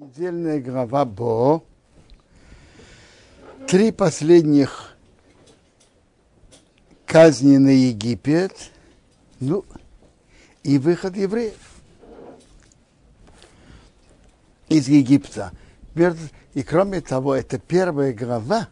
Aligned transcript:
Недельная 0.00 0.62
глава 0.62 1.04
Бо. 1.04 1.62
Три 3.68 3.92
последних 3.92 4.96
казни 7.04 7.58
на 7.58 7.68
Египет. 7.68 8.70
Ну, 9.40 9.66
и 10.62 10.78
выход 10.78 11.18
евреев 11.18 11.58
из 14.70 14.88
Египта. 14.88 15.52
И 16.54 16.62
кроме 16.62 17.02
того, 17.02 17.34
это 17.34 17.58
первая 17.58 18.14
глава, 18.14 18.70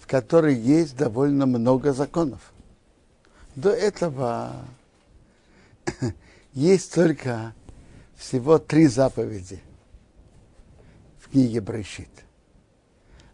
в 0.00 0.06
которой 0.06 0.54
есть 0.54 0.96
довольно 0.96 1.44
много 1.44 1.92
законов. 1.92 2.54
До 3.54 3.68
этого 3.68 4.64
есть 6.54 6.94
только 6.94 7.54
всего 8.16 8.58
три 8.58 8.86
заповеди 8.86 9.60
книге 11.32 11.60
Брещит. 11.60 12.10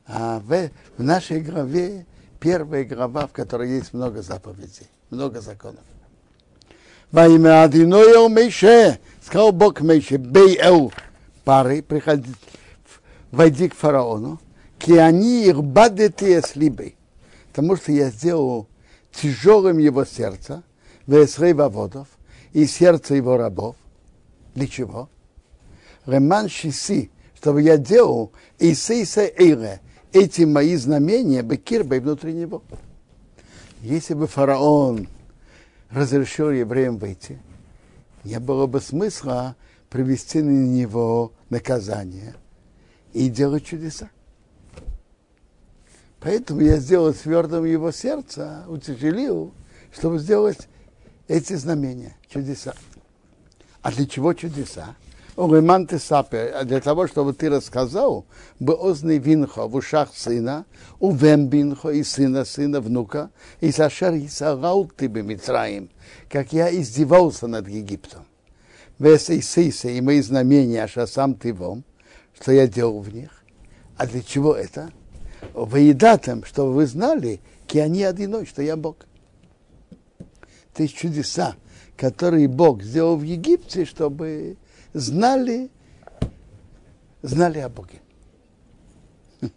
А 0.06 0.40
в, 0.40 0.70
в 0.96 1.02
нашей 1.02 1.40
главе 1.40 2.06
первая 2.40 2.84
глава, 2.84 3.26
в 3.26 3.32
которой 3.32 3.70
есть 3.70 3.92
много 3.92 4.22
заповедей, 4.22 4.86
много 5.10 5.40
законов. 5.40 5.82
Во 7.10 7.26
имя 7.26 7.64
Адиноя 7.64 8.28
Мейше, 8.28 8.98
сказал 9.22 9.52
Бог 9.52 9.80
Мейше, 9.80 10.16
бей 10.16 10.56
эл 10.58 10.92
пары, 11.44 11.82
приходи, 11.82 12.32
войди 13.32 13.68
к 13.68 13.74
фараону, 13.74 14.40
ки 14.78 14.92
они 14.92 15.46
их 15.46 15.62
бадете 15.62 16.40
с 16.40 16.54
либой, 16.54 16.96
потому 17.50 17.76
что 17.76 17.92
я 17.92 18.10
сделал 18.10 18.68
тяжелым 19.10 19.78
его 19.78 20.04
сердце, 20.04 20.62
весрей 21.06 21.54
водов 21.54 22.06
и 22.52 22.66
сердце 22.66 23.14
его 23.16 23.36
рабов. 23.36 23.76
Для 24.54 24.66
чего? 24.66 25.08
Реман 26.06 26.48
Шиси, 26.48 27.10
чтобы 27.38 27.62
я 27.62 27.78
делал 27.78 28.32
Исейса 28.58 29.24
Эйре, 29.24 29.80
эти 30.12 30.42
мои 30.42 30.74
знамения, 30.74 31.42
Бекирбой 31.42 32.00
внутри 32.00 32.32
него. 32.32 32.64
Если 33.80 34.14
бы 34.14 34.26
фараон 34.26 35.06
разрешил 35.88 36.50
евреям 36.50 36.98
выйти, 36.98 37.38
не 38.24 38.40
было 38.40 38.66
бы 38.66 38.80
смысла 38.80 39.54
привести 39.88 40.42
на 40.42 40.50
него 40.50 41.32
наказание 41.48 42.34
и 43.12 43.28
делать 43.28 43.64
чудеса. 43.64 44.10
Поэтому 46.18 46.60
я 46.62 46.78
сделал 46.78 47.14
твердым 47.14 47.64
его 47.64 47.92
сердце, 47.92 48.64
утяжелил, 48.66 49.54
чтобы 49.92 50.18
сделать 50.18 50.68
эти 51.28 51.52
знамения, 51.52 52.16
чудеса. 52.28 52.74
А 53.80 53.92
для 53.92 54.06
чего 54.06 54.34
чудеса? 54.34 54.96
Уреман 55.38 55.86
ты 55.86 56.00
сапе, 56.00 56.52
для 56.64 56.80
того, 56.80 57.06
чтобы 57.06 57.32
ты 57.32 57.48
рассказал, 57.48 58.26
бы 58.58 58.74
озный 58.74 59.18
винхо 59.18 59.68
в 59.68 59.76
ушах 59.76 60.10
сына, 60.12 60.66
у 60.98 61.12
вембинхо 61.12 61.90
и 61.90 62.02
сына 62.02 62.44
сына 62.44 62.80
внука, 62.80 63.30
и 63.60 63.70
сашар 63.70 64.14
и 64.14 64.26
сагал 64.26 64.86
ты 64.86 65.06
Митраим, 65.06 65.90
как 66.28 66.52
я 66.52 66.74
издевался 66.74 67.46
над 67.46 67.68
Египтом. 67.68 68.24
Вес 68.98 69.30
и 69.30 69.40
сейсе, 69.40 69.96
и 69.96 70.00
мои 70.00 70.22
знамения, 70.22 70.82
аша 70.82 71.06
сам 71.06 71.34
ты 71.34 71.54
вам, 71.54 71.84
что 72.34 72.50
я 72.50 72.66
делал 72.66 72.98
в 72.98 73.14
них. 73.14 73.44
А 73.96 74.08
для 74.08 74.22
чего 74.22 74.56
это? 74.56 74.90
Воедатым, 75.54 76.42
чтобы 76.42 76.72
вы 76.72 76.86
знали, 76.88 77.40
ки 77.68 77.78
они 77.78 78.02
одиной, 78.02 78.44
что 78.44 78.60
я 78.60 78.76
Бог. 78.76 79.06
Есть 80.76 80.96
чудеса, 80.96 81.54
которые 81.96 82.48
Бог 82.48 82.82
сделал 82.82 83.16
в 83.16 83.22
Египте, 83.22 83.84
чтобы 83.84 84.56
знали, 85.00 85.70
знали 87.22 87.58
о 87.60 87.68
Боге. 87.68 88.00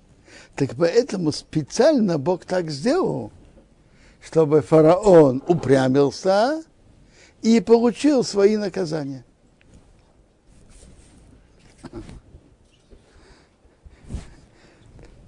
Так 0.56 0.72
поэтому 0.78 1.32
специально 1.32 2.18
Бог 2.18 2.46
так 2.46 2.70
сделал, 2.70 3.32
чтобы 4.22 4.62
фараон 4.62 5.44
упрямился 5.48 6.64
и 7.42 7.60
получил 7.60 8.24
свои 8.24 8.58
наказания. 8.58 9.26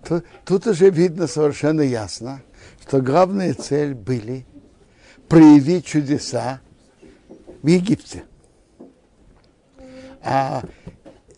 Тут, 0.07 0.25
тут 0.45 0.67
уже 0.67 0.89
видно 0.89 1.27
совершенно 1.27 1.81
ясно, 1.81 2.41
что 2.81 3.01
главная 3.01 3.53
цель 3.53 3.93
были 3.93 4.45
проявить 5.29 5.85
чудеса 5.85 6.59
в 7.61 7.67
Египте. 7.67 8.25
А 10.23 10.63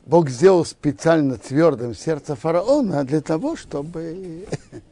Бог 0.05 0.29
сделал 0.29 0.63
специально 0.63 1.37
твердым 1.37 1.95
сердце 1.95 2.35
фараона 2.35 3.03
для 3.03 3.21
того, 3.21 3.55
чтобы 3.55 4.47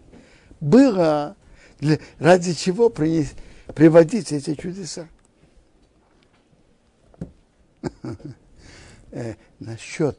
было 0.59 1.35
для, 1.79 1.99
ради 2.17 2.53
чего 2.53 2.89
принес, 2.89 3.33
приводить 3.75 4.31
эти 4.31 4.55
чудеса. 4.55 5.07
э, 9.11 9.35
насчет 9.59 10.17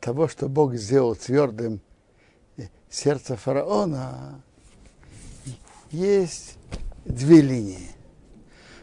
того, 0.00 0.26
что 0.26 0.48
Бог 0.48 0.74
сделал 0.74 1.14
твердым 1.14 1.80
сердце 2.88 3.36
фараона, 3.36 4.42
есть 5.90 6.56
две 7.04 7.42
линии. 7.42 7.90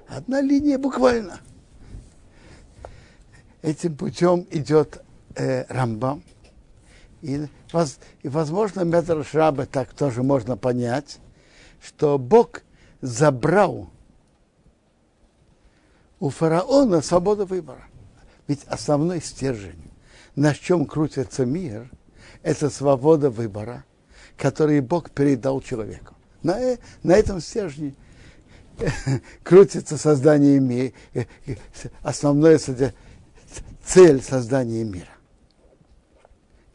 Одна 0.07 0.41
линия 0.41 0.77
буквально. 0.77 1.39
Этим 3.61 3.95
путем 3.95 4.47
идет 4.51 5.01
э, 5.35 5.65
Рамбам. 5.67 6.23
И, 7.21 7.47
воз, 7.73 7.99
и 8.21 8.29
возможно, 8.29 8.81
Медр 8.81 9.25
Шраба 9.25 9.65
так 9.65 9.93
тоже 9.93 10.23
можно 10.23 10.55
понять, 10.55 11.19
что 11.81 12.17
Бог 12.17 12.61
забрал 13.01 13.89
у 16.19 16.29
фараона 16.29 17.01
свободу 17.01 17.45
выбора. 17.45 17.83
Ведь 18.47 18.63
основной 18.65 19.21
стержень, 19.21 19.91
на 20.35 20.53
чем 20.53 20.85
крутится 20.85 21.45
мир, 21.45 21.91
это 22.41 22.69
свобода 22.69 23.29
выбора, 23.29 23.83
который 24.37 24.79
Бог 24.79 25.11
передал 25.11 25.61
человеку. 25.61 26.15
На, 26.41 26.59
э, 26.59 26.77
на 27.03 27.13
этом 27.13 27.41
стержне 27.41 27.93
крутится 29.43 29.97
создание 29.97 30.59
мира, 30.59 30.93
э, 31.13 31.25
э, 31.45 31.55
основная 32.01 32.57
цель 33.89 34.21
создания 34.21 34.83
мира. 34.83 35.09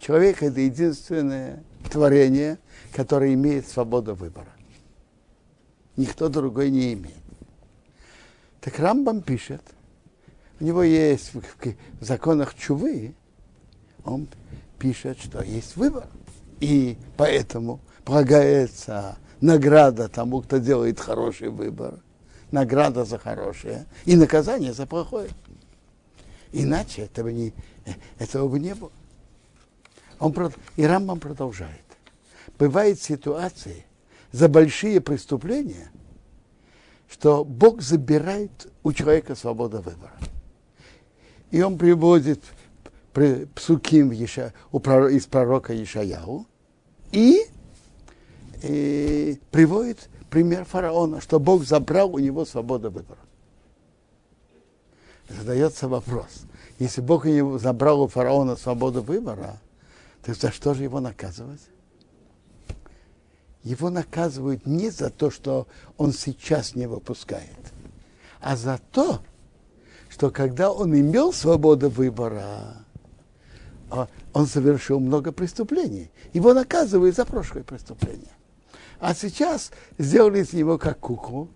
Человек– 0.01 0.43
это 0.43 0.61
единственное 0.61 1.63
творение, 1.91 2.59
которое 2.93 3.35
имеет 3.35 3.69
свободу 3.69 4.15
выбора. 4.15 4.53
Никто 5.97 6.29
другой 6.29 6.71
не 6.71 6.93
имеет. 6.95 7.17
Так 8.61 8.79
Рамбам 8.81 9.23
пишет, 9.23 9.63
у 10.59 10.65
него 10.65 10.83
есть 10.83 11.33
в, 11.35 11.43
законах 12.01 12.55
Чувы, 12.55 13.15
он 14.05 14.27
пишет, 14.79 15.19
что 15.21 15.43
есть 15.43 15.77
выбор. 15.77 16.09
И 16.61 16.99
поэтому 17.17 17.81
полагается 18.05 19.17
награда 19.41 20.09
тому, 20.09 20.43
кто 20.43 20.59
делает 20.59 20.99
хороший 20.99 21.51
выбор, 21.51 22.01
награда 22.51 23.05
за 23.05 23.19
хорошее 23.19 23.87
и 24.05 24.17
наказание 24.17 24.73
за 24.73 24.87
плохое. 24.87 25.29
Иначе 26.57 27.03
этого, 27.03 27.31
не, 27.31 27.53
этого 28.21 28.47
бы 28.47 28.61
не 28.61 28.77
было. 28.77 28.93
Он, 30.21 30.33
и 30.77 30.85
Рамбам 30.85 31.19
продолжает. 31.19 31.83
Бывают 32.57 33.03
ситуации 33.03 33.85
за 34.31 34.49
большие 34.49 35.01
преступления, 35.01 35.91
что 37.09 37.45
Бог 37.45 37.83
забирает 37.83 38.71
у 38.85 38.93
человека 38.93 39.35
свободу 39.35 39.79
выбора. 39.79 40.15
И 41.51 41.61
он 41.61 41.77
приводит 41.77 42.41
псуким 43.57 44.13
из 44.13 45.27
пророка 45.27 45.83
Ишаяу 45.83 46.47
и, 47.11 47.43
и 48.63 49.41
приводит 49.51 50.09
пример 50.31 50.65
фараона, 50.65 51.21
что 51.21 51.41
Бог 51.41 51.65
забрал 51.65 52.15
у 52.15 52.21
него 52.21 52.45
свободу 52.45 52.93
выбора. 52.93 53.19
Задается 55.29 55.89
вопрос. 55.89 56.45
Если 56.79 57.01
Бог 57.01 57.27
забрал 57.59 58.03
у 58.03 58.09
фараона 58.09 58.57
свободу 58.57 59.03
выбора, 59.03 59.61
то 60.23 60.35
за 60.35 60.51
что 60.51 60.75
же 60.75 60.83
его 60.83 61.01
наказывать? 61.01 61.61
Его 63.63 63.91
наказывают 63.91 64.67
не 64.67 64.91
за 64.91 65.09
то, 65.11 65.31
что 65.31 65.67
он 65.97 66.13
сейчас 66.13 66.75
не 66.75 66.87
выпускает, 66.87 67.73
а 68.41 68.57
за 68.57 68.79
то, 68.93 69.21
что 70.11 70.31
когда 70.31 70.71
он 70.71 70.95
имел 70.95 71.33
свободу 71.33 71.89
выбора, 71.89 72.85
а 73.91 74.09
он 74.33 74.47
совершил 74.47 75.01
много 75.01 75.33
преступлений. 75.33 76.11
Его 76.33 76.53
наказывают 76.53 77.17
за 77.17 77.25
прошлое 77.25 77.63
преступление. 77.63 78.33
А 79.01 79.15
сейчас 79.15 79.71
сделали 79.99 80.43
из 80.43 80.53
него 80.53 80.79
как 80.79 80.99
куклу, 80.99 81.49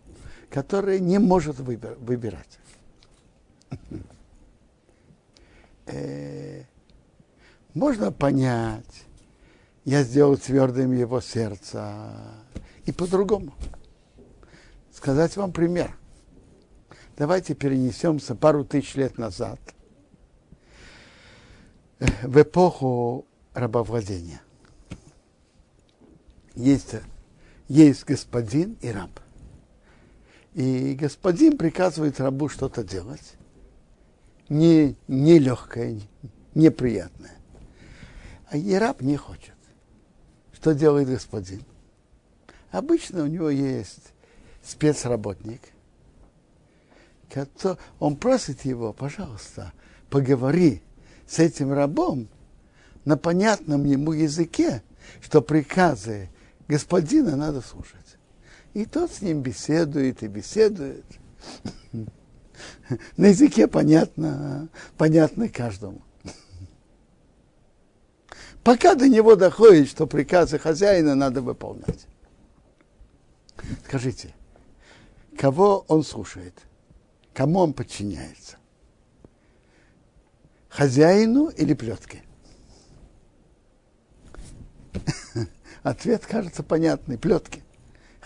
которая 0.50 0.98
не 0.98 1.18
может 1.18 1.58
выбирать. 1.58 2.58
Э, 5.86 6.64
можно 7.72 8.12
понять, 8.12 9.04
я 9.84 10.02
сделал 10.02 10.36
твердым 10.36 10.92
его 10.92 11.20
сердце 11.20 12.12
и 12.84 12.92
по-другому. 12.92 13.54
Сказать 14.92 15.36
вам 15.36 15.52
пример. 15.52 15.96
Давайте 17.16 17.54
перенесемся 17.54 18.34
пару 18.34 18.64
тысяч 18.64 18.96
лет 18.96 19.16
назад 19.16 19.58
в 21.98 22.42
эпоху 22.42 23.26
рабовладения. 23.54 24.42
Есть, 26.54 26.96
есть 27.68 28.04
господин 28.04 28.76
и 28.82 28.90
раб. 28.90 29.20
И 30.54 30.94
господин 30.94 31.56
приказывает 31.56 32.20
рабу 32.20 32.48
что-то 32.48 32.84
делать. 32.84 33.37
Не, 34.48 34.96
не 35.08 35.38
легкое, 35.38 36.00
неприятное. 36.54 37.36
А 38.50 38.56
и 38.56 38.74
раб 38.74 39.02
не 39.02 39.16
хочет. 39.16 39.54
Что 40.52 40.74
делает 40.74 41.08
господин? 41.08 41.62
Обычно 42.70 43.24
у 43.24 43.26
него 43.26 43.50
есть 43.50 44.12
спецработник. 44.62 45.60
Который, 47.30 47.78
он 47.98 48.16
просит 48.16 48.64
его, 48.64 48.92
пожалуйста, 48.92 49.72
поговори 50.08 50.82
с 51.26 51.38
этим 51.38 51.72
рабом 51.72 52.28
на 53.04 53.18
понятном 53.18 53.84
ему 53.84 54.12
языке, 54.12 54.82
что 55.20 55.42
приказы 55.42 56.30
господина 56.68 57.36
надо 57.36 57.60
слушать. 57.60 58.16
И 58.72 58.86
тот 58.86 59.12
с 59.12 59.20
ним 59.20 59.42
беседует 59.42 60.22
и 60.22 60.28
беседует. 60.28 61.04
На 63.16 63.26
языке 63.26 63.66
понятно, 63.66 64.68
понятно 64.96 65.48
каждому. 65.48 66.02
Пока 68.64 68.94
до 68.94 69.08
него 69.08 69.34
доходит, 69.36 69.88
что 69.88 70.06
приказы 70.06 70.58
хозяина 70.58 71.14
надо 71.14 71.40
выполнять. 71.40 72.06
Скажите, 73.86 74.34
кого 75.38 75.84
он 75.88 76.04
слушает? 76.04 76.54
Кому 77.32 77.60
он 77.60 77.72
подчиняется? 77.72 78.56
Хозяину 80.68 81.48
или 81.48 81.72
плетке? 81.74 82.22
Ответ 85.82 86.26
кажется 86.26 86.62
понятный. 86.62 87.16
Плетки. 87.18 87.62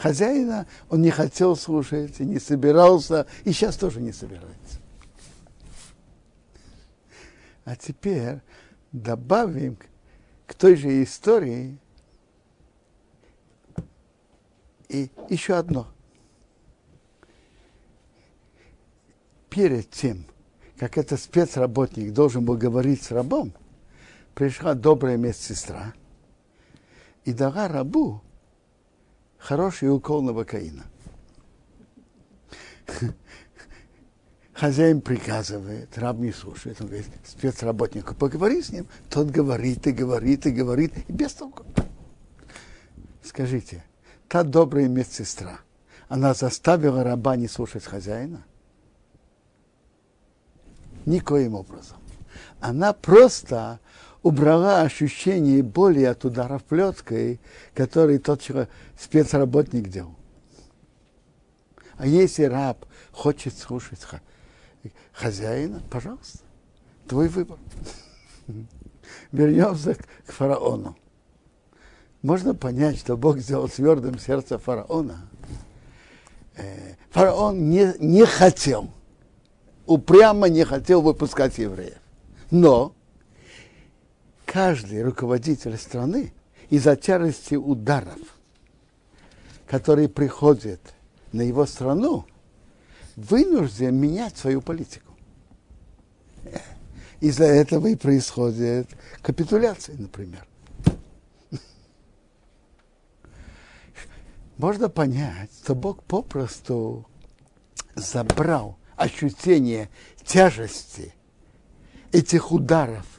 Хозяина 0.02 0.66
он 0.90 1.00
не 1.00 1.12
хотел 1.12 1.54
слушать, 1.54 2.18
и 2.18 2.24
не 2.24 2.40
собирался, 2.40 3.28
и 3.44 3.52
сейчас 3.52 3.76
тоже 3.76 4.00
не 4.00 4.10
собирается. 4.10 4.80
А 7.64 7.76
теперь 7.76 8.40
добавим 8.90 9.78
к 10.48 10.54
той 10.54 10.74
же 10.74 11.04
истории 11.04 11.78
и 14.88 15.08
еще 15.28 15.54
одно. 15.54 15.86
Перед 19.50 19.88
тем, 19.88 20.24
как 20.78 20.98
этот 20.98 21.20
спецработник 21.20 22.12
должен 22.12 22.44
был 22.44 22.56
говорить 22.56 23.04
с 23.04 23.12
рабом, 23.12 23.52
пришла 24.34 24.74
добрая 24.74 25.16
медсестра 25.16 25.94
и 27.24 27.32
дала 27.32 27.68
рабу 27.68 28.20
хороший 29.42 29.90
укол 29.90 30.22
новокаина. 30.22 30.84
Хозяин 34.54 35.00
приказывает, 35.00 35.98
раб 35.98 36.18
не 36.18 36.32
слушает. 36.32 36.80
Он 36.80 36.86
говорит, 36.86 37.06
спецработнику, 37.24 38.14
поговори 38.14 38.62
с 38.62 38.70
ним. 38.70 38.86
Тот 39.10 39.28
говорит 39.28 39.86
и 39.86 39.92
говорит 39.92 40.46
и 40.46 40.50
говорит, 40.52 40.92
и 41.08 41.12
без 41.12 41.32
толку. 41.32 41.64
Скажите, 43.24 43.84
та 44.28 44.44
добрая 44.44 44.88
медсестра, 44.88 45.60
она 46.08 46.34
заставила 46.34 47.02
раба 47.02 47.36
не 47.36 47.48
слушать 47.48 47.84
хозяина? 47.84 48.44
Никоим 51.06 51.54
образом. 51.54 51.96
Она 52.60 52.92
просто 52.92 53.80
убрала 54.22 54.82
ощущение 54.82 55.62
боли 55.62 56.04
от 56.04 56.24
ударов 56.24 56.62
плеткой, 56.64 57.40
который 57.74 58.18
тот 58.18 58.42
спецработник 58.98 59.88
делал. 59.88 60.14
А 61.96 62.06
если 62.06 62.44
раб 62.44 62.84
хочет 63.12 63.56
слушать 63.56 64.00
хозяина, 65.12 65.82
пожалуйста, 65.90 66.38
твой 67.06 67.28
выбор. 67.28 67.58
Вернемся 69.32 69.94
к 70.26 70.32
фараону. 70.32 70.96
Можно 72.22 72.54
понять, 72.54 72.98
что 72.98 73.16
Бог 73.16 73.38
сделал 73.38 73.68
твердым 73.68 74.18
сердце 74.18 74.58
фараона. 74.58 75.28
Э, 76.56 76.94
фараон 77.10 77.68
не, 77.68 77.94
не 77.98 78.24
хотел, 78.24 78.90
упрямо 79.86 80.48
не 80.48 80.64
хотел 80.64 81.02
выпускать 81.02 81.58
евреев. 81.58 81.98
Но 82.50 82.94
каждый 84.52 85.02
руководитель 85.02 85.78
страны 85.78 86.34
из-за 86.68 86.94
тяжести 86.94 87.54
ударов, 87.54 88.18
которые 89.66 90.10
приходят 90.10 90.78
на 91.32 91.40
его 91.40 91.64
страну, 91.64 92.26
вынужден 93.16 93.96
менять 93.96 94.36
свою 94.36 94.60
политику. 94.60 95.16
Из-за 97.20 97.44
этого 97.44 97.86
и 97.86 97.96
происходит 97.96 98.90
капитуляция, 99.22 99.96
например. 99.96 100.46
Можно 104.58 104.90
понять, 104.90 105.50
что 105.62 105.74
Бог 105.74 106.02
попросту 106.02 107.08
забрал 107.94 108.76
ощущение 108.96 109.88
тяжести 110.26 111.14
этих 112.12 112.52
ударов 112.52 113.11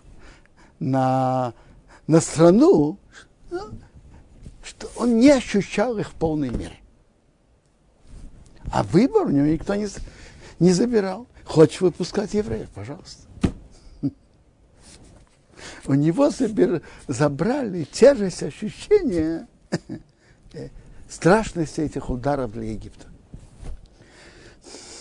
на, 0.83 1.53
на 2.07 2.19
страну, 2.19 2.97
что 4.63 4.91
он 4.95 5.17
не 5.17 5.29
ощущал 5.29 5.97
их 5.97 6.09
в 6.09 6.13
полной 6.13 6.49
мере. 6.49 6.77
А 8.71 8.83
выбор 8.83 9.27
у 9.27 9.29
него 9.29 9.45
никто 9.45 9.75
не, 9.75 9.87
не 10.59 10.71
забирал. 10.71 11.27
Хочешь 11.45 11.81
выпускать 11.81 12.33
евреев, 12.33 12.69
пожалуйста. 12.69 13.27
У 15.85 15.93
него 15.93 16.29
забир, 16.29 16.81
забрали 17.07 17.83
тяжесть 17.83 18.43
ощущения 18.43 19.47
страшности 21.09 21.81
этих 21.81 22.09
ударов 22.09 22.53
для 22.53 22.71
Египта. 22.71 23.07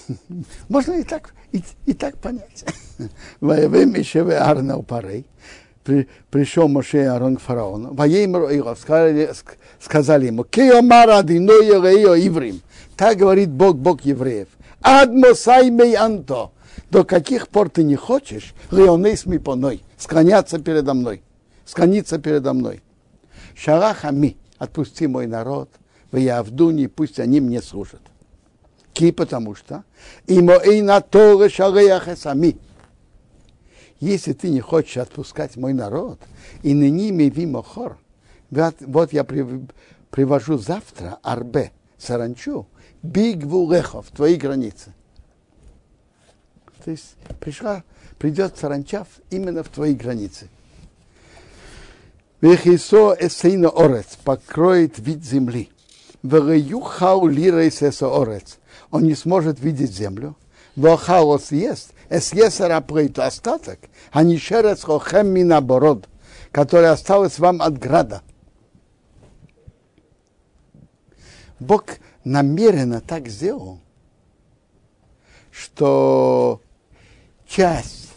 Можно 0.69 0.95
и 0.95 1.05
так, 1.05 1.35
и, 1.53 1.63
и 1.87 1.95
так 1.95 2.17
понять. 2.19 2.65
Воевым 3.41 3.95
еще 3.95 4.23
Арнау 4.33 4.83
парей. 5.83 6.09
Пришел 6.31 6.69
Моше 6.69 7.03
и 7.03 7.07
Арон 7.07 7.37
к 7.37 7.41
фараону. 7.41 7.95
Воеймер 7.95 8.77
сказали, 8.77 9.31
сказали 9.81 10.27
ему, 10.27 10.45
Киомара 10.45 11.21
Иврим. 11.23 12.63
Так 12.97 13.19
говорит 13.19 13.51
Бог, 13.51 13.77
Бог 13.77 14.03
евреев. 14.03 14.49
Адмосаймей 14.81 15.95
анто. 15.95 16.51
До 16.91 17.05
каких 17.05 17.49
пор 17.49 17.71
ты 17.71 17.85
не 17.85 17.97
хочешь, 17.97 18.55
леонейс 18.71 19.25
ми 19.25 19.39
поной, 19.39 19.83
склоняться 19.97 20.59
передо 20.59 20.93
мной, 20.93 21.23
склониться 21.65 22.19
передо 22.19 22.53
мной. 22.53 22.83
Шарахами, 23.55 24.37
отпусти 24.59 25.07
мой 25.07 25.27
народ, 25.27 25.71
в 26.11 26.17
Явдуни, 26.19 26.89
пусть 26.89 27.19
они 27.19 27.41
мне 27.41 27.63
служат. 27.63 28.03
Ки, 28.93 29.11
потому 29.11 29.55
что 29.55 29.85
и 30.27 30.43
на 30.43 31.01
то 31.01 31.49
сами. 31.49 32.59
Если 34.03 34.33
ты 34.33 34.51
не 34.51 34.61
хочешь 34.61 34.97
отпускать 34.97 35.55
мой 35.55 35.75
народ, 35.75 36.19
и 36.65 36.75
на 36.75 36.91
ними 36.91 37.31
вимохор, 37.31 37.99
вот 38.51 39.13
я 39.13 39.23
привожу 39.23 40.59
завтра 40.59 41.21
арбе, 41.23 41.71
саранчу, 41.99 42.67
бигвулехов, 43.05 44.09
твои 44.09 44.35
границы. 44.35 44.93
То 46.85 46.91
есть 46.91 47.15
пришла, 47.39 47.85
придет 48.19 48.59
саранча 48.59 49.07
именно 49.31 49.63
в 49.63 49.69
твои 49.69 49.95
границы. 49.95 50.49
Вехисо 52.41 53.17
эсейна 53.21 53.69
орец, 53.69 54.19
покроет 54.25 54.99
вид 54.99 55.25
земли. 55.25 55.71
Веюхау 56.25 57.29
лира 57.29 57.59
орец. 57.61 58.59
Он 58.91 59.05
не 59.05 59.15
сможет 59.15 59.61
видеть 59.61 59.93
землю. 59.93 60.37
Вохау 60.75 61.39
съест, 62.21 62.35
эсьесара 62.35 62.81
плейт 62.81 63.19
остаток, 63.19 63.79
а 64.11 64.23
не 64.23 64.39
шерец 64.39 64.83
хохем 64.83 65.29
минабород, 65.29 66.09
который 66.51 66.91
осталось 66.91 67.39
вам 67.39 67.63
от 67.63 67.79
града. 67.79 68.23
Бог 71.59 71.85
намеренно 72.25 73.01
так 73.01 73.29
сделал, 73.29 73.81
что 75.51 76.61
часть 77.47 78.11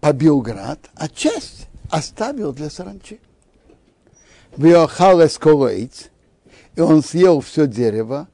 побил 0.00 0.40
град, 0.40 0.78
а 0.94 1.08
часть 1.08 1.66
оставил 1.90 2.52
для 2.52 2.70
саранчи. 2.70 3.20
Виохал 4.56 5.24
эсколоиц, 5.24 6.10
и 6.76 6.80
он 6.80 7.02
съел 7.02 7.40
все 7.40 7.66
дерево, 7.66 8.28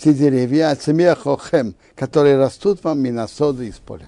все 0.00 0.14
деревья, 0.14 0.70
от 0.70 1.18
хохем, 1.18 1.74
которые 1.94 2.38
растут 2.38 2.82
вам 2.84 3.00
миносоды 3.00 3.68
из 3.68 3.76
поля. 3.76 4.06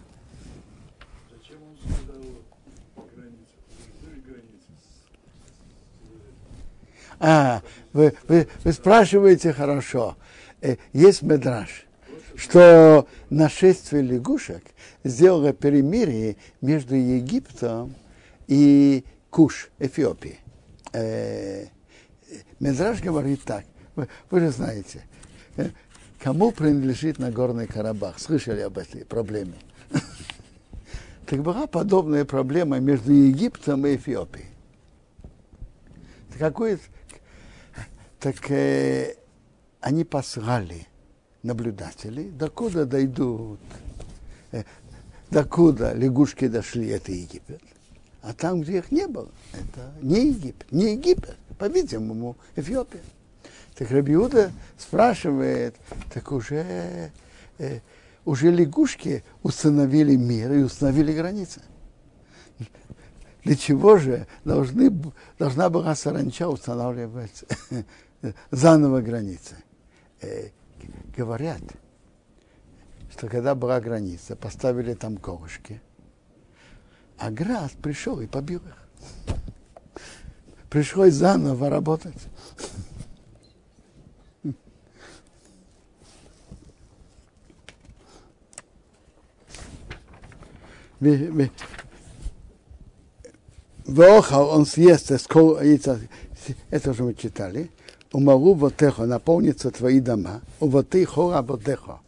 А, 7.20 7.61
вы, 7.92 8.14
вы, 8.26 8.49
вы 8.64 8.72
спрашиваете 8.72 9.52
хорошо. 9.52 10.16
Э, 10.62 10.76
есть 10.94 11.20
медраж, 11.20 11.87
что 12.37 13.06
нашествие 13.28 14.02
лягушек 14.02 14.64
сделало 15.04 15.52
перемирие 15.52 16.37
между 16.62 16.94
Египтом 16.94 17.94
и 18.49 19.04
Куш, 19.28 19.68
Эфиопией. 19.78 20.40
Э, 20.94 21.66
Медраж 22.61 23.02
говорит 23.02 23.42
так. 23.44 23.66
Вы, 23.94 24.08
вы 24.30 24.40
же 24.40 24.50
знаете, 24.50 25.04
кому 26.18 26.52
принадлежит 26.52 27.18
Нагорный 27.18 27.66
Карабах? 27.66 28.18
Слышали 28.18 28.61
об 28.61 28.78
этой 28.78 29.04
проблеме? 29.04 29.54
Так 31.25 31.40
была 31.40 31.66
подобная 31.66 32.26
проблема 32.26 32.78
между 32.78 33.11
Египтом 33.11 33.87
и 33.87 33.97
Эфиопией. 33.97 34.49
Какой, 36.38 36.78
так 38.18 38.50
э, 38.50 39.14
они 39.80 40.04
послали 40.04 40.87
наблюдателей, 41.42 42.30
докуда 42.30 42.85
дойдут, 42.85 43.61
э, 44.50 44.64
докуда 45.30 45.94
лягушки 45.94 46.49
дошли, 46.49 46.88
это 46.88 47.12
Египет. 47.12 47.62
А 48.23 48.32
там, 48.35 48.61
где 48.62 48.78
их 48.78 48.90
не 48.92 49.06
было, 49.06 49.30
это 49.52 49.92
не 50.00 50.28
Египет, 50.28 50.71
не 50.71 50.92
Египет, 50.92 51.37
по-видимому, 51.59 52.37
Эфиопия. 52.56 53.00
Так 53.75 53.91
Рабиуда 53.91 54.52
спрашивает, 54.76 55.76
так 56.12 56.31
уже, 56.33 57.11
э, 57.59 57.81
уже 58.25 58.50
лягушки 58.50 59.25
установили 59.43 60.17
мир 60.17 60.52
и 60.52 60.62
установили 60.62 61.12
границы. 61.12 61.62
Для 63.45 63.57
чего 63.57 63.97
же 63.97 64.26
должны, 64.45 64.93
должна 65.38 65.69
была 65.69 65.95
саранча 65.95 66.49
устанавливать 66.49 67.45
заново 68.50 69.00
границы. 69.00 69.57
Э, 70.21 70.50
говорят, 71.17 71.62
что 73.11 73.29
когда 73.29 73.55
была 73.55 73.81
граница, 73.81 74.37
поставили 74.37 74.95
там 74.95 75.17
колышки, 75.17 75.81
а 77.19 77.31
град 77.31 77.73
пришел 77.83 78.21
и 78.21 78.26
побил 78.26 78.61
их. 78.61 79.35
Пришлось 80.69 81.14
заново 81.14 81.69
работать. 81.69 82.17
Вохал 93.87 94.50
он 94.50 94.66
съест, 94.66 95.11
это 96.71 96.90
уже 96.90 97.02
мы 97.02 97.14
читали, 97.14 97.71
умалу 98.12 98.54
вотехо, 98.54 99.06
наполнится 99.06 99.71
твои 99.71 100.00
дома, 100.00 100.42
увотихо 100.61 101.32
работехо, 101.32 102.00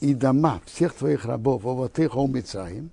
и 0.00 0.14
дома 0.14 0.60
всех 0.66 0.94
твоих 0.94 1.24
рабов, 1.24 1.64
увотихо 1.64 2.18
умицаем, 2.18 2.90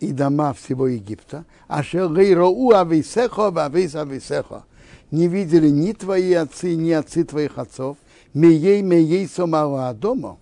и 0.00 0.12
дома 0.12 0.52
всего 0.54 0.88
Египта, 0.88 1.44
а 1.68 1.82
шелгейроу 1.82 2.72
ависехо 2.72 3.50
вавис 3.50 3.94
ависехо. 3.94 4.64
Не 5.10 5.28
видели 5.28 5.68
ни 5.68 5.92
твои 5.92 6.32
отцы, 6.32 6.74
ни 6.74 6.90
отцы 6.90 7.22
твоих 7.24 7.58
отцов, 7.58 7.96
меей 8.32 8.82
меей 8.82 9.28
сомала 9.28 9.94
дома, 9.94 10.38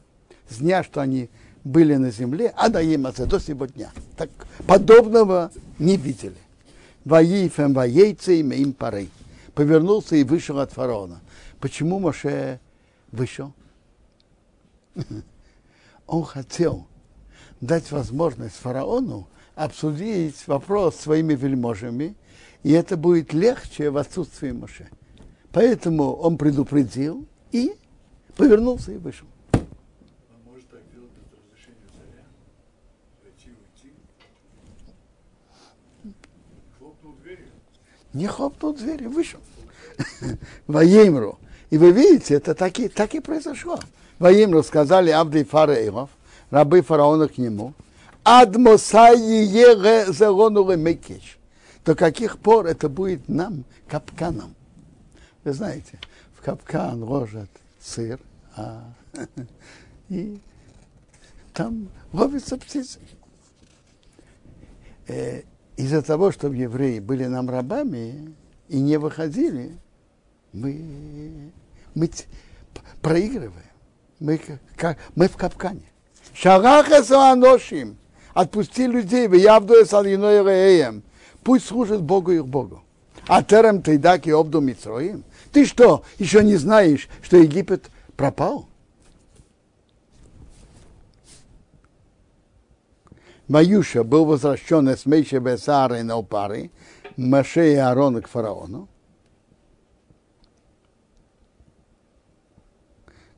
с 0.48 0.56
дня, 0.56 0.82
что 0.82 1.02
они 1.02 1.28
были 1.64 1.94
на 1.96 2.10
земле, 2.10 2.52
а 2.56 2.68
да 2.68 2.80
им 2.80 3.02
до 3.02 3.38
сего 3.38 3.66
дня. 3.66 3.90
Так 4.16 4.30
подобного 4.66 5.50
не 5.78 5.96
видели. 5.96 6.36
Ваифем 7.04 7.72
ваейцы 7.74 8.40
им 8.40 8.72
парей. 8.72 9.10
Повернулся 9.54 10.16
и 10.16 10.24
вышел 10.24 10.58
от 10.58 10.72
фараона. 10.72 11.20
Почему 11.60 11.98
Моше 11.98 12.60
вышел? 13.10 13.52
Он 16.06 16.24
хотел 16.24 16.86
дать 17.60 17.90
возможность 17.92 18.56
фараону 18.56 19.28
обсудить 19.54 20.46
вопрос 20.46 20.96
своими 20.96 21.34
вельможами, 21.34 22.14
и 22.62 22.72
это 22.72 22.96
будет 22.96 23.32
легче 23.32 23.90
в 23.90 23.96
отсутствии 23.96 24.50
Моше. 24.50 24.88
Поэтому 25.52 26.14
он 26.14 26.38
предупредил 26.38 27.26
и 27.50 27.74
повернулся 28.36 28.92
и 28.92 28.96
вышел. 28.96 29.26
Он 29.52 29.60
может 30.50 30.68
так 30.70 30.80
делать 30.92 31.10
без 31.10 31.30
разрешения 31.38 31.88
царя? 31.92 32.24
Войти, 33.22 33.50
уйти? 33.60 33.92
Хлопнул 36.78 37.14
дверью? 37.22 37.48
Не 38.14 38.26
хлопнул 38.26 38.74
дверью, 38.74 39.10
вышел. 39.10 39.40
Воемру. 40.66 41.38
И 41.70 41.78
вы 41.78 41.90
видите, 41.92 42.34
это 42.34 42.54
так 42.54 42.78
и, 42.78 42.88
так 42.88 43.14
и 43.14 43.20
произошло. 43.20 43.78
Воимру 44.18 44.62
сказали 44.62 45.10
Абды 45.10 45.44
Фараилов, 45.44 46.10
рабы 46.50 46.82
фараона 46.82 47.28
к 47.28 47.38
нему, 47.38 47.74
Адмосаи 48.24 49.46
мекеш. 50.76 51.38
До 51.84 51.96
каких 51.96 52.38
пор 52.38 52.66
это 52.66 52.88
будет 52.88 53.28
нам 53.28 53.64
капканом? 53.88 54.54
Вы 55.42 55.52
знаете, 55.52 55.98
в 56.38 56.42
капкан 56.44 57.02
ложат 57.02 57.50
сыр, 57.80 58.20
а, 58.54 58.84
и 60.08 60.38
там 61.52 61.88
ловятся 62.12 62.56
птицы. 62.56 63.00
Из-за 65.76 66.02
того, 66.02 66.32
что 66.32 66.48
евреи 66.48 66.98
были 67.00 67.26
нам 67.26 67.48
рабами 67.48 68.34
и 68.68 68.78
не 68.80 68.98
выходили, 68.98 69.78
мы 70.52 71.50
мы 71.94 72.08
проигрываем. 73.00 73.52
Мы, 74.20 74.40
как, 74.76 74.98
мы 75.14 75.28
в 75.28 75.36
капкане. 75.36 75.92
Шараха 76.34 77.02
аношим. 77.32 77.96
Отпусти 78.34 78.86
людей, 78.86 79.28
в 79.28 79.34
явду 79.34 79.74
реем. 79.74 81.02
Пусть 81.42 81.66
служит 81.66 82.00
Богу 82.00 82.32
их 82.32 82.46
Богу. 82.46 82.82
А 83.26 83.42
терем 83.42 83.82
тейдаки 83.82 84.30
обду 84.30 84.60
Митроим. 84.60 85.24
Ты 85.52 85.66
что, 85.66 86.04
еще 86.18 86.42
не 86.42 86.56
знаешь, 86.56 87.08
что 87.20 87.36
Египет 87.36 87.90
пропал? 88.16 88.68
Маюша 93.52 94.02
был 94.02 94.24
возвращен 94.24 94.88
с 94.88 95.04
Мейше 95.04 95.38
Бесары 95.38 96.02
на 96.02 96.16
Упары, 96.16 96.70
Маше 97.18 97.74
и 97.74 97.76
Аарона 97.76 98.22
к 98.22 98.28
фараону. 98.28 98.88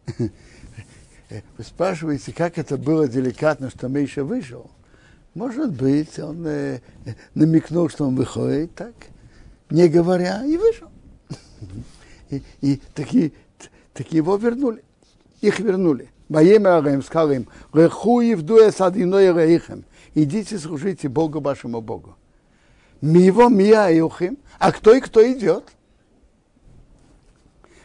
Вы 0.18 0.30
спрашиваете, 1.59 2.33
как 2.33 2.59
это 2.59 2.76
было 2.76 3.09
деликатно, 3.09 3.71
что 3.71 3.88
Мейша 3.88 4.23
вышел? 4.23 4.71
Может 5.35 5.73
быть, 5.73 6.16
он 6.21 6.47
э, 6.47 6.78
намекнул, 7.35 7.88
что 7.88 8.06
он 8.06 8.14
выходит 8.14 8.73
так, 8.76 8.94
не 9.68 9.88
говоря, 9.88 10.44
и 10.47 10.56
вышел. 10.56 10.90
И, 12.30 12.40
и 12.61 12.80
такие, 12.94 13.33
так 13.92 14.12
его 14.12 14.37
вернули. 14.37 14.85
Их 15.40 15.59
вернули. 15.59 16.09
Воемя 16.28 17.02
сказал 17.02 17.33
им, 17.33 17.49
Реху 17.73 18.21
евдуя 18.21 18.71
садиной 18.71 19.33
рейхем. 19.33 19.85
Идите 20.14 20.59
служите 20.59 21.09
Богу 21.09 21.40
вашему 21.40 21.80
Богу. 21.80 22.16
Миво 23.00 23.49
мия 23.49 23.88
иухим. 23.99 24.38
А 24.59 24.73
кто 24.73 24.94
и 24.94 25.00
кто 25.00 25.21
идет? 25.30 25.64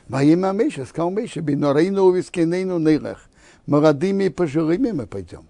Во 0.07 0.24
имя 0.24 0.51
Миша, 0.51 0.86
сказал 0.86 1.12
Миша, 1.12 1.41
бинорейну 1.41 2.12
вискинейну 2.12 2.79
нилах. 2.79 3.29
Молодыми 3.65 4.25
и 4.25 4.29
пожилыми 4.29 4.91
мы 4.91 5.05
пойдем. 5.05 5.45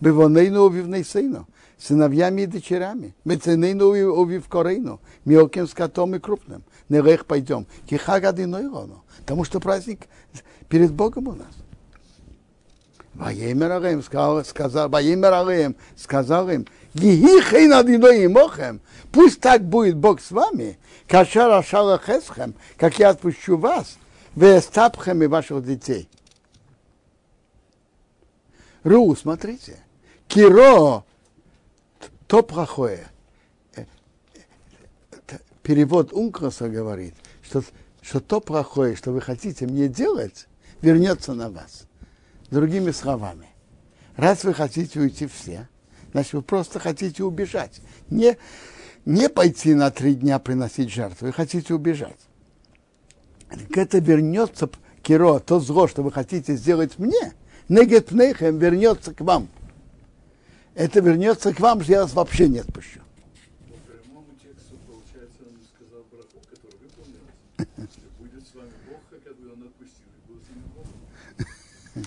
Бивонейну 0.00 0.62
увивнейсейну. 0.62 1.46
Сыновьями 1.78 2.42
и 2.42 2.46
дочерями. 2.46 3.14
Меценейну 3.24 3.86
увивкорейну. 3.86 5.00
Мелким 5.24 5.68
скотом 5.68 6.16
и 6.16 6.18
крупным. 6.18 6.64
Нелех 6.88 7.26
пойдем. 7.26 7.66
Кихаг 7.86 8.24
одиной 8.24 8.66
рону. 8.68 9.04
Потому 9.18 9.44
что 9.44 9.60
праздник 9.60 10.08
перед 10.68 10.92
Богом 10.92 11.28
у 11.28 11.32
нас. 11.34 11.61
Ваемер 13.14 14.02
сказал, 14.02 14.44
сказал, 14.44 14.88
Ваемер 14.88 15.74
сказал 15.96 16.48
им, 16.48 16.66
Гихихейн 16.94 17.72
одиной 17.72 18.26
имохем, 18.26 18.80
пусть 19.12 19.40
так 19.40 19.62
будет 19.64 19.96
Бог 19.96 20.20
с 20.20 20.30
вами, 20.30 20.78
кашар 21.08 21.50
ашала 21.50 21.98
хесхем, 21.98 22.54
как 22.76 22.98
я 22.98 23.10
отпущу 23.10 23.56
вас, 23.56 23.98
вестапхем 24.34 25.22
и 25.22 25.26
ваших 25.26 25.64
детей. 25.64 26.08
Ру, 28.82 29.14
смотрите, 29.14 29.78
киро, 30.26 31.04
то 32.26 32.42
плохое. 32.42 33.08
Перевод 35.62 36.12
Ункраса 36.12 36.68
говорит, 36.68 37.14
что, 37.42 37.62
что 38.00 38.20
то 38.20 38.40
плохое, 38.40 38.96
что 38.96 39.12
вы 39.12 39.20
хотите 39.20 39.66
мне 39.66 39.86
делать, 39.86 40.48
вернется 40.80 41.34
на 41.34 41.48
вас. 41.48 41.86
Другими 42.52 42.90
словами, 42.90 43.48
раз 44.14 44.44
вы 44.44 44.52
хотите 44.52 45.00
уйти 45.00 45.26
все, 45.26 45.70
значит, 46.12 46.34
вы 46.34 46.42
просто 46.42 46.78
хотите 46.78 47.24
убежать. 47.24 47.80
Не, 48.10 48.36
не 49.06 49.30
пойти 49.30 49.72
на 49.72 49.90
три 49.90 50.14
дня 50.14 50.38
приносить 50.38 50.92
жертву, 50.92 51.28
вы 51.28 51.32
хотите 51.32 51.72
убежать. 51.72 52.20
Так 53.48 53.74
это 53.78 54.00
вернется, 54.00 54.68
Киро, 55.00 55.38
то 55.38 55.60
зло, 55.60 55.88
что 55.88 56.02
вы 56.02 56.12
хотите 56.12 56.54
сделать 56.54 56.98
мне, 56.98 57.32
негет 57.70 58.12
вернется 58.12 59.14
к 59.14 59.22
вам. 59.22 59.48
Это 60.74 61.00
вернется 61.00 61.54
к 61.54 61.60
вам, 61.60 61.82
что 61.82 61.92
я 61.92 62.02
вас 62.02 62.12
вообще 62.12 62.48
не 62.48 62.58
отпущу. 62.58 63.00
По 63.70 63.76
прямому 63.78 64.28
тексту, 64.42 64.76
получается, 64.86 65.38
он 65.48 65.56
сказал 65.74 66.04
браху, 66.12 66.38
который 66.50 66.76
выполнился. 66.82 67.72
Если 67.78 68.08
будет 68.18 68.46
с 68.46 68.54
вами 68.54 68.72
Бог, 68.90 69.00
как 69.08 69.38
бы 69.38 69.52
он 69.54 69.62
отпустил, 69.62 70.04
и 70.12 70.28
будет 70.30 70.44
с 70.44 70.50
ним 70.50 70.64
Бог. 70.76 70.86
Э, 71.94 72.02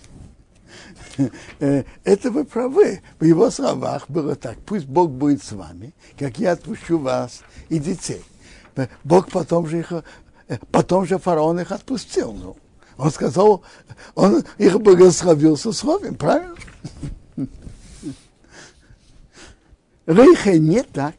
Это 2.04 2.32
вы 2.32 2.46
правы. 2.46 3.02
В 3.20 3.24
его 3.24 3.50
словах 3.50 4.10
было 4.10 4.36
так. 4.36 4.58
Пусть 4.66 4.86
Бог 4.86 5.12
будет 5.12 5.44
с 5.44 5.52
вами, 5.52 5.94
как 6.18 6.40
я 6.40 6.54
отпущу 6.54 6.98
вас 6.98 7.42
и 7.70 7.80
детей. 7.80 8.24
Э, 8.76 8.88
Бог 9.04 9.30
потом 9.30 9.68
же 9.68 9.80
их, 9.80 9.92
э, 9.92 10.58
потом 10.72 11.06
же 11.06 11.18
фараон 11.18 11.60
их 11.60 11.72
отпустил. 11.72 12.34
Ну, 12.34 12.58
он 12.98 13.12
сказал, 13.12 13.64
он 14.14 14.44
их 14.58 14.80
благословил 14.82 15.58
со 15.58 15.72
словом, 15.72 16.16
правильно? 16.16 16.56
Рейхе 20.06 20.60
не 20.60 20.84
так. 20.84 21.16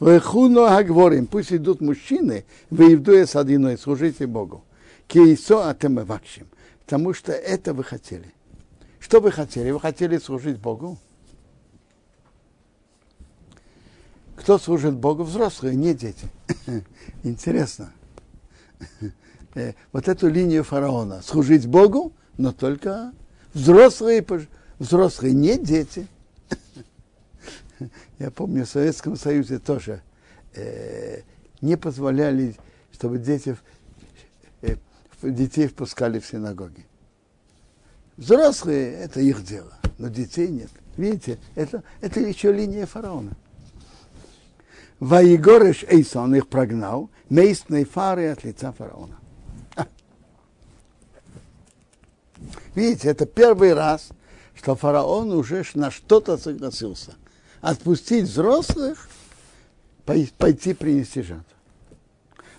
Рехуно 0.00 0.82
говорим, 0.82 1.26
пусть 1.26 1.52
идут 1.52 1.80
мужчины, 1.80 2.44
вы 2.70 2.94
идуя 2.94 3.24
с 3.24 3.36
одиной, 3.36 3.78
служите 3.78 4.26
Богу. 4.26 4.64
Кейсо 5.06 5.70
атемевакшим. 5.70 6.48
Потому 6.84 7.14
что 7.14 7.32
это 7.32 7.72
вы 7.72 7.84
хотели. 7.84 8.34
Что 9.12 9.20
вы 9.20 9.30
хотели? 9.30 9.70
Вы 9.70 9.78
хотели 9.78 10.16
служить 10.16 10.58
Богу? 10.58 10.96
Кто 14.36 14.56
служит 14.56 14.94
Богу? 14.94 15.22
Взрослые, 15.22 15.76
не 15.76 15.92
дети. 15.92 16.30
Интересно. 17.22 17.92
Э, 19.54 19.74
Вот 19.92 20.08
эту 20.08 20.28
линию 20.28 20.64
фараона. 20.64 21.20
Служить 21.20 21.66
Богу, 21.66 22.14
но 22.38 22.52
только 22.52 23.12
взрослые, 23.52 24.24
взрослые, 24.78 25.34
не 25.34 25.58
дети. 25.58 26.06
Я 28.18 28.30
помню, 28.30 28.64
в 28.64 28.70
Советском 28.70 29.16
Союзе 29.16 29.58
тоже 29.58 30.00
э, 30.54 31.20
не 31.60 31.76
позволяли, 31.76 32.56
чтобы 32.94 33.18
дети, 33.18 33.58
э, 34.62 34.76
детей 35.22 35.66
впускали 35.66 36.18
в 36.18 36.24
синагоги. 36.24 36.86
Взрослые– 38.22 38.92
это 39.00 39.20
их 39.20 39.44
дело, 39.44 39.72
но 39.98 40.06
детей 40.06 40.46
нет. 40.46 40.70
Видите, 40.96 41.40
это, 41.56 41.82
это 42.00 42.20
еще 42.20 42.52
линия 42.52 42.86
фараона. 42.86 43.32
Ваегореш 45.00 45.82
Эйсон 45.82 46.36
их 46.36 46.46
прогнал, 46.46 47.10
местные 47.28 47.84
фары 47.84 48.28
от 48.28 48.44
лица 48.44 48.70
фараона. 48.70 49.18
А. 49.74 49.88
Видите, 52.76 53.08
это 53.08 53.26
первый 53.26 53.74
раз, 53.74 54.10
что 54.54 54.76
фараон 54.76 55.32
уже 55.32 55.64
на 55.74 55.90
что-то 55.90 56.38
согласился. 56.38 57.14
Отпустить 57.60 58.26
взрослых, 58.26 59.08
пой- 60.06 60.32
пойти 60.38 60.74
принести 60.74 61.22
жертву. 61.22 61.44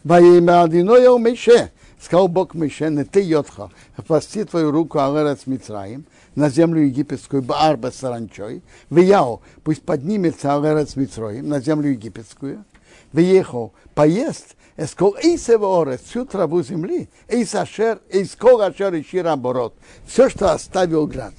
Во 0.03 0.19
имя 0.19 0.63
Адиноя 0.63 1.09
у 1.09 1.19
Мише, 1.19 1.71
сказал 2.03 2.27
Бог 2.27 2.53
Мише, 2.53 2.89
не 2.89 3.05
ты 3.05 3.21
йотха, 3.21 3.69
опусти 3.95 4.43
твою 4.43 4.71
руку 4.71 4.99
Алерец 4.99 5.47
Мицраим, 5.47 6.05
на 6.35 6.49
землю 6.49 6.81
египетскую, 6.81 7.41
Баарба 7.41 7.91
саранчой, 7.91 8.61
Вияу, 8.89 9.41
пусть 9.63 9.83
поднимется 9.83 10.55
Алерец 10.55 10.95
Мицраим, 10.95 11.47
на 11.47 11.61
землю 11.61 11.91
египетскую, 11.91 12.65
Виехал, 13.13 13.73
поест, 13.95 14.55
эскол 14.75 15.15
эйсева 15.21 15.81
орес, 15.81 16.01
всю 16.01 16.25
траву 16.25 16.61
земли, 16.61 17.09
эйс 17.27 17.55
ашер, 17.55 18.01
эйскол 18.09 18.61
ашер 18.61 18.93
и 18.95 19.03
шираборот, 19.03 19.75
все, 20.05 20.29
что 20.29 20.51
оставил 20.51 21.07
град. 21.07 21.33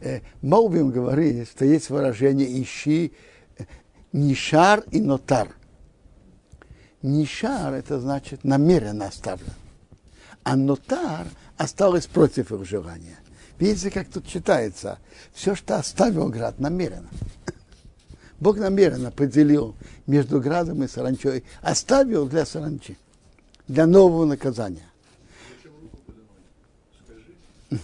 Э, 0.00 0.20
Молвим 0.40 0.90
говорит, 0.90 1.48
что 1.48 1.64
есть 1.64 1.90
выражение 1.90 2.62
ищи, 2.62 3.12
э, 3.58 3.64
нишар 4.12 4.84
и 4.90 5.00
нотар. 5.00 5.48
Нишар 7.02 7.74
это 7.74 8.00
значит 8.00 8.44
намеренно 8.44 9.06
оставлен. 9.06 9.52
А 10.44 10.56
нотар 10.56 11.26
осталось 11.56 12.06
против 12.06 12.52
их 12.52 12.64
желания. 12.66 13.18
Видите, 13.58 13.90
как 13.90 14.08
тут 14.08 14.26
читается? 14.26 14.98
Все, 15.32 15.54
что 15.54 15.76
оставил 15.76 16.28
град, 16.28 16.58
намеренно. 16.58 17.08
Бог 18.40 18.58
намеренно 18.58 19.12
поделил 19.12 19.76
между 20.06 20.40
градом 20.40 20.82
и 20.82 20.88
саранчой, 20.88 21.44
оставил 21.60 22.26
для 22.26 22.44
саранчи, 22.44 22.98
для 23.68 23.86
нового 23.86 24.24
наказания. 24.24 24.88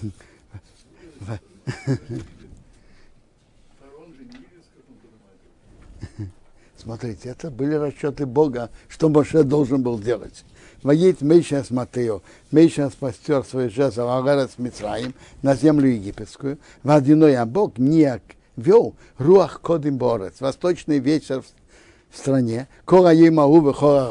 Смотрите, 6.76 7.28
это 7.28 7.50
были 7.50 7.74
расчеты 7.74 8.24
Бога, 8.26 8.70
что 8.88 9.08
Моше 9.08 9.42
должен 9.42 9.82
был 9.82 9.98
делать. 9.98 10.44
Воит 10.82 11.18
с 11.20 11.70
Матео. 11.70 12.22
Мейша 12.52 12.88
спастер 12.90 13.44
свой 13.44 13.68
жезл 13.68 14.08
Агарас 14.08 14.58
Мицраим 14.58 15.14
на 15.42 15.54
землю 15.54 15.88
египетскую. 15.88 16.58
Водяной 16.82 17.44
Бог 17.46 17.78
не 17.78 18.20
вел 18.56 18.94
Руах 19.18 19.60
Кодим 19.60 19.98
Борец, 19.98 20.40
восточный 20.40 20.98
вечер 21.00 21.42
в 22.10 22.16
стране. 22.16 22.68
Кора 22.84 23.12
Емау 23.12 23.60
Вехора 23.60 24.08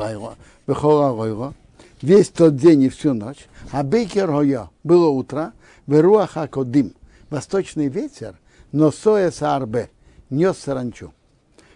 Ройро. 0.68 1.54
Весь 2.02 2.30
тот 2.30 2.56
день 2.58 2.84
и 2.84 2.90
всю 2.90 3.14
ночь. 3.14 3.48
А 3.72 3.84
Бейкер 3.84 4.30
Хойо 4.30 4.70
было 4.84 5.08
утро. 5.08 5.54
Веруах 5.88 6.36
Акодим. 6.36 6.94
Восточный 7.30 7.88
ветер, 7.88 8.36
но 8.72 8.92
Соэс 8.92 9.42
Арбе 9.42 9.90
нес 10.30 10.58
саранчу. 10.58 11.14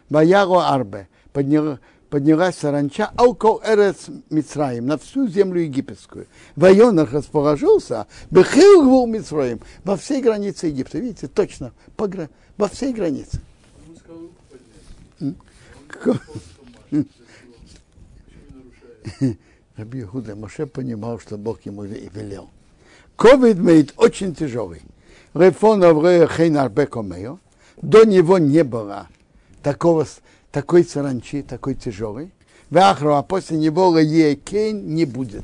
Ваяго 0.10 0.68
Арбе, 0.68 1.08
подняла, 1.34 1.80
поднялась 2.12 2.58
саранча, 2.58 3.10
алко 3.16 3.62
эрец 3.66 4.08
Мицраим, 4.30 4.86
на 4.86 4.98
всю 4.98 5.28
землю 5.28 5.62
египетскую. 5.62 6.28
Вайонах 6.58 7.14
расположился, 7.14 8.06
бехил 8.30 8.84
гвул 8.84 9.08
Мицраим, 9.08 9.62
во 9.86 9.96
всей 9.96 10.22
границе 10.22 10.68
Египта. 10.68 11.00
Видите, 11.00 11.28
точно, 11.28 11.72
по, 11.96 12.12
во 12.58 12.68
всей 12.68 12.94
границе. 12.94 13.42
Раби 19.78 20.04
Худа 20.04 20.36
Моше 20.36 20.68
понимал, 20.68 21.18
что 21.18 21.38
Бог 21.38 21.62
ему 21.62 21.84
велел. 21.84 22.50
Ковид 23.16 23.58
мейт 23.58 23.94
очень 23.96 24.36
тяжелый. 24.36 24.82
Рефонов 25.34 26.04
Хейнар 26.36 26.70
Бекомео. 26.70 27.40
До 27.82 28.04
него 28.04 28.38
не 28.38 28.66
было 28.66 29.08
такого, 29.64 30.06
такой 30.52 30.84
саранчи, 30.84 31.42
такой 31.42 31.76
тяжелой. 31.76 32.32
Вахру, 32.70 33.16
а 33.16 33.24
после 33.24 33.58
него 33.58 33.98
Кейн 34.00 34.94
не 34.94 35.06
будет. 35.06 35.44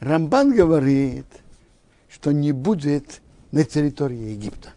Рамбан 0.00 0.54
говорит, 0.54 1.26
что 2.08 2.32
не 2.32 2.52
будет 2.52 3.20
на 3.52 3.64
территории 3.64 4.32
Египта. 4.32 4.70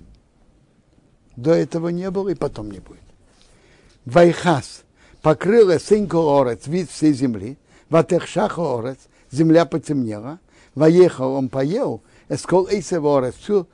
До 1.36 1.54
этого 1.54 1.89
не 1.89 2.10
было 2.12 2.30
и 2.30 2.36
потом 2.36 2.72
не 2.72 2.80
будет. 2.80 3.00
Вайхас 4.06 4.84
покрыла 5.22 5.78
сынку 5.78 6.39
орец, 6.39 6.67
вид 6.67 6.89
всей 6.89 7.13
земли, 7.13 7.58
ватехшаха 7.89 8.80
орец, 8.80 8.98
земля 9.32 9.65
потемнела, 9.65 10.39
воехал 10.76 11.34
он 11.34 11.50
поел, 11.50 12.02
эскол 12.30 12.67
эйсев 12.67 13.04
орец, 13.06 13.36
всю 13.36 13.67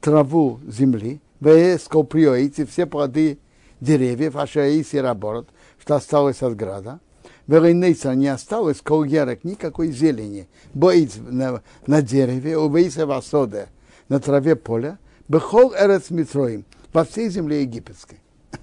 траву 0.00 0.60
земли, 0.66 1.20
вэскол 1.40 2.04
приоите, 2.04 2.66
все 2.66 2.86
плоды 2.86 3.38
деревьев, 3.82 4.36
аша 4.36 4.60
эйси 4.60 4.96
раборот, 4.96 5.48
что 5.78 5.96
осталось 5.96 6.42
от 6.42 6.56
града, 6.56 7.00
Верейнейса 7.48 8.14
не 8.14 8.28
осталось, 8.28 8.80
кол 8.80 9.02
ярок, 9.02 9.42
никакой 9.42 9.90
зелени. 9.90 10.48
Боит 10.72 11.16
на, 11.16 11.62
на 11.86 12.00
дереве, 12.00 12.56
увейся 12.56 13.04
васоде, 13.04 13.68
на 14.08 14.20
траве 14.20 14.54
поля, 14.54 14.98
бехол 15.28 15.74
эрец 15.74 16.10
митроим, 16.10 16.64
во 16.92 17.04
всей 17.04 17.28
земле 17.28 17.62
египетской. 17.62 18.20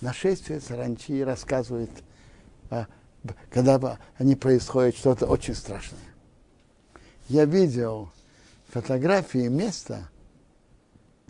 Нашествие 0.00 0.60
саранчи 0.60 1.22
рассказывает, 1.22 1.90
а, 2.70 2.86
когда 3.50 3.98
они 4.16 4.34
происходят, 4.34 4.96
что-то 4.96 5.26
очень 5.26 5.54
страшное. 5.54 6.00
Я 7.28 7.44
видел 7.44 8.10
фотографии 8.70 9.46
места, 9.46 10.08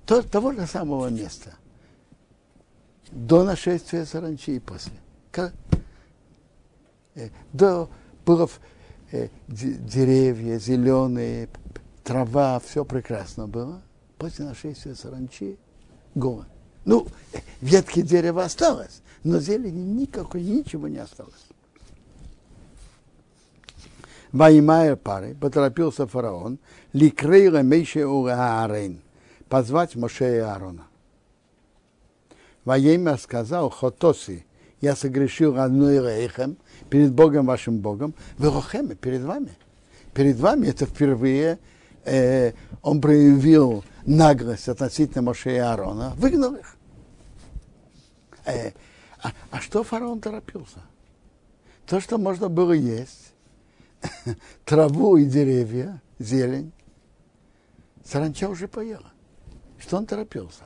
то- 0.07 0.23
того 0.23 0.53
же 0.53 0.67
самого 0.67 1.09
места. 1.09 1.55
До 3.13 3.45
нашествия 3.45 4.07
саранчи 4.07 4.57
и 4.57 4.59
после. 4.59 4.95
Как? 5.31 5.53
Э, 7.15 7.29
До 7.53 7.91
было 8.25 8.49
э, 9.13 9.29
де- 9.49 9.75
деревья 9.75 10.59
зеленые, 10.59 11.49
трава, 12.05 12.59
все 12.61 12.85
прекрасно 12.87 13.47
было. 13.47 13.83
После 14.17 14.47
нашествия 14.47 14.95
саранчи 14.95 15.59
голод. 16.15 16.47
Ну, 16.87 17.07
э, 17.35 17.39
ветки 17.61 18.01
дерева 18.01 18.45
осталось, 18.45 19.03
но 19.25 19.41
зелени 19.41 19.83
никакой, 19.83 20.43
ничего 20.43 20.89
не 20.89 20.99
осталось. 20.99 21.35
Ваймая 24.33 24.97
пары, 24.97 25.35
поторопился 25.35 26.07
фараон, 26.07 26.59
ликрейла 26.95 27.61
мейше 27.61 28.01
Аарон, 28.05 29.01
позвать 29.51 29.97
Моше 29.97 30.37
и 30.37 30.39
Аарона. 30.39 30.87
Воемя 32.65 33.17
сказал 33.17 33.71
Хотоси, 33.71 34.47
я 34.81 34.97
согрешил 34.97 35.59
одной 35.59 35.99
рейхем 35.99 36.57
перед 36.91 37.13
Богом 37.13 37.47
вашим 37.47 37.79
Богом, 37.79 38.15
Верохеме, 38.39 38.95
перед 38.95 39.23
вами. 39.23 39.57
Перед 40.15 40.37
вами 40.39 40.67
это 40.67 40.87
впервые 40.87 41.59
э, 42.05 42.53
он 42.83 43.01
проявил 43.01 43.85
наглость 44.05 44.69
относительно 44.69 45.23
Моше 45.23 45.55
и 45.55 45.59
Аарона, 45.59 46.13
выгнал 46.17 46.55
их. 46.55 46.77
Э, 48.45 48.73
а, 49.23 49.33
а 49.51 49.61
что 49.61 49.85
фараон 49.85 50.21
торопился? 50.21 50.81
То, 51.87 52.01
что 52.01 52.19
можно 52.19 52.49
было 52.49 52.73
есть, 52.73 53.33
траву 54.65 55.17
и 55.17 55.25
деревья, 55.25 56.03
зелень, 56.19 56.73
саранча 58.05 58.49
уже 58.49 58.69
поела. 58.69 59.13
Что 59.79 59.97
он 59.97 60.07
торопился? 60.07 60.65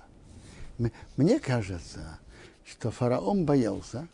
Мне 1.17 1.41
кажется, 1.41 2.19
что 2.65 2.91
фараон 2.91 3.47
боялся, 3.47 4.09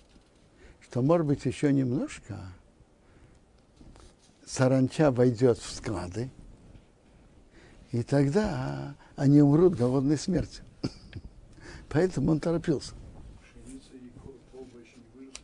что, 0.81 1.03
может 1.03 1.27
быть, 1.27 1.45
еще 1.45 1.73
немножко 1.73 2.39
саранча 4.47 5.11
войдет 5.11 5.59
в 5.59 5.73
склады, 5.75 6.31
и 7.91 8.03
тогда 8.03 8.95
они 9.17 9.41
умрут 9.41 9.75
голодной 9.75 10.19
смертью. 10.19 10.65
Поэтому 11.89 12.33
он 12.33 12.41
торопился. 12.41 12.95
Не 13.67 13.81
выросли. 15.15 15.43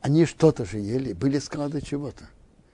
Они 0.00 0.24
что-то 0.24 0.64
же 0.64 0.78
ели, 0.78 1.12
были 1.12 1.38
склады 1.38 1.80
чего-то. 1.82 2.28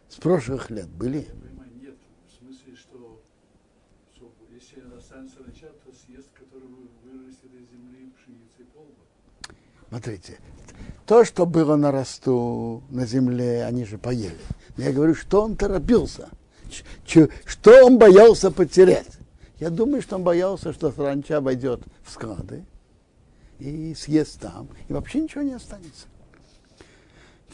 С 0.09 0.17
прошлых 0.17 0.71
лет 0.71 0.89
были. 0.89 1.19
Я 1.19 1.35
понимаю, 1.35 1.71
нет. 1.81 1.97
В 2.29 2.39
смысле, 2.39 2.77
что, 2.77 3.23
что 4.15 4.33
если 4.51 4.81
останется 4.97 5.37
саранча, 5.39 5.69
то 5.85 5.93
съест, 5.93 6.29
который 6.33 6.69
вы- 6.69 6.89
вырастет 7.03 7.53
из 7.53 7.69
земли 7.71 8.13
пшеница 8.17 8.61
и 8.61 8.65
полба. 8.65 9.03
Смотрите, 9.97 10.39
то, 11.07 11.25
что 11.25 11.47
было 11.47 11.77
на 11.77 11.91
росту, 11.91 12.83
на 12.91 13.07
земле, 13.07 13.65
они 13.65 13.87
же 13.87 13.97
поели. 13.97 14.37
Я 14.77 14.93
говорю, 14.93 15.15
что 15.15 15.41
он 15.41 15.57
торопился, 15.57 16.29
что 17.07 17.87
он 17.87 17.97
боялся 17.97 18.51
потерять. 18.51 19.09
Я 19.59 19.71
думаю, 19.71 20.03
что 20.03 20.17
он 20.17 20.23
боялся, 20.23 20.75
что 20.75 20.93
саранча 20.93 21.41
войдет 21.41 21.81
в 22.05 22.13
склады 22.13 22.67
и 23.59 23.95
съест 23.95 24.39
там, 24.39 24.69
и 24.87 24.93
вообще 24.93 25.21
ничего 25.21 25.41
не 25.41 25.55
останется. 25.55 26.09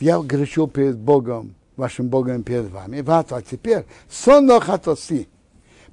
Я 0.00 0.18
грешил 0.18 0.66
перед 0.66 0.98
Богом, 0.98 1.55
вашим 1.76 2.09
Богом 2.09 2.42
перед 2.42 2.70
вами. 2.70 3.02
Вот, 3.02 3.31
а 3.31 3.40
теперь 3.40 3.85
сонно 4.11 4.59
хатоси. 4.59 5.28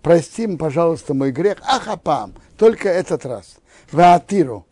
Прости, 0.02 0.48
пожалуйста, 0.58 1.14
мой 1.14 1.32
грех. 1.32 1.60
Ахапам, 1.62 2.34
только 2.58 2.90
этот 2.90 3.24
раз. 3.28 3.58
Ваатиру. 3.92 4.66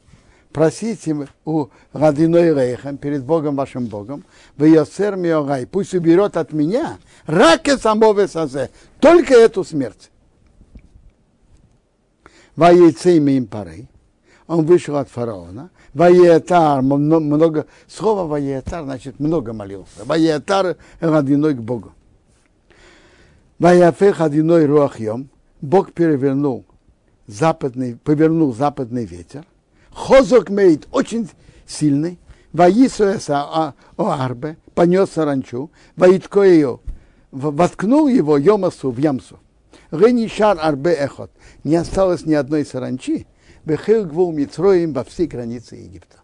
Просите 0.58 1.15
у 1.46 1.67
Радиной 1.93 2.52
Рейхем, 2.52 2.98
перед 2.98 3.24
Богом 3.24 3.56
вашим 3.56 3.86
Богом, 3.86 4.24
в 4.56 4.63
Йосер 4.63 5.15
Миогай, 5.15 5.67
пусть 5.67 5.93
уберет 5.93 6.36
от 6.36 6.52
меня 6.52 6.98
раке 7.28 7.78
самого 7.78 8.26
сазе, 8.26 8.72
только 9.00 9.36
эту 9.36 9.63
смерть. 9.63 10.10
Воейцы 12.56 13.17
им 13.17 13.46
пары. 13.46 13.88
Он 14.48 14.65
вышел 14.65 14.96
от 14.96 15.12
фараона. 15.12 15.70
Ваетар, 15.93 16.82
много, 16.82 17.67
слово 17.88 18.24
Ваетар 18.24 18.84
значит 18.84 19.20
много 19.20 19.54
молился. 19.54 20.06
Ваетар 20.06 20.78
родиной 21.00 21.54
к 21.54 21.60
Богу. 21.60 21.93
Ваяфех 23.60 24.22
одиной 24.22 24.65
руахьем. 24.65 25.30
Бог 25.62 25.93
перевернул 25.93 26.65
западный, 27.28 27.96
повернул 27.96 28.56
западный 28.56 29.06
ветер. 29.06 29.46
Хозок 29.98 30.52
мейт 30.52 30.88
очень 30.92 31.28
сильный. 31.66 32.20
Ваисуэса 32.54 33.74
Оарбе 33.98 34.58
понес 34.76 35.10
саранчу. 35.10 35.72
Ваитко 35.96 36.44
ее, 36.44 36.80
воткнул 37.32 38.08
его 38.08 38.38
Йомасу 38.38 38.92
в 38.92 39.00
ямсу. 39.00 39.40
Ренишар 39.90 40.60
Арбе 40.62 40.94
Эхот. 40.94 41.32
Не 41.64 41.78
осталось 41.78 42.28
ни 42.28 42.36
одной 42.36 42.64
саранчи. 42.64 43.26
Бехил 43.66 44.06
гвул 44.06 44.32
Митроим 44.32 44.94
во 44.94 45.04
всей 45.04 45.26
границе 45.26 45.78
Египта. 45.78 46.18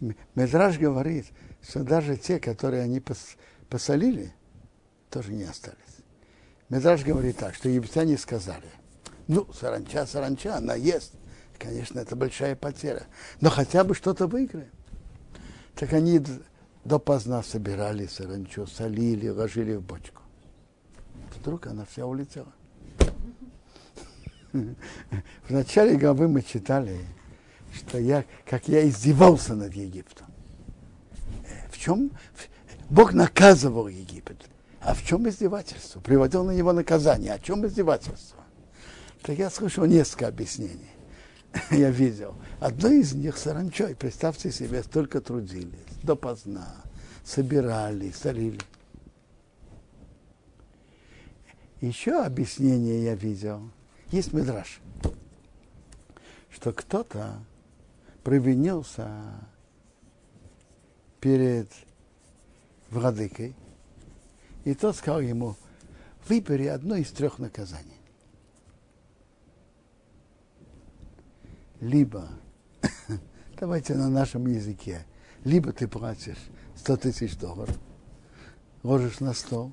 Медраж 0.34 0.78
говорит, 0.78 1.26
что 1.62 1.84
даже 1.84 2.16
те, 2.16 2.40
которые 2.40 2.82
они 2.82 2.98
пос- 2.98 3.36
посолили, 3.70 4.34
тоже 5.10 5.32
не 5.32 5.44
остались. 5.44 5.76
Медраж 6.68 7.04
говорит 7.04 7.36
так, 7.36 7.54
что 7.54 7.68
египтяне 7.68 8.18
сказали, 8.18 8.66
ну, 9.28 9.46
саранча, 9.52 10.06
саранча, 10.06 10.56
она 10.56 10.74
ест. 10.74 11.12
Конечно, 11.58 12.00
это 12.00 12.16
большая 12.16 12.54
потеря. 12.54 13.06
Но 13.40 13.50
хотя 13.50 13.82
бы 13.82 13.94
что-то 13.94 14.26
выиграем. 14.26 14.70
Так 15.74 15.92
они 15.92 16.22
допоздна 16.84 17.42
собирали 17.42 18.06
саранчу, 18.06 18.66
солили, 18.66 19.28
ложили 19.28 19.74
в 19.74 19.82
бочку. 19.82 20.22
Вдруг 21.36 21.66
она 21.66 21.84
вся 21.84 22.06
улетела. 22.06 22.52
В 24.52 25.50
начале 25.50 25.96
главы 25.96 26.28
мы 26.28 26.42
читали, 26.42 26.98
что 27.74 27.98
я, 27.98 28.24
как 28.46 28.68
я 28.68 28.88
издевался 28.88 29.54
над 29.54 29.74
Египтом. 29.74 30.26
Э, 31.44 31.68
В 31.70 31.78
чем? 31.78 32.10
Бог 32.88 33.12
наказывал 33.12 33.88
Египет. 33.88 34.48
А 34.80 34.94
в 34.94 35.02
чем 35.02 35.28
издевательство? 35.28 36.00
Приводил 36.00 36.44
на 36.44 36.52
него 36.52 36.72
наказание. 36.72 37.32
О 37.34 37.38
чем 37.38 37.66
издевательство? 37.66 38.35
Так 39.26 39.36
я 39.38 39.50
слышал 39.50 39.84
несколько 39.86 40.28
объяснений. 40.28 40.88
Я 41.72 41.90
видел. 41.90 42.36
Одно 42.60 42.90
из 42.90 43.12
них 43.12 43.36
саранчой. 43.36 43.96
Представьте 43.96 44.52
себе, 44.52 44.84
столько 44.84 45.20
трудились. 45.20 45.80
Допоздна. 46.04 46.76
Собирали, 47.24 48.12
солили. 48.12 48.60
Еще 51.80 52.22
объяснение 52.22 53.02
я 53.02 53.16
видел. 53.16 53.68
Есть 54.12 54.32
мидраж, 54.32 54.80
что 56.48 56.72
кто-то 56.72 57.40
провинился 58.22 59.10
перед 61.18 61.68
владыкой, 62.90 63.56
и 64.64 64.74
тот 64.74 64.94
сказал 64.94 65.20
ему, 65.20 65.56
выбери 66.28 66.66
одно 66.66 66.94
из 66.94 67.10
трех 67.10 67.40
наказаний. 67.40 67.95
Либо, 71.80 72.28
давайте 73.60 73.94
на 73.94 74.08
нашем 74.08 74.46
языке, 74.46 75.04
либо 75.44 75.72
ты 75.72 75.86
платишь 75.88 76.38
100 76.76 76.96
тысяч 76.96 77.36
долларов, 77.36 77.76
ложишь 78.82 79.20
на 79.20 79.34
стол, 79.34 79.72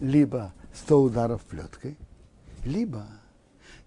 либо 0.00 0.52
100 0.74 1.02
ударов 1.02 1.42
плеткой, 1.42 1.96
либо 2.64 3.06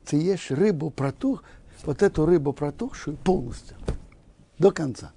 ты 0.05 0.17
ешь 0.17 0.51
рыбу 0.51 0.89
протух, 0.89 1.43
вот 1.83 2.01
эту 2.01 2.25
рыбу 2.25 2.53
протухшую 2.53 3.17
полностью, 3.17 3.77
до 4.57 4.71
конца. 4.71 5.11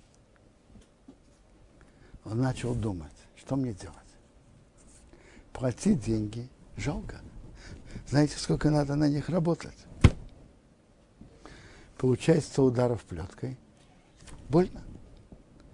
Он 2.25 2.38
начал 2.38 2.75
думать, 2.75 3.12
что 3.37 3.57
мне 3.57 3.73
делать. 3.73 3.97
Платить 5.53 6.05
деньги 6.05 6.49
жалко. 6.77 7.21
Знаете, 8.09 8.37
сколько 8.38 8.71
надо 8.71 8.95
на 8.95 9.09
них 9.09 9.29
работать? 9.29 9.77
Получать 12.01 12.43
100 12.45 12.65
ударов 12.65 13.03
плеткой. 13.03 13.59
Больно. 14.49 14.81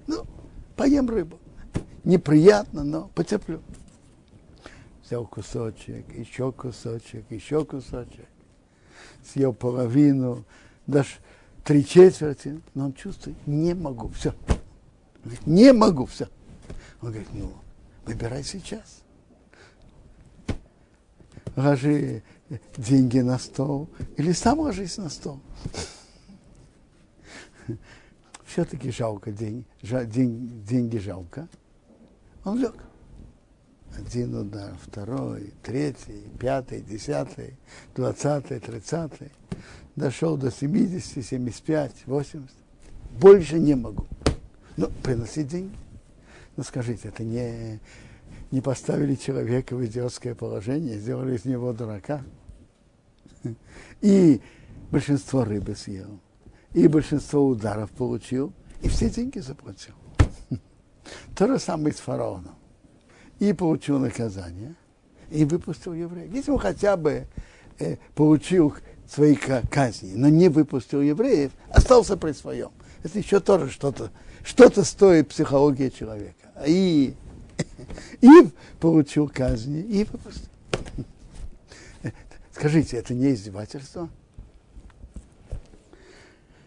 Ну, 0.09 0.27
поем 0.75 1.09
рыбу. 1.09 1.39
Неприятно, 2.03 2.83
но 2.83 3.07
потерплю. 3.15 3.63
Взял 5.05 5.25
кусочек, 5.25 6.13
еще 6.13 6.51
кусочек, 6.51 7.31
еще 7.31 7.65
кусочек. 7.65 8.27
Съел 9.25 9.53
половину, 9.53 10.45
даже 10.89 11.11
три 11.63 11.87
четверти. 11.87 12.61
Но 12.75 12.87
он 12.87 12.93
чувствует, 12.93 13.37
не 13.47 13.73
могу, 13.75 14.09
все. 14.09 14.35
Не 15.45 15.73
могу, 15.73 16.07
все. 16.07 16.29
Он 17.03 17.11
говорит, 17.11 17.29
ну, 17.35 17.53
выбирай 18.05 18.43
сейчас. 18.43 19.05
Ложи 21.55 22.25
деньги 22.77 23.21
на 23.21 23.39
стол 23.39 23.89
или 24.17 24.33
сам 24.33 24.59
ложись 24.59 24.99
на 24.99 25.09
стол. 25.09 25.39
Все-таки 28.45 28.91
жалко 28.91 29.33
деньги, 29.33 29.65
день, 29.83 30.63
деньги 30.65 30.99
жалко. 30.99 31.49
Он 32.45 32.59
лег. 32.59 32.75
Один 33.97 34.35
удар, 34.35 34.75
второй, 34.83 35.55
третий, 35.63 36.23
пятый, 36.39 36.83
десятый, 36.83 37.57
двадцатый, 37.95 38.61
тридцатый. 38.61 39.33
Дошел 39.97 40.37
до 40.37 40.51
70, 40.51 41.25
75, 41.25 42.07
80. 42.07 42.51
Больше 43.19 43.59
не 43.59 43.75
могу. 43.75 44.07
Ну, 44.77 44.91
приносить 45.03 45.49
деньги. 45.49 45.75
Ну, 46.57 46.63
скажите, 46.63 47.09
это 47.09 47.25
не, 47.25 47.81
не 48.51 48.61
поставили 48.61 49.15
человека 49.15 49.75
в 49.75 49.85
идиотское 49.85 50.35
положение, 50.35 50.99
сделали 50.99 51.37
из 51.37 51.47
него 51.47 51.73
дурака. 51.73 52.23
И 54.03 54.41
большинство 54.91 55.45
рыбы 55.45 55.75
съел, 55.75 56.21
и 56.77 56.89
большинство 56.89 57.47
ударов 57.47 57.91
получил, 57.91 58.53
и 58.83 58.89
все 58.89 59.09
деньги 59.09 59.39
заплатил. 59.39 59.95
То 61.35 61.47
же 61.49 61.59
самое 61.59 61.95
с 61.95 62.01
фараоном. 62.01 62.55
И 63.39 63.55
получил 63.55 63.99
наказание, 63.99 64.75
и 65.31 65.47
выпустил 65.47 65.95
евреев. 65.95 66.31
Если 66.35 66.51
он 66.51 66.59
хотя 66.59 66.99
бы 66.99 67.27
э, 67.79 67.97
получил 68.15 68.75
свои 69.09 69.37
казни, 69.37 70.13
но 70.17 70.29
не 70.29 70.51
выпустил 70.51 71.01
евреев, 71.01 71.53
остался 71.71 72.19
при 72.19 72.33
своем. 72.33 72.73
Это 73.03 73.19
еще 73.19 73.41
тоже 73.41 73.71
что-то, 73.71 74.11
что-то 74.45 74.85
стоит 74.85 75.29
психология 75.29 75.91
человека. 75.91 76.53
И, 76.67 77.15
и 78.21 78.29
получил 78.81 79.31
казни, 79.31 79.81
и 79.81 80.05
выпустил. 80.05 80.51
Скажите, 82.53 82.99
это 82.99 83.15
не 83.15 83.33
издевательство? 83.33 84.11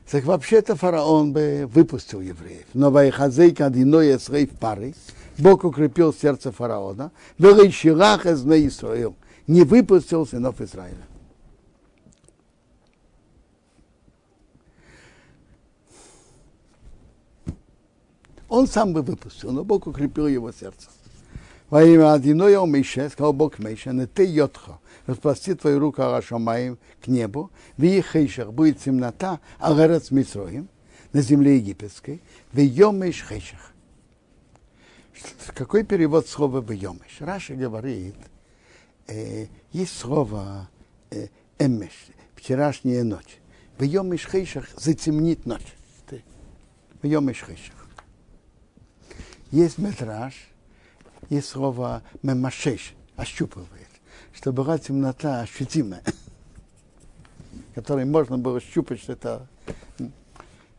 Так 0.10 0.26
вообще-то 0.26 0.76
фараон 0.76 1.34
бы 1.34 1.69
выпустил 1.72 2.22
евреев. 2.22 2.65
Но 2.74 2.89
Вайхазейка 2.89 3.67
Адиной 3.67 4.15
Эсрей 4.15 4.48
в 4.48 4.58
пары, 4.58 4.95
Бог 5.38 5.63
укрепил 5.63 6.13
сердце 6.13 6.52
фараона, 6.52 7.12
Велайширах 7.38 8.26
из 8.26 8.43
Израил, 8.43 9.15
не 9.45 9.62
выпустил 9.62 10.26
сынов 10.26 10.62
Израиля. 10.62 10.98
Он 18.48 18.65
сам 18.65 18.93
бы 18.93 19.04
выпустил, 19.04 19.52
но 19.52 19.63
Бог 19.63 19.86
укрепил 19.86 20.28
его 20.28 20.52
сердце. 20.52 20.89
Во 21.69 21.84
имя 21.84 22.13
Адиноя 22.13 22.65
Мише, 22.65 23.10
сказал 23.10 23.32
Бог 23.32 23.60
Мише, 23.60 23.91
не 23.93 24.08
ты 24.08 24.25
йотха, 24.25 24.79
распрости 25.05 25.53
твою 25.53 25.79
руку 25.79 26.01
Арашамаем 26.01 26.79
к 27.01 27.08
небу, 27.08 27.51
в 27.77 27.84
Ехейшах 27.84 28.51
будет 28.51 28.79
темнота, 28.79 29.39
а 29.60 29.75
город 29.75 30.10
Митроим, 30.10 30.67
на 31.13 31.21
земле 31.21 31.58
египетской, 31.58 32.21
в 32.51 32.60
Йомеш 32.60 33.23
Хейшах. 33.23 33.73
Какой 35.53 35.84
перевод 35.84 36.27
слова 36.27 36.62
в 36.62 36.71
Йомеш? 36.71 37.17
Раша 37.19 37.53
говорит, 37.53 38.15
э, 39.08 39.47
есть 39.71 39.95
слово 39.95 40.69
э, 41.12 41.27
эмеш, 41.60 42.08
вчерашняя 42.36 43.03
ночь. 43.03 43.38
В 43.77 43.84
Йомеш 43.84 44.27
Хейшах 44.27 44.69
затемнит 44.75 45.45
ночь. 45.45 45.75
В 47.01 47.05
Йомеш 47.05 47.43
Хейшах. 47.45 47.88
Есть 49.51 49.77
метраж, 49.77 50.34
есть 51.30 51.50
слово 51.50 52.04
мемашеш, 52.24 52.94
ощупывает, 53.15 53.88
что 54.34 54.52
была 54.52 54.78
темнота 54.78 55.42
ощутимая, 55.42 56.04
которой 57.76 58.06
можно 58.06 58.38
было 58.38 58.60
щупать, 58.60 59.02
что 59.02 59.13
это... 59.13 59.48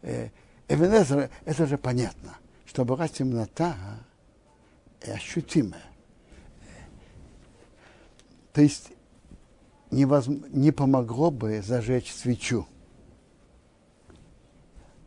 Э, 0.02 0.30
Эвенезер, 0.68 1.30
это 1.44 1.66
же 1.66 1.78
понятно, 1.78 2.36
что 2.64 2.84
была 2.84 3.08
темнота 3.08 3.76
ощутимая. 5.02 5.82
То 8.52 8.62
есть 8.62 8.92
невозможно, 9.90 10.46
не 10.50 10.70
помогло 10.70 11.30
бы 11.30 11.62
зажечь 11.62 12.12
свечу. 12.12 12.66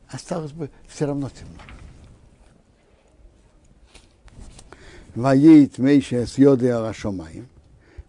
Осталось 0.10 0.52
бы 0.52 0.70
все 0.88 1.06
равно 1.06 1.30
темно. 1.30 1.60
Ваит 5.16 5.78
Мейша 5.78 6.26
с 6.26 6.40
Йоды 6.40 6.70
Арашомаем. 6.70 7.48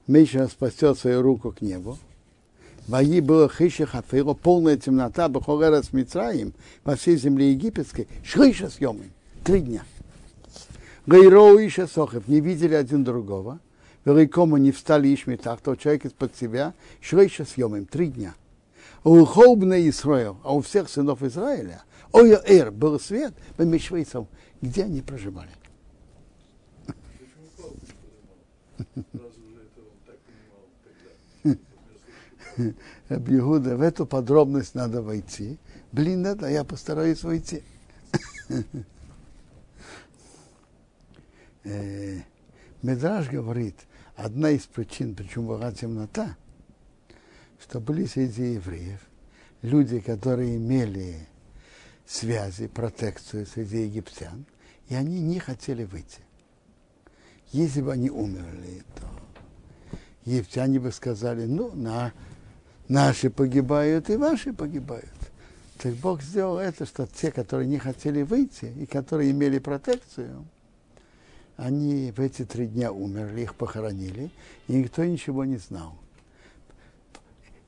Мейша 0.06 0.48
спасет 0.48 0.98
свою 0.98 1.20
руку 1.20 1.52
к 1.52 1.60
небу. 1.60 1.98
Ваи 2.88 3.20
было 3.20 3.46
хиша 3.46 3.84
хафейло, 3.84 4.32
полная 4.32 4.78
темнота, 4.78 5.28
бахорера 5.28 5.82
с 5.82 5.92
Мицраем, 5.92 6.54
во 6.82 6.96
всей 6.96 7.16
земле 7.18 7.52
египетской, 7.52 8.08
шриша 8.24 8.70
съемы, 8.70 9.10
три 9.44 9.60
дня. 9.60 9.84
Гайроу 11.04 11.58
и 11.58 11.68
Сохев 11.68 12.26
не 12.26 12.40
видели 12.40 12.74
один 12.74 13.04
другого, 13.04 13.60
великому 14.06 14.56
не 14.56 14.72
встали 14.72 15.14
Ишмитах, 15.14 15.60
то 15.60 15.76
человек 15.76 16.06
из-под 16.06 16.34
себя, 16.34 16.72
шриша 17.02 17.44
съемым, 17.44 17.84
три 17.84 18.06
дня. 18.06 18.34
У 19.02 19.22
Хоубна 19.26 19.86
Исраил, 19.86 20.38
а 20.42 20.54
у 20.54 20.62
всех 20.62 20.88
сынов 20.88 21.22
Израиля, 21.22 21.82
Оя 22.14 22.40
Эр, 22.46 22.70
был 22.70 22.98
свет, 22.98 23.34
по 23.58 23.62
Мишвейцам, 23.62 24.26
где 24.62 24.84
они 24.84 25.02
проживали. 25.02 25.50
Бьюда, 33.08 33.76
в 33.76 33.82
эту 33.82 34.06
подробность 34.06 34.74
надо 34.74 35.02
войти. 35.02 35.58
Блин, 35.92 36.24
это 36.26 36.46
я 36.46 36.64
постараюсь 36.64 37.22
войти. 37.22 37.62
э, 41.64 42.20
Медраж 42.82 43.28
говорит, 43.28 43.76
одна 44.16 44.50
из 44.50 44.62
причин, 44.66 45.14
почему 45.14 45.48
была 45.48 45.72
темнота, 45.72 46.36
что 47.60 47.80
были 47.80 48.06
среди 48.06 48.54
евреев 48.54 49.00
люди, 49.64 49.98
которые 49.98 50.56
имели 50.56 51.26
связи, 52.06 52.66
протекцию 52.66 53.46
среди 53.46 53.84
египтян, 53.84 54.44
и 54.88 54.94
они 54.94 55.20
не 55.20 55.38
хотели 55.38 55.84
выйти. 55.84 56.20
Если 57.54 57.82
бы 57.82 57.92
они 57.92 58.10
умерли, 58.10 58.82
то 58.96 59.06
египтяне 60.24 60.80
бы 60.80 60.90
сказали, 60.90 61.46
ну, 61.46 61.70
на, 61.72 62.12
наши 62.88 63.30
погибают 63.30 64.10
и 64.10 64.16
ваши 64.16 64.52
погибают. 64.52 65.14
Так 65.78 65.94
Бог 65.94 66.20
сделал 66.20 66.58
это, 66.58 66.84
что 66.84 67.06
те, 67.06 67.30
которые 67.30 67.68
не 67.68 67.78
хотели 67.78 68.22
выйти 68.22 68.64
и 68.64 68.86
которые 68.86 69.30
имели 69.30 69.60
протекцию, 69.60 70.44
они 71.56 72.10
в 72.10 72.18
эти 72.18 72.44
три 72.44 72.66
дня 72.66 72.90
умерли, 72.90 73.42
их 73.42 73.54
похоронили, 73.54 74.32
и 74.66 74.72
никто 74.72 75.04
ничего 75.04 75.44
не 75.44 75.58
знал. 75.58 75.96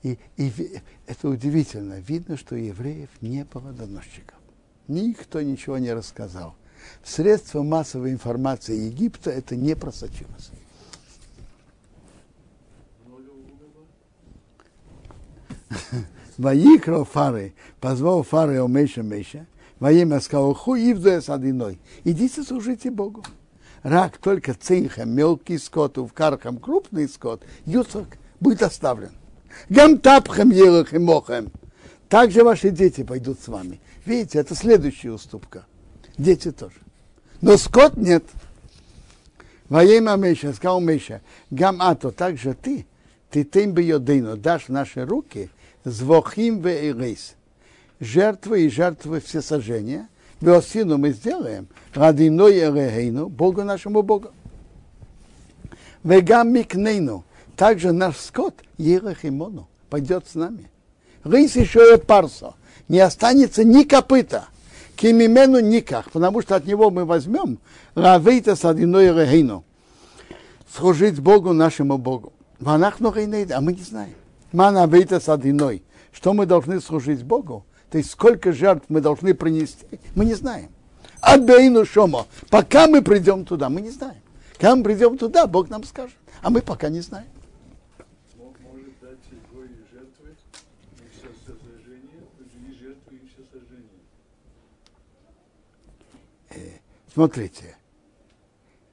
И, 0.02 0.18
и 0.36 0.80
это 1.06 1.28
удивительно. 1.28 2.00
Видно, 2.00 2.36
что 2.36 2.56
у 2.56 2.58
евреев 2.58 3.10
не 3.20 3.44
было 3.44 3.70
доносчиков. 3.70 4.40
Никто 4.88 5.40
ничего 5.42 5.78
не 5.78 5.92
рассказал. 5.92 6.56
Средства 7.04 7.62
массовой 7.62 8.10
информации 8.12 8.86
Египта 8.86 9.30
это 9.30 9.56
не 9.56 9.76
просочилось. 9.76 10.50
Ваикро 16.38 17.04
Фары, 17.04 17.54
позвал 17.80 18.22
Фары 18.22 18.60
о 18.62 18.66
Меша 18.66 19.02
Меша, 19.02 19.46
во 19.78 19.92
имя 19.92 20.20
сказал, 20.20 20.54
ху 20.54 20.74
ивдуя 20.76 21.20
с 21.20 21.28
одиной, 21.28 21.78
идите 22.04 22.42
служите 22.42 22.90
Богу. 22.90 23.24
Рак 23.82 24.18
только 24.18 24.54
цинхем, 24.54 25.10
мелкий 25.10 25.58
скот, 25.58 25.96
в 25.98 26.08
кархам 26.12 26.58
крупный 26.58 27.08
скот, 27.08 27.44
юцок 27.64 28.18
будет 28.40 28.62
оставлен. 28.62 29.12
Гамтапхем 29.68 30.50
елах 30.50 30.92
и 30.92 30.98
мохем. 30.98 31.50
Также 32.08 32.44
ваши 32.44 32.70
дети 32.70 33.02
пойдут 33.02 33.40
с 33.40 33.48
вами. 33.48 33.80
Видите, 34.04 34.38
это 34.38 34.54
следующая 34.54 35.12
уступка. 35.12 35.66
Дети 36.18 36.50
тоже. 36.50 36.76
Но 37.40 37.56
скот 37.56 37.96
нет. 37.96 38.24
Во 39.68 39.84
имя 39.84 40.16
Миша, 40.16 40.52
сказал 40.52 40.80
Миша, 40.80 41.20
гам 41.50 41.82
ато, 41.82 42.10
также 42.10 42.54
ты, 42.54 42.86
ты 43.30 43.44
тем 43.44 43.72
бы 43.72 43.82
йодейну, 43.82 44.36
дашь 44.36 44.68
наши 44.68 45.04
руки 45.04 45.50
звохим 45.84 46.60
ве 46.60 46.90
ирейс. 46.90 47.34
Жертвы 48.00 48.66
и 48.66 48.68
жертвы 48.68 49.20
все 49.20 49.40
сожжения. 49.40 50.08
Веосину 50.40 50.98
мы 50.98 51.12
сделаем 51.12 51.66
ради 51.94 52.28
ной 52.28 52.58
эрехейну, 52.58 53.28
Богу 53.28 53.64
нашему 53.64 54.02
Богу. 54.02 54.32
Вегам 56.04 56.52
микнейну, 56.52 57.24
также 57.56 57.92
наш 57.92 58.18
скот, 58.18 58.54
Ерехимону, 58.76 59.66
пойдет 59.88 60.26
с 60.28 60.34
нами. 60.34 60.70
Рейс 61.24 61.56
еще 61.56 61.94
и 61.94 61.98
парсо, 61.98 62.54
не 62.86 63.00
останется 63.00 63.64
ни 63.64 63.82
копыта. 63.82 64.46
Кимимену 64.96 65.60
никак, 65.60 66.10
потому 66.10 66.42
что 66.42 66.56
от 66.56 66.66
него 66.66 66.90
мы 66.90 67.04
возьмем 67.04 67.58
равейта 67.94 68.56
с 68.56 68.64
одиной 68.64 69.08
регейну. 69.08 69.64
Служить 70.74 71.20
Богу, 71.20 71.52
нашему 71.52 71.98
Богу. 71.98 72.32
Ванахну 72.60 73.12
гейнейд, 73.12 73.52
а 73.52 73.60
мы 73.60 73.72
не 73.74 73.82
знаем. 73.82 74.14
Мана 74.52 74.86
вейта 74.86 75.20
с 75.20 75.28
одиной. 75.28 75.82
Что 76.12 76.32
мы 76.32 76.46
должны 76.46 76.80
служить 76.80 77.22
Богу? 77.22 77.64
То 77.90 77.98
есть 77.98 78.10
сколько 78.10 78.52
жертв 78.52 78.86
мы 78.88 79.00
должны 79.00 79.34
принести, 79.34 79.84
мы 80.14 80.24
не 80.24 80.34
знаем. 80.34 80.70
Адбейну 81.20 81.84
шомо. 81.84 82.26
Пока 82.50 82.86
мы 82.86 83.02
придем 83.02 83.44
туда, 83.44 83.68
мы 83.68 83.80
не 83.82 83.90
знаем. 83.90 84.20
Когда 84.54 84.74
мы 84.76 84.82
придем 84.84 85.18
туда, 85.18 85.46
Бог 85.46 85.68
нам 85.68 85.84
скажет. 85.84 86.16
А 86.42 86.50
мы 86.50 86.62
пока 86.62 86.88
не 86.88 87.00
знаем. 87.00 87.26
Мо- 88.38 88.52
Может 88.72 88.98
дать 89.00 89.18
его 89.30 89.62
и 89.64 89.68
жертвы, 89.92 90.30
и 90.96 91.08
все 91.12 91.28
сожжение, 91.44 92.22
и 92.68 92.72
жертвы, 92.78 93.16
и 93.16 93.28
все 93.28 93.42
сожжение. 93.52 94.00
Смотрите, 97.16 97.78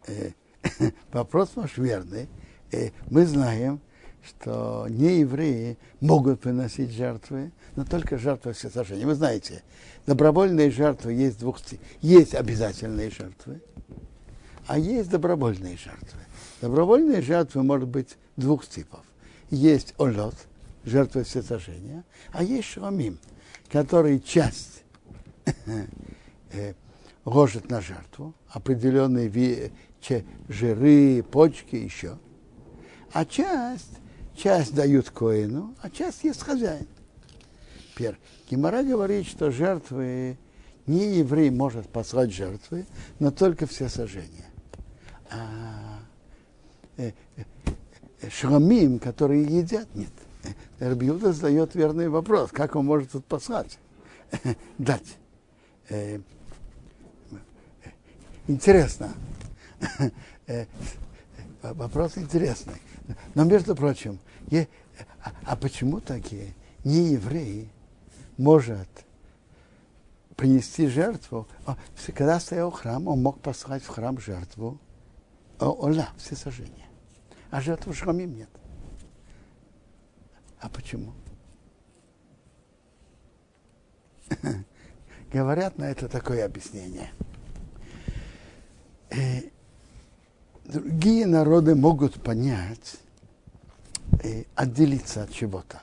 э, 0.07 0.31
вопрос 1.11 1.51
ваш 1.55 1.77
верный. 1.77 2.29
Э, 2.71 2.91
мы 3.09 3.25
знаем, 3.25 3.81
что 4.25 4.87
не 4.89 5.19
евреи 5.19 5.77
могут 5.99 6.39
приносить 6.39 6.91
жертвы, 6.91 7.51
но 7.75 7.83
только 7.83 8.17
жертвы 8.17 8.53
всесожжения. 8.53 9.05
Вы 9.05 9.15
знаете, 9.15 9.61
добровольные 10.05 10.71
жертвы 10.71 11.11
есть 11.11 11.37
двух 11.39 11.59
Есть 11.99 12.33
обязательные 12.33 13.09
жертвы, 13.09 13.61
а 14.67 14.79
есть 14.79 15.09
добровольные 15.09 15.75
жертвы. 15.75 16.21
Добровольные 16.61 17.21
жертвы 17.21 17.61
может 17.61 17.89
быть 17.89 18.15
двух 18.37 18.65
типов. 18.65 19.03
Есть 19.49 19.95
олот, 19.97 20.35
жертва 20.85 21.25
всесожжения, 21.25 22.05
а 22.31 22.41
есть 22.41 22.69
шрамим, 22.69 23.19
который 23.69 24.21
часть 24.21 24.85
э, 26.53 26.73
ложит 27.25 27.69
на 27.69 27.81
жертву, 27.81 28.33
определенные 28.49 29.27
ви- 29.27 29.71
че- 30.01 30.25
жиры, 30.49 31.23
почки, 31.23 31.75
еще. 31.75 32.17
А 33.11 33.25
часть, 33.25 33.99
часть 34.35 34.73
дают 34.73 35.09
коину, 35.09 35.75
а 35.81 35.89
часть 35.89 36.23
есть 36.23 36.41
хозяин. 36.41 36.87
Пер. 37.95 38.17
Гимара 38.49 38.83
говорит, 38.83 39.27
что 39.27 39.51
жертвы 39.51 40.37
не 40.87 41.17
еврей 41.17 41.49
может 41.49 41.87
послать 41.89 42.33
жертвы, 42.33 42.85
но 43.19 43.31
только 43.31 43.67
все 43.67 43.87
сожжения. 43.87 44.49
А 45.29 45.99
э, 46.97 47.11
э, 47.37 47.43
э, 48.21 48.29
шрамим, 48.29 48.99
которые 48.99 49.43
едят, 49.43 49.87
нет. 49.95 50.11
Рабиуда 50.79 51.31
задает 51.31 51.75
верный 51.75 52.09
вопрос, 52.09 52.51
как 52.51 52.75
он 52.75 52.85
может 52.85 53.11
тут 53.11 53.25
послать, 53.25 53.79
дать. 54.77 55.17
Э, 58.47 58.51
Интересно. 58.51 59.13
Э, 60.47 60.65
Вопрос 61.61 62.17
интересный. 62.17 62.81
Но, 63.35 63.45
между 63.45 63.73
прочим, 63.73 64.19
а, 64.51 65.31
а 65.45 65.55
почему 65.55 66.01
такие 66.01 66.53
не 66.83 67.13
евреи 67.13 67.69
может 68.37 68.89
принести 70.35 70.87
жертву? 70.87 71.47
Когда 72.13 72.41
стоял 72.41 72.69
храм, 72.69 73.07
он 73.07 73.23
мог 73.23 73.39
послать 73.39 73.81
в 73.83 73.87
храм 73.87 74.19
жертву 74.19 74.77
ола, 75.57 76.09
все 76.17 76.35
сожжения. 76.35 76.87
А 77.49 77.61
жертву 77.61 77.93
шрамим 77.93 78.35
нет. 78.35 78.49
А 80.59 80.67
почему? 80.67 81.13
Говорят 85.31 85.77
на 85.77 85.85
это 85.85 86.09
такое 86.09 86.43
объяснение. 86.45 87.11
Э, 89.13 89.41
другие 90.65 91.27
народы 91.27 91.75
могут 91.75 92.21
понять, 92.21 92.95
э, 94.23 94.45
отделиться 94.55 95.23
от 95.23 95.31
чего-то. 95.31 95.81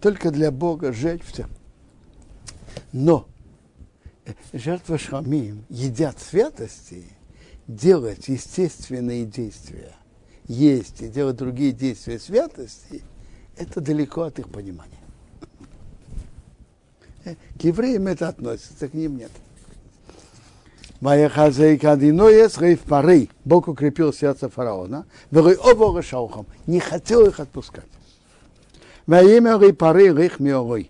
Только 0.00 0.30
для 0.30 0.50
Бога 0.50 0.92
жечь 0.92 1.22
все. 1.22 1.46
Но 2.92 3.26
э, 4.26 4.34
жертва 4.52 4.98
шамим 4.98 5.64
едят 5.70 6.18
святости, 6.20 7.04
делать 7.66 8.28
естественные 8.28 9.24
действия, 9.24 9.94
есть 10.46 11.00
и 11.00 11.08
делать 11.08 11.36
другие 11.36 11.72
действия 11.72 12.18
святости, 12.18 13.02
это 13.56 13.80
далеко 13.80 14.22
от 14.22 14.38
их 14.38 14.50
понимания. 14.50 14.90
Э, 17.24 17.36
К 17.58 17.64
евреям 17.64 18.06
это 18.06 18.28
относится, 18.28 18.88
к 18.88 18.92
ним 18.92 19.16
нет. 19.16 19.30
Пары. 22.84 23.28
Бог 23.44 23.68
укрепил 23.68 24.12
сердце 24.12 24.48
фараона. 24.48 25.06
Не 26.66 26.80
хотел 26.80 27.26
их 27.26 27.40
отпускать. 27.40 27.84
пары. 29.06 30.88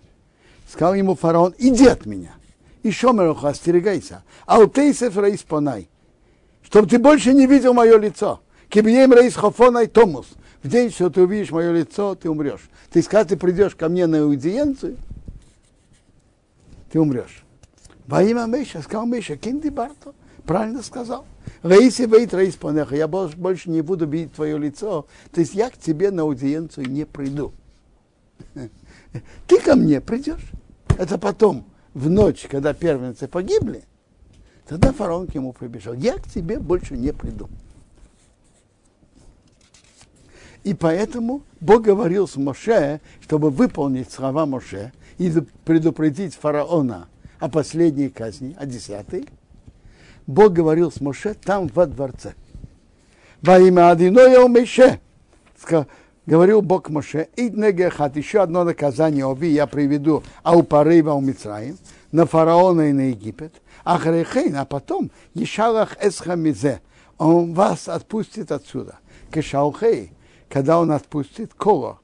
Сказал 0.69 0.93
ему 0.93 1.15
фараон, 1.15 1.53
иди 1.57 1.87
от 1.87 2.05
меня. 2.05 2.33
И 2.83 2.91
шомеруху 2.91 3.47
остерегайся. 3.47 4.23
Алтейсев 4.45 5.17
рейс 5.17 5.41
понай. 5.43 5.89
Чтобы 6.63 6.87
ты 6.87 6.97
больше 6.97 7.33
не 7.33 7.47
видел 7.47 7.73
мое 7.73 7.97
лицо. 7.97 8.41
Кибием 8.69 9.13
рейс 9.13 9.35
хофонай 9.35 9.87
томус. 9.87 10.27
В 10.65 10.67
день, 10.67 10.89
что 10.89 11.11
ты 11.11 11.21
увидишь 11.21 11.51
мое 11.51 11.71
лицо, 11.71 12.15
ты 12.15 12.27
умрешь. 12.27 12.69
Ты 12.91 13.03
скажешь, 13.03 13.29
ты 13.29 13.37
придешь 13.37 13.75
ко 13.75 13.87
мне 13.87 14.07
на 14.07 14.23
аудиенцию, 14.23 14.97
ты 16.91 16.99
умрешь. 16.99 17.44
Во 18.07 18.21
имя 18.21 18.45
Меша, 18.45 18.81
сказал 18.81 19.05
Меша, 19.05 19.35
кинди 19.35 19.69
барто. 19.69 20.13
Правильно 20.45 20.83
сказал. 20.83 21.25
Раиси 21.63 22.03
вейт 22.03 22.33
раис 22.33 22.55
понеха. 22.55 22.95
Я 22.95 23.07
больше, 23.07 23.35
больше 23.35 23.69
не 23.69 23.81
буду 23.81 24.05
видеть 24.07 24.33
твое 24.33 24.57
лицо. 24.59 25.07
То 25.31 25.41
есть 25.41 25.55
я 25.55 25.71
к 25.71 25.77
тебе 25.77 26.11
на 26.11 26.21
аудиенцию 26.21 26.87
не 26.87 27.05
приду. 27.05 27.53
Ты 29.47 29.59
ко 29.59 29.75
мне 29.75 30.01
придешь. 30.01 30.51
Это 30.99 31.17
потом, 31.17 31.65
в 31.93 32.09
ночь, 32.09 32.45
когда 32.49 32.73
первенцы 32.73 33.27
погибли, 33.27 33.83
тогда 34.67 34.91
фараон 34.93 35.25
к 35.25 35.33
нему 35.33 35.51
прибежал. 35.51 35.95
Я 35.95 36.17
к 36.17 36.29
тебе 36.29 36.59
больше 36.59 36.95
не 36.95 37.11
приду. 37.11 37.49
И 40.63 40.73
поэтому 40.73 41.43
Бог 41.59 41.83
говорил 41.83 42.27
с 42.27 42.35
Моше, 42.37 43.01
чтобы 43.21 43.49
выполнить 43.49 44.11
слова 44.11 44.45
Моше 44.45 44.93
и 45.17 45.31
предупредить 45.63 46.35
фараона 46.35 47.07
о 47.45 47.49
последней 47.49 48.09
казни, 48.09 48.55
о 48.59 48.65
десятой. 48.65 49.27
Бог 50.25 50.53
говорил 50.53 50.91
с 50.91 50.99
Моше 50.99 51.35
там, 51.35 51.67
во 51.67 51.85
дворце. 51.85 52.33
Во 53.43 53.59
имя 53.59 53.91
Адиноя 53.91 54.47
Меше, 54.47 54.99
говорил 56.25 56.63
Бог 56.63 56.89
Моше, 56.89 57.27
Иднегехат, 57.35 58.17
еще 58.17 58.41
одно 58.41 58.63
наказание 58.63 59.27
оби 59.27 59.45
я 59.45 59.67
приведу, 59.67 60.23
а 60.41 60.57
у 60.57 60.63
Парыва, 60.63 61.11
у 61.11 61.21
Мицраим, 61.21 61.77
на 62.11 62.25
фараона 62.25 62.89
и 62.89 62.93
на 62.93 63.09
Египет, 63.09 63.53
а 63.83 63.99
Хрехейн, 63.99 64.55
а 64.55 64.65
потом 64.65 65.11
Ешалах 65.35 66.03
Эсхамизе, 66.03 66.81
он 67.19 67.53
вас 67.53 67.87
отпустит 67.87 68.51
отсюда. 68.51 68.97
Кешалхей, 69.31 70.13
когда 70.49 70.79
он 70.79 70.91
отпустит 70.91 71.53
кого? 71.53 71.99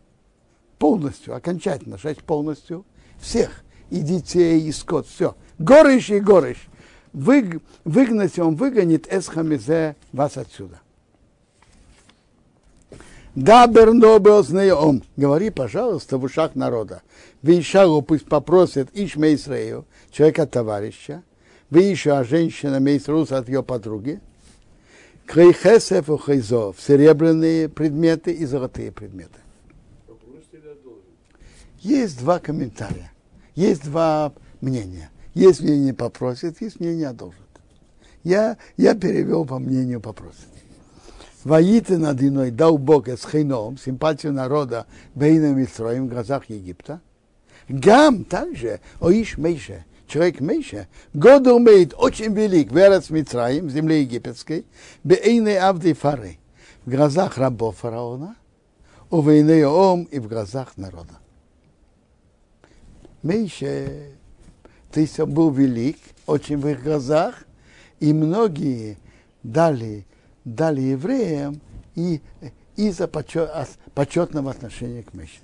Полностью, 0.78 1.36
окончательно, 1.36 1.98
шесть 1.98 2.22
полностью, 2.22 2.86
всех, 3.20 3.64
и 3.92 4.00
детей, 4.00 4.62
и 4.62 4.72
скот, 4.72 5.06
все. 5.08 5.36
Горыш 5.60 6.10
и 6.10 6.20
горыш. 6.20 6.58
Вы, 7.14 7.62
выгнать 7.84 8.40
он 8.40 8.56
выгонит 8.56 9.12
Эсхамизе 9.14 9.96
вас 10.14 10.38
отсюда. 10.38 10.80
Да, 13.36 13.68
Бернобелснеом, 13.68 15.04
говори, 15.16 15.52
пожалуйста, 15.52 16.18
в 16.18 16.24
ушах 16.24 16.56
народа. 16.56 17.02
Вишалу 17.42 18.02
пусть 18.02 18.26
попросит 18.26 18.90
Иш 18.94 19.16
Мейсрею, 19.16 19.86
человека-товарища, 20.12 21.24
вы 21.70 21.82
еще 21.82 22.12
а 22.12 22.24
женщина 22.24 22.80
Мейсрус 22.80 23.32
от 23.32 23.48
ее 23.48 23.64
подруги, 23.64 24.20
Крейхесев 25.26 26.10
и 26.10 26.18
Хайзов, 26.18 26.76
серебряные 26.80 27.70
предметы 27.70 28.34
и 28.34 28.46
золотые 28.46 28.92
предметы. 28.92 29.40
Есть 31.80 32.20
два 32.20 32.40
комментария, 32.40 33.11
есть 33.56 33.84
два 33.84 34.34
мнения. 34.62 35.10
Есть 35.34 35.62
мнение 35.62 35.94
попросит, 35.94 36.62
есть 36.62 36.80
мнение 36.80 37.08
одолжит. 37.08 37.40
Я, 38.24 38.58
я 38.78 38.94
перевел 38.94 39.46
по 39.46 39.60
мнению 39.60 40.02
попросит. 40.02 40.48
Воиты 41.44 41.98
над 41.98 42.22
иной 42.22 42.52
дал 42.52 42.78
Бог 42.78 43.08
с 43.08 43.26
хейном, 43.26 43.78
симпатию 43.78 44.34
народа 44.34 44.86
Бейном 45.16 45.58
и 45.58 45.66
в 45.66 46.08
глазах 46.08 46.50
Египта. 46.50 47.02
Гам 47.68 48.26
также, 48.26 48.80
Оиш 49.00 49.38
Мейше, 49.38 49.86
человек 50.08 50.40
Мейше, 50.40 50.88
год 51.14 51.48
умеет 51.48 51.94
очень 51.98 52.34
велик, 52.34 52.72
верец 52.72 53.10
Мицраим, 53.10 53.68
в 53.68 53.72
земле 53.72 54.02
египетской, 54.02 54.66
Бейны 55.04 55.58
Авды 55.58 55.94
Фары, 55.94 56.38
в 56.86 56.92
глазах 56.92 57.38
рабов 57.38 57.78
фараона, 57.78 58.36
у 59.10 59.22
войны 59.22 59.66
Ом 59.66 60.04
и 60.04 60.20
в 60.20 60.28
глазах 60.28 60.78
народа. 60.78 61.21
Мейше, 63.24 64.16
он 64.96 65.34
был 65.34 65.52
велик, 65.52 65.98
очень 66.26 66.58
в 66.58 66.68
их 66.68 66.84
глазах, 66.84 67.46
и 68.00 68.14
многие 68.14 68.98
дали, 69.44 70.06
дали 70.44 70.82
евреям 70.82 71.62
и, 71.96 72.22
из-за 72.76 73.08
почетного 73.08 74.52
отношения 74.52 75.04
к 75.04 75.14
Меше. 75.14 75.40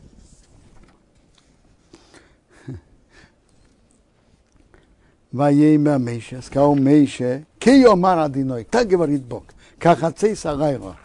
Воейма 5.32 5.99
Мейша, 5.99 6.41
сказал 6.41 6.75
Мейша, 6.75 7.45
Киомар 7.59 8.19
Адиной, 8.19 8.63
так 8.63 8.88
говорит 8.88 9.23
Бог, 9.23 9.43
как 9.78 10.01
отцей 10.01 10.36
Сагайро, 10.36 10.97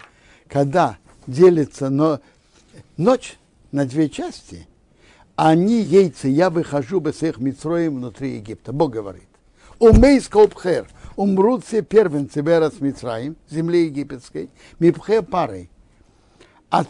когда 0.49 0.97
делится 1.27 1.91
но, 1.91 2.21
ночь 2.97 3.37
на 3.73 3.85
две 3.85 4.09
части, 4.09 4.67
они 5.37 5.81
яйца, 5.81 6.29
я 6.29 6.51
выхожу 6.51 7.01
без 7.01 7.23
их 7.23 7.39
Митроем 7.39 7.97
внутри 7.97 8.37
Египта. 8.37 8.73
Бог 8.73 8.93
говорит. 8.93 9.29
Умей 9.79 10.21
скопхер, 10.21 10.87
умрут 11.17 11.65
все 11.65 11.83
первенцы 11.83 12.41
Берас 12.41 12.81
Митраим, 12.81 13.37
земли 13.51 13.87
египетской, 13.87 14.49
мипхе 14.79 15.23
парой. 15.23 15.71
От 16.71 16.89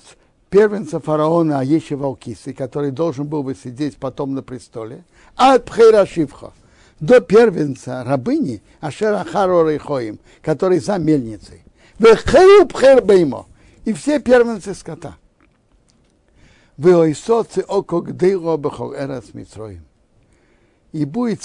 первенца 0.51 1.01
фараона 1.01 1.61
Аеши 1.61 1.97
Валкисы, 1.97 2.53
который 2.53 2.91
должен 2.91 3.27
был 3.27 3.43
бы 3.43 3.55
сидеть 3.55 3.97
потом 3.97 4.35
на 4.35 4.43
престоле, 4.43 5.05
а 5.37 5.55
от 5.55 5.65
Пхейра 5.65 6.05
Шивха, 6.05 6.53
до 7.01 7.21
первенца 7.21 8.05
рабыни 8.05 8.63
Ашера 8.81 9.25
Харора 9.25 9.79
Хоим, 9.79 10.19
который 10.43 10.79
за 10.79 10.99
мельницей. 10.99 11.63
Вехею 11.99 12.67
Пхер 12.67 13.03
Беймо, 13.03 13.47
и 13.87 13.95
все 13.95 14.21
первенцы 14.21 14.75
скота. 14.75 15.17
И 20.91 21.05
будет 21.05 21.41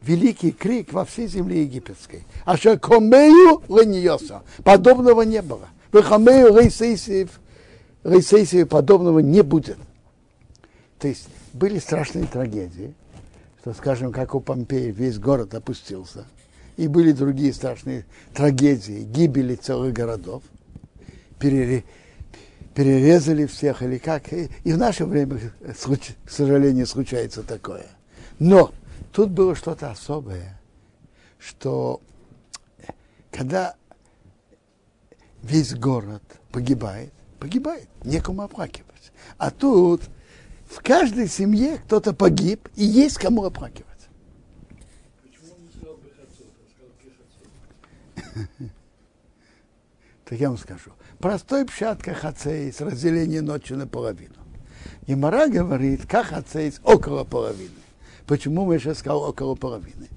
великий 0.00 0.52
крик 0.52 0.92
во 0.94 1.04
всей 1.04 1.26
земле 1.26 1.62
египетской. 1.62 2.24
А 2.46 2.56
что 2.56 2.78
комею 2.78 3.62
лениоса. 3.68 4.42
Подобного 4.64 5.22
не 5.22 5.42
было. 5.42 5.68
Вехамею 5.92 6.56
рейсейсиев, 6.56 7.40
рейсейсиев 8.04 8.68
подобного 8.68 9.18
не 9.18 9.42
будет. 9.42 9.76
То 10.98 11.08
есть 11.08 11.28
были 11.52 11.78
страшные 11.78 12.24
трагедии, 12.26 12.94
что, 13.60 13.74
скажем, 13.74 14.12
как 14.12 14.34
у 14.34 14.40
Помпеи 14.40 14.90
весь 14.90 15.18
город 15.18 15.54
опустился. 15.54 16.26
И 16.76 16.88
были 16.88 17.12
другие 17.12 17.52
страшные 17.52 18.06
трагедии, 18.32 19.02
гибели 19.02 19.56
целых 19.56 19.92
городов. 19.92 20.42
Перери, 21.38 21.84
перерезали 22.80 23.44
всех 23.44 23.82
или 23.82 23.98
как. 23.98 24.32
И, 24.32 24.48
и 24.64 24.72
в 24.72 24.78
наше 24.78 25.04
время, 25.04 25.38
к 25.38 26.30
сожалению, 26.30 26.86
случается 26.86 27.42
такое. 27.42 27.84
Но 28.38 28.72
тут 29.12 29.28
было 29.28 29.54
что-то 29.54 29.90
особое, 29.90 30.58
что 31.38 32.00
когда 33.30 33.76
весь 35.42 35.74
город 35.74 36.22
погибает, 36.52 37.12
погибает, 37.38 37.86
некому 38.02 38.40
оплакивать. 38.40 39.12
А 39.36 39.50
тут 39.50 40.00
в 40.66 40.82
каждой 40.82 41.28
семье 41.28 41.76
кто-то 41.84 42.14
погиб, 42.14 42.66
и 42.76 42.84
есть 42.86 43.18
кому 43.18 43.44
оплакивать. 43.44 43.84
Так 50.24 50.38
я 50.38 50.48
вам 50.48 50.58
скажу. 50.58 50.92
Простой 51.20 51.66
пшат 51.66 52.02
кахацейс, 52.02 52.80
разделение 52.80 53.42
ночи 53.42 53.74
наполовину. 53.74 54.36
И 55.06 55.14
Мара 55.14 55.48
говорит, 55.48 56.06
кахацейс 56.06 56.80
около 56.82 57.24
половины. 57.24 57.70
Почему 58.26 58.64
мы 58.64 58.78
сейчас 58.78 58.98
сказал 58.98 59.24
около 59.24 59.54
половины? 59.54 60.08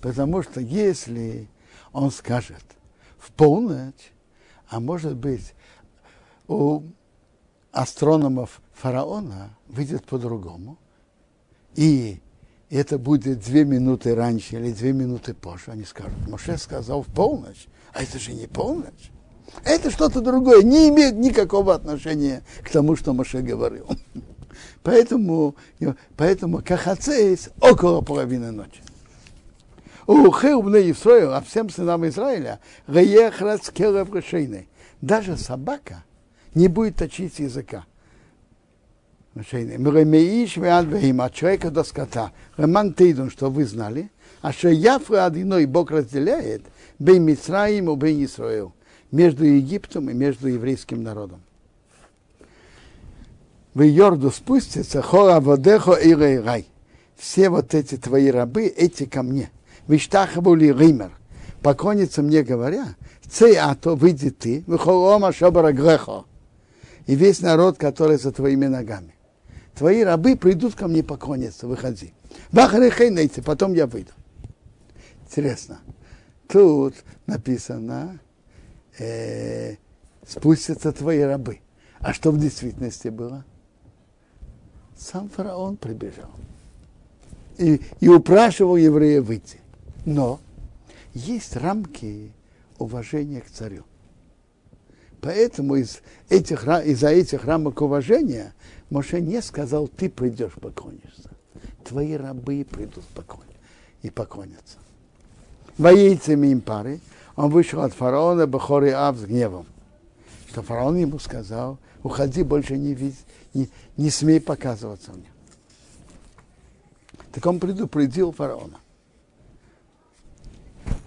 Потому 0.00 0.42
что 0.42 0.60
если 0.60 1.46
он 1.92 2.10
скажет 2.10 2.64
в 3.18 3.30
полночь, 3.30 4.12
а 4.68 4.80
может 4.80 5.14
быть 5.14 5.54
у 6.48 6.82
астрономов 7.70 8.60
фараона 8.74 9.50
выйдет 9.68 10.04
по-другому, 10.06 10.76
и 11.76 12.20
это 12.68 12.98
будет 12.98 13.40
две 13.40 13.64
минуты 13.64 14.16
раньше 14.16 14.56
или 14.56 14.72
две 14.72 14.92
минуты 14.92 15.34
позже, 15.34 15.70
они 15.70 15.84
скажут, 15.84 16.18
Моше 16.26 16.58
сказал 16.58 17.02
в 17.02 17.06
полночь, 17.06 17.68
а 17.92 18.02
это 18.02 18.18
же 18.18 18.32
не 18.32 18.48
полночь. 18.48 19.12
Это 19.64 19.90
что-то 19.90 20.20
другое, 20.20 20.62
не 20.62 20.88
имеет 20.88 21.14
никакого 21.14 21.74
отношения 21.74 22.42
к 22.62 22.70
тому, 22.70 22.96
что 22.96 23.12
Моше 23.12 23.40
говорил. 23.40 23.86
Поэтому, 24.82 25.56
поэтому 26.16 26.62
кахацейс 26.64 27.50
около 27.60 28.00
половины 28.02 28.52
ночи. 28.52 28.80
У 30.06 30.30
Хеубне 30.30 30.90
Исраил, 30.92 31.32
а 31.32 31.40
всем 31.40 31.68
сынам 31.68 32.06
Израиля. 32.06 32.60
Даже 35.00 35.36
собака 35.36 36.04
не 36.54 36.68
будет 36.68 36.96
точить 36.96 37.40
языка. 37.40 37.84
От 39.34 39.44
человека 41.34 41.70
до 41.70 41.84
скота. 41.84 42.32
Реман 42.56 42.94
Тейдун, 42.94 43.30
что 43.30 43.50
вы 43.50 43.66
знали, 43.66 44.10
а 44.40 44.52
что 44.52 44.68
Яфра 44.68 45.26
одиной 45.26 45.66
Бог 45.66 45.90
разделяет, 45.90 46.62
бей 46.98 47.18
Мицраим 47.18 47.94
бей 47.98 48.24
Исраил, 48.24 48.72
между 49.10 49.44
Египтом 49.44 50.10
и 50.10 50.14
между 50.14 50.48
еврейским 50.48 51.02
народом 51.02 51.40
в 53.76 53.82
Йорду 53.82 54.30
спустится, 54.30 55.02
хора 55.02 55.38
водехо 55.38 55.92
и 55.92 56.14
рай. 56.14 56.66
Все 57.14 57.50
вот 57.50 57.74
эти 57.74 57.98
твои 57.98 58.30
рабы, 58.30 58.68
эти 58.68 59.04
ко 59.04 59.22
мне. 59.22 59.50
Виштахабули 59.86 60.72
ример. 60.72 61.10
Поклонятся 61.60 62.22
мне, 62.22 62.42
говоря, 62.42 62.96
цей 63.28 63.56
ато, 63.56 63.94
выйди 63.94 64.30
ты, 64.30 64.64
выхолома 64.66 65.30
шобара 65.30 65.72
грехо. 65.72 66.24
И 67.04 67.14
весь 67.14 67.42
народ, 67.42 67.76
который 67.76 68.16
за 68.16 68.32
твоими 68.32 68.64
ногами. 68.64 69.14
Твои 69.74 70.02
рабы 70.02 70.36
придут 70.36 70.74
ко 70.74 70.88
мне 70.88 71.02
поклоняться, 71.02 71.66
выходи. 71.66 72.14
Бахарехей 72.52 73.10
найти, 73.10 73.42
потом 73.42 73.74
я 73.74 73.86
выйду. 73.86 74.12
Интересно. 75.26 75.80
Тут 76.48 76.94
написано, 77.26 78.20
э, 78.98 79.76
спустятся 80.26 80.92
твои 80.92 81.20
рабы. 81.20 81.60
А 82.00 82.12
что 82.12 82.30
в 82.30 82.38
действительности 82.38 83.08
было? 83.08 83.44
сам 84.96 85.28
фараон 85.28 85.76
прибежал 85.76 86.30
и, 87.58 87.80
и 88.00 88.08
упрашивал 88.08 88.76
еврея 88.76 89.22
выйти. 89.22 89.60
Но 90.04 90.40
есть 91.14 91.56
рамки 91.56 92.32
уважения 92.78 93.40
к 93.40 93.50
царю. 93.50 93.84
Поэтому 95.20 95.76
из 95.76 96.00
этих, 96.28 96.66
из-за 96.66 97.08
этих 97.08 97.44
рамок 97.44 97.80
уважения 97.80 98.54
Моше 98.90 99.20
не 99.20 99.42
сказал, 99.42 99.88
ты 99.88 100.08
придешь 100.08 100.52
поклонишься. 100.52 101.30
Твои 101.84 102.14
рабы 102.14 102.66
придут 102.68 103.04
поклон, 103.06 103.46
и 104.02 104.10
поклонятся. 104.10 104.78
Воейцами 105.78 106.48
им 106.48 106.60
пары, 106.60 107.00
он 107.36 107.50
вышел 107.50 107.82
от 107.82 107.92
фараона 107.92 108.46
Бахори 108.46 108.90
Ав 108.90 109.16
с 109.16 109.24
гневом. 109.24 109.66
Что 110.48 110.62
фараон 110.62 110.96
ему 110.96 111.18
сказал, 111.18 111.78
уходи, 112.02 112.42
больше 112.42 112.76
не, 112.78 112.94
видь, 112.94 113.18
не, 113.52 113.68
не 113.96 114.10
смей 114.10 114.40
показываться 114.40 115.12
мне. 115.12 115.30
Так 117.32 117.44
он 117.44 117.60
предупредил 117.60 118.32
фараона. 118.32 118.78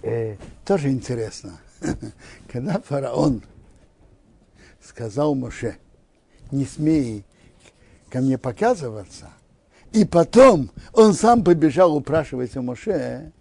Э, 0.02 0.36
тоже 0.64 0.90
интересно, 0.90 1.58
когда 2.52 2.80
фараон 2.80 3.42
сказал 4.80 5.34
Моше, 5.34 5.76
не 6.52 6.64
смей 6.64 7.24
ко 8.08 8.20
мне 8.20 8.38
показываться, 8.38 9.30
и 9.92 10.04
потом 10.04 10.70
он 10.92 11.12
сам 11.14 11.42
побежал 11.42 11.94
упрашивать 11.96 12.56
у 12.56 12.62
Моше, 12.62 13.32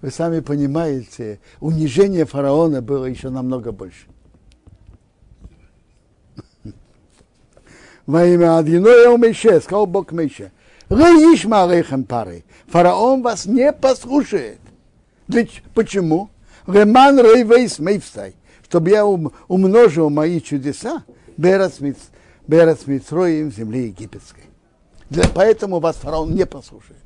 вы 0.00 0.10
сами 0.10 0.40
понимаете, 0.40 1.40
унижение 1.60 2.24
фараона 2.24 2.80
было 2.82 3.06
еще 3.06 3.30
намного 3.30 3.72
больше. 3.72 4.06
во 8.08 8.24
имя 8.24 8.56
Адиноя 8.56 9.14
Мейше, 9.18 9.60
сказал 9.60 9.86
Бог 9.86 10.12
Мейше, 10.12 10.50
Реишма 10.88 11.70
Рейхем 11.70 12.04
пары. 12.04 12.44
Фараон 12.68 13.22
вас 13.22 13.44
не 13.44 13.70
послушает. 13.70 14.60
Почему? 15.74 16.30
Реман 16.66 17.20
Рейвейс 17.20 17.78
Мейвстай. 17.78 18.34
Чтобы 18.64 18.90
я 18.90 19.04
умножил 19.04 20.08
мои 20.08 20.40
чудеса, 20.40 21.04
Берас 21.36 21.80
Митроим 21.80 23.50
в 23.50 23.54
земле 23.54 23.88
египетской. 23.88 24.44
Поэтому 25.34 25.78
вас 25.80 25.96
фараон 25.96 26.34
не 26.34 26.46
послушает. 26.46 27.00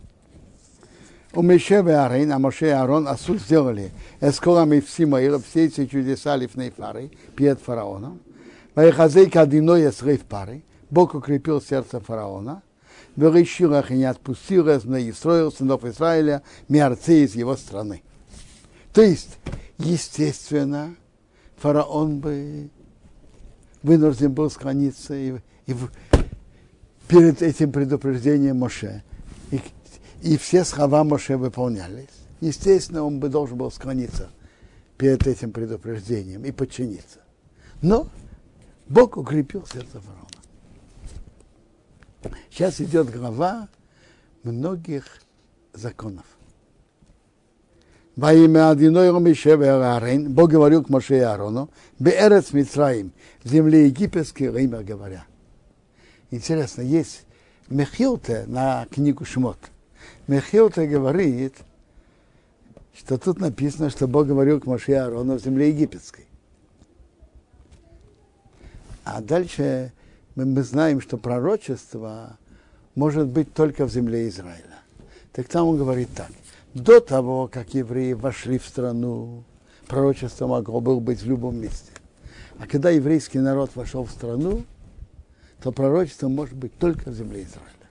У 1.35 1.41
Меше 1.41 1.77
и 1.77 1.91
Арейн, 1.91 2.31
а 2.33 2.39
Моше 2.39 2.67
и 2.67 2.71
Арон 2.71 3.09
Асу 3.09 3.39
сделали 3.39 3.91
эсколами 4.21 4.81
Всимаила, 4.81 5.41
все 5.41 5.65
эти 5.65 5.87
чудеса 5.87 6.37
лифней 6.37 6.71
фары 6.71 7.11
перед 7.35 7.59
фараоном. 7.59 8.21
Вайхазей 8.75 9.31
кадиной 9.31 9.89
эсрейв 9.89 10.23
пары. 10.23 10.63
Бог 10.91 11.15
укрепил 11.15 11.63
сердце 11.63 12.01
фараона, 12.01 12.63
выращил 13.17 13.75
их 13.75 13.91
и 13.91 13.95
не 13.95 14.05
отпустил 14.05 14.69
из 14.69 14.85
Исраил, 14.85 15.51
сынов 15.51 15.85
Израиля, 15.87 16.43
мерцы 16.69 17.25
из 17.25 17.35
его 17.35 17.57
страны. 17.57 18.03
То 18.93 19.01
есть, 19.01 19.39
естественно, 19.79 20.95
фараон 21.57 22.19
бы 22.21 22.69
вынужден 23.83 24.33
был 24.33 24.51
склониться 24.51 25.15
и, 25.15 25.39
и 25.67 25.73
в- 25.73 25.91
перед 27.09 27.41
этим 27.41 27.73
предупреждением 27.73 28.59
Моше. 28.59 29.03
И, 30.23 30.37
все 30.37 30.65
слова 30.65 31.03
Моше 31.03 31.37
выполнялись. 31.37 32.09
Естественно, 32.41 33.03
он 33.03 33.19
бы 33.19 33.29
должен 33.29 33.59
был 33.59 33.71
склониться 33.73 34.31
перед 34.97 35.27
этим 35.27 35.53
предупреждением 35.53 36.45
и 36.45 36.53
подчиниться. 36.53 37.19
Но 37.83 38.07
Бог 38.89 39.17
укрепил 39.17 39.67
сердце 39.67 40.01
фараона. 40.01 40.29
Сейчас 42.51 42.81
идет 42.81 43.11
глава 43.11 43.69
многих 44.45 45.05
законов. 45.73 46.25
Во 48.15 48.33
имя 48.33 48.71
Адиной 48.71 49.09
Аарон, 49.09 50.33
Бог 50.33 50.51
говорил 50.51 50.85
к 50.85 50.89
Моше 50.89 51.17
и 51.17 51.21
Аарону, 51.21 51.71
Беэрец 51.99 52.53
Мицраим, 52.53 53.13
в 53.43 53.49
земле 53.49 53.87
египетской, 53.87 54.51
во 54.51 54.61
имя 54.61 54.83
говоря. 54.83 55.25
Интересно, 56.31 56.83
есть 56.83 57.25
Мехилте 57.69 58.45
на 58.47 58.87
книгу 58.91 59.25
Шмот. 59.25 59.59
Мехилте 60.29 60.87
говорит, 60.87 61.57
что 62.95 63.19
тут 63.19 63.41
написано, 63.41 63.91
что 63.91 64.07
Бог 64.07 64.27
говорил 64.27 64.61
к 64.61 64.67
Моше 64.67 64.93
и 64.93 64.97
в 64.99 65.39
земле 65.39 65.71
египетской. 65.71 66.27
А 69.05 69.21
дальше 69.21 69.93
мы, 70.37 70.45
мы 70.45 70.63
знаем, 70.63 71.01
что 71.01 71.17
пророчество 71.17 72.39
может 72.95 73.27
быть 73.27 73.53
только 73.53 73.87
в 73.87 73.91
земле 73.91 74.29
Израиля. 74.29 74.79
Так 75.33 75.49
там 75.49 75.67
он 75.67 75.79
говорит 75.79 76.09
так. 76.15 76.31
До 76.75 77.01
того, 77.01 77.49
как 77.49 77.75
евреи 77.75 78.13
вошли 78.13 78.59
в 78.59 78.67
страну, 78.67 79.45
пророчество 79.89 80.47
могло 80.47 80.81
быть 81.01 81.21
в 81.21 81.27
любом 81.27 81.61
месте. 81.61 81.91
А 82.59 82.67
когда 82.67 82.91
еврейский 82.91 83.41
народ 83.41 83.73
вошел 83.75 84.05
в 84.05 84.11
страну, 84.11 84.65
то 85.63 85.73
пророчество 85.73 86.29
может 86.29 86.55
быть 86.55 86.77
только 86.79 87.11
в 87.11 87.15
земле 87.15 87.43
Израиля. 87.43 87.82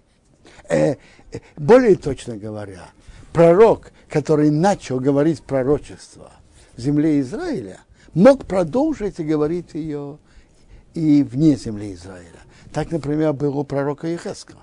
Э, 0.72 0.96
э, 1.34 1.40
более 1.58 1.98
точно 1.98 2.38
говоря, 2.38 2.90
пророк, 3.34 3.92
который 4.10 4.50
начал 4.50 5.02
говорить 5.02 5.44
пророчество 5.44 6.32
в 6.78 6.82
земле 6.82 7.20
Израиля, 7.20 7.82
мог 8.14 8.46
продолжить 8.46 9.20
и 9.20 9.24
говорить 9.24 9.74
ее 9.74 10.18
и 10.94 11.24
вне 11.24 11.58
земли 11.58 11.94
Израиля. 11.94 12.40
Так, 12.72 12.90
например, 12.92 13.34
было 13.34 13.58
у 13.58 13.64
пророка 13.66 14.08
Ехескова. 14.08 14.62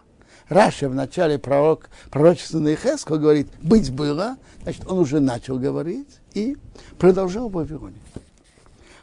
Раша 0.48 0.88
в 0.88 0.94
начале 0.94 1.38
пророк, 1.38 1.90
пророчества 2.10 2.58
на 2.58 2.68
Ехескова 2.68 3.18
говорит, 3.18 3.48
быть 3.60 3.92
было, 3.92 4.38
значит, 4.62 4.90
он 4.90 5.00
уже 5.00 5.20
начал 5.20 5.58
говорить 5.58 6.20
и 6.32 6.56
продолжал 6.98 7.50
в 7.50 7.52
Вавилоне. 7.52 7.98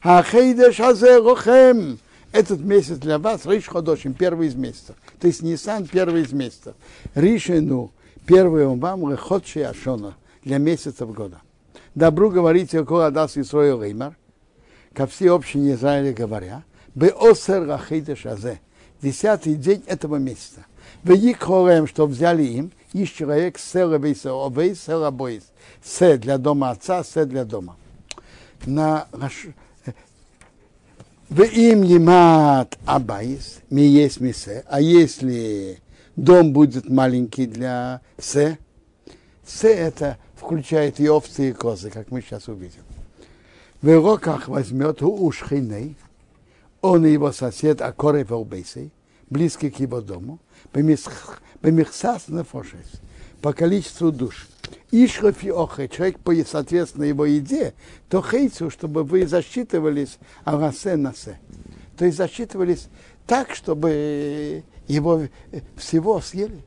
Ахейдеш 0.02 0.80
азерохем. 0.80 2.00
Этот 2.36 2.60
месяц 2.60 2.98
для 2.98 3.18
вас, 3.18 3.46
Риш 3.46 3.66
Ходошим, 3.66 4.14
первый 4.14 4.50
из 4.50 4.56
месяцев. 4.56 4.98
То 5.22 5.28
есть 5.28 5.42
Нисан, 5.42 5.88
первый 5.88 6.24
из 6.24 6.34
месяцев. 6.34 6.76
Ришину, 7.14 7.94
первый 8.26 8.68
вам, 8.68 9.10
Рехотши 9.10 9.62
Ашона, 9.62 10.18
для 10.44 10.58
месяцев 10.58 11.10
года. 11.14 11.40
Добру 11.94 12.30
говорите, 12.30 12.82
около 12.82 13.08
Адас 13.08 13.38
Исроил 13.38 13.82
Реймар, 13.82 14.18
ко 14.94 15.08
всей 15.08 15.30
общине 15.30 15.76
Израиля 15.76 16.12
говоря, 16.12 16.66
Беосер 16.94 17.66
Рахейдеш 17.66 18.26
Азе, 18.26 18.60
десятый 19.02 19.56
день 19.56 19.86
этого 19.88 20.18
месяца. 20.18 20.66
В 21.04 21.14
Якхорем, 21.14 21.88
что 21.88 22.06
взяли 22.06 22.44
им, 22.44 22.74
из 22.92 23.12
человек 23.12 23.58
села 23.58 23.96
вейса, 23.96 24.34
села 24.76 25.10
боис. 25.10 25.44
Се 25.82 26.18
для 26.18 26.38
дома 26.38 26.72
отца, 26.72 27.02
се 27.06 27.24
для 27.24 27.46
дома. 27.46 27.78
На 28.66 29.08
в 31.30 31.42
им 31.44 31.84
лимат 31.84 32.78
абайс, 32.86 33.60
ми 33.70 33.84
есть 33.84 34.20
мисе, 34.20 34.64
а 34.68 34.80
если 34.80 35.80
дом 36.16 36.54
будет 36.54 36.90
маленький 36.90 37.48
для 37.48 38.02
се, 38.18 38.58
се 39.46 39.74
это 39.74 40.18
включает 40.36 41.00
и 41.00 41.10
овцы, 41.10 41.50
и 41.50 41.54
козы, 41.54 41.90
как 41.90 42.12
мы 42.12 42.22
сейчас 42.22 42.48
увидим. 42.48 42.84
В 43.82 43.94
руках 43.96 44.48
возьмет 44.48 45.02
у 45.02 45.26
ушхиней, 45.26 45.96
он 46.82 47.06
и 47.06 47.12
его 47.12 47.32
сосед 47.32 47.82
Акоре 47.82 48.24
Велбейсей, 48.24 48.92
близкий 49.30 49.72
к 49.72 49.80
его 49.80 50.02
дому, 50.02 50.40
бемихсас 50.74 52.28
нефошес, 52.28 53.02
по 53.42 53.54
количеству 53.54 54.12
душ. 54.12 54.48
Ишхов 54.92 55.44
и 55.44 55.50
охе, 55.50 55.88
человек 55.90 56.20
по 56.20 56.34
соответственно 56.44 57.04
его 57.04 57.26
еде, 57.26 57.74
то 58.10 58.22
хейцу, 58.22 58.70
чтобы 58.70 59.04
вы 59.04 59.28
засчитывались 59.28 60.18
агасе 60.44 60.96
насе. 60.96 61.40
То 61.98 62.06
есть 62.06 62.18
засчитывались 62.18 62.88
так, 63.26 63.56
чтобы 63.56 64.64
его 64.88 65.28
всего 65.78 66.22
съели. 66.22 66.64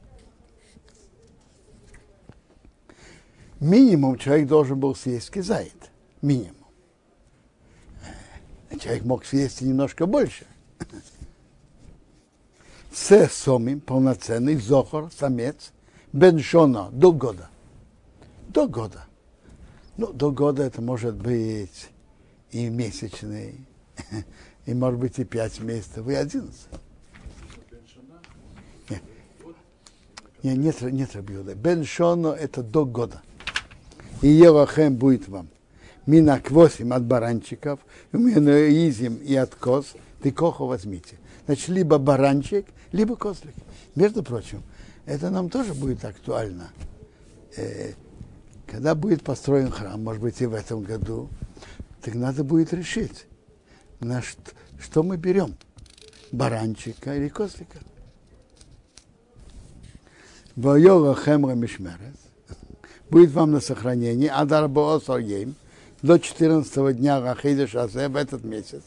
Минимум 3.60 4.18
человек 4.18 4.46
должен 4.46 4.78
был 4.78 4.94
съесть 4.94 5.30
кизайт. 5.30 5.90
Минимум. 6.22 6.54
Человек 8.80 9.04
мог 9.04 9.24
съесть 9.24 9.60
немножко 9.62 10.06
больше. 10.06 10.46
С 12.92 13.28
сомим, 13.28 13.80
полноценный, 13.80 14.56
зохор, 14.56 15.10
самец, 15.16 15.72
беншона, 16.12 16.90
до 16.90 17.12
года. 17.12 17.48
До 18.48 18.66
года. 18.66 19.04
Ну, 19.96 20.12
до 20.12 20.30
года 20.30 20.62
это 20.62 20.80
может 20.80 21.16
быть 21.16 21.88
и 22.50 22.68
месячный, 22.68 23.66
и 24.66 24.74
может 24.74 24.98
быть 24.98 25.18
и 25.18 25.24
пять 25.24 25.60
месяцев, 25.60 26.08
и 26.08 26.14
одиннадцать. 26.14 26.68
Нет, 28.88 29.02
нет, 30.42 30.56
нет, 30.56 30.92
нет 30.92 31.16
Рабиуда. 31.16 31.54
Беншоно 31.54 32.28
это 32.28 32.62
до 32.62 32.84
года. 32.84 33.22
И 34.22 34.28
Елахем 34.28 34.96
будет 34.96 35.28
вам. 35.28 35.48
Мина 36.06 36.40
квосим 36.40 36.92
от 36.94 37.04
баранчиков, 37.04 37.80
изим 38.12 39.16
и 39.16 39.34
от 39.34 39.54
коз, 39.54 39.94
ты 40.22 40.32
коху 40.32 40.66
возьмите. 40.66 41.18
Значит, 41.44 41.68
либо 41.68 41.98
баранчик, 41.98 42.66
либо 42.92 43.14
козлик. 43.14 43.54
Между 43.94 44.22
прочим, 44.22 44.62
это 45.04 45.28
нам 45.28 45.50
тоже 45.50 45.74
будет 45.74 46.04
актуально. 46.04 46.70
Когда 48.70 48.94
будет 48.94 49.22
построен 49.22 49.70
храм, 49.70 50.02
может 50.02 50.22
быть, 50.22 50.40
и 50.40 50.46
в 50.46 50.54
этом 50.54 50.82
году, 50.82 51.28
так 52.02 52.14
надо 52.14 52.44
будет 52.44 52.72
решить, 52.72 53.26
на 54.00 54.22
что, 54.22 54.52
что 54.78 55.02
мы 55.02 55.16
берем, 55.16 55.56
баранчика 56.32 57.16
или 57.16 57.28
козлика. 57.28 57.78
Воёга 60.54 61.14
хемра 61.14 61.54
мишмерес 61.54 62.16
будет 63.10 63.30
вам 63.30 63.52
на 63.52 63.60
сохранение, 63.60 64.30
адар 64.30 64.68
боосоем, 64.68 65.54
до 66.02 66.18
14 66.18 66.96
дня 66.96 67.20
Рахида 67.20 67.66
Шазе 67.66 68.08
в 68.08 68.16
этот 68.16 68.44
месяц. 68.44 68.82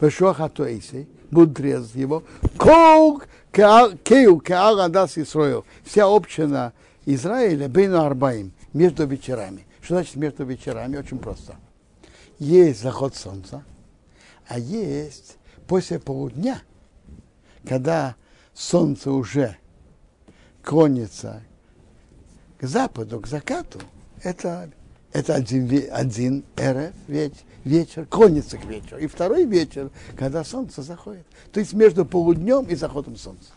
Вешоха 0.00 0.48
Туэйси, 0.48 1.08
будут 1.30 1.58
резать 1.60 1.94
его. 1.94 2.22
Кол 2.56 3.22
Кеу 3.52 4.38
Кеал 4.38 4.80
Адас 4.80 5.18
Исроил. 5.18 5.64
Вся 5.84 6.06
община 6.06 6.72
Израиля 7.04 7.68
Бейну 7.68 8.00
Арбаим, 8.00 8.52
между 8.72 9.06
вечерами. 9.06 9.66
Что 9.80 9.94
значит 9.94 10.16
между 10.16 10.44
вечерами? 10.44 10.96
Очень 10.96 11.18
просто. 11.18 11.56
Есть 12.38 12.82
заход 12.82 13.16
солнца, 13.16 13.64
а 14.46 14.58
есть 14.58 15.36
после 15.66 15.98
полудня, 15.98 16.62
когда 17.66 18.16
солнце 18.54 19.10
уже 19.10 19.56
клонится 20.62 21.42
к 22.58 22.66
западу, 22.66 23.20
к 23.20 23.26
закату, 23.26 23.80
это, 24.22 24.70
это 25.12 25.34
один, 25.34 25.88
один 25.90 26.44
эрев, 26.56 26.94
вечер, 27.06 27.42
вечер, 27.64 28.06
клонится 28.06 28.56
к 28.58 28.64
вечеру. 28.64 28.98
И 28.98 29.06
второй 29.06 29.44
вечер, 29.44 29.90
когда 30.16 30.44
солнце 30.44 30.82
заходит. 30.82 31.26
То 31.52 31.60
есть 31.60 31.72
между 31.72 32.04
полуднем 32.04 32.64
и 32.64 32.74
заходом 32.74 33.16
солнца. 33.16 33.50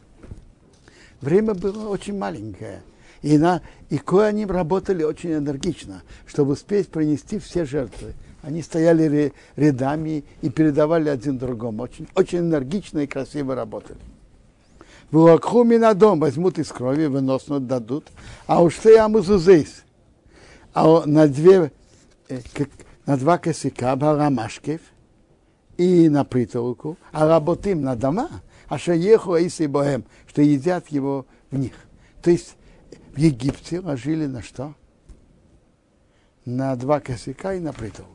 Время 1.19 1.53
было 1.53 1.89
очень 1.89 2.17
маленькое. 2.17 2.81
И, 3.21 3.37
на, 3.37 3.61
и 3.89 3.97
коаним 3.97 4.49
работали 4.49 5.03
очень 5.03 5.33
энергично, 5.33 6.01
чтобы 6.25 6.53
успеть 6.53 6.89
принести 6.89 7.37
все 7.39 7.65
жертвы. 7.65 8.13
Они 8.41 8.63
стояли 8.63 9.33
рядами 9.55 10.23
и 10.41 10.49
передавали 10.49 11.09
один 11.09 11.37
другому. 11.37 11.83
Очень, 11.83 12.07
очень 12.15 12.39
энергично 12.39 12.99
и 12.99 13.07
красиво 13.07 13.53
работали. 13.53 13.99
Вуакхуми 15.11 15.75
на 15.75 15.93
дом 15.93 16.19
возьмут 16.19 16.57
из 16.57 16.69
крови, 16.69 17.05
выносно 17.05 17.59
дадут, 17.59 18.07
а 18.47 18.63
уж 18.63 18.75
ты 18.75 18.97
амузузейс. 18.97 19.83
А 20.73 21.05
на 21.05 21.27
две, 21.27 21.71
на 23.05 23.17
два 23.17 23.37
косяка 23.37 23.95
барамашкев 23.95 24.79
и 25.77 26.07
на 26.09 26.23
притолку, 26.23 26.97
а 27.11 27.27
работим 27.27 27.81
на 27.81 27.95
дома, 27.95 28.29
а 28.69 28.79
шаеху 28.79 29.35
и 29.35 29.47
боhem, 29.47 30.05
что 30.27 30.41
едят 30.41 30.87
его 30.87 31.25
в 31.51 31.57
них. 31.57 31.73
То 32.21 32.31
есть 32.31 32.55
в 33.13 33.17
Египте 33.17 33.79
ложили 33.79 34.25
на 34.25 34.41
что? 34.41 34.73
На 36.45 36.75
два 36.75 36.99
косяка 36.99 37.53
и 37.53 37.59
на 37.59 37.73
притолку. 37.73 38.09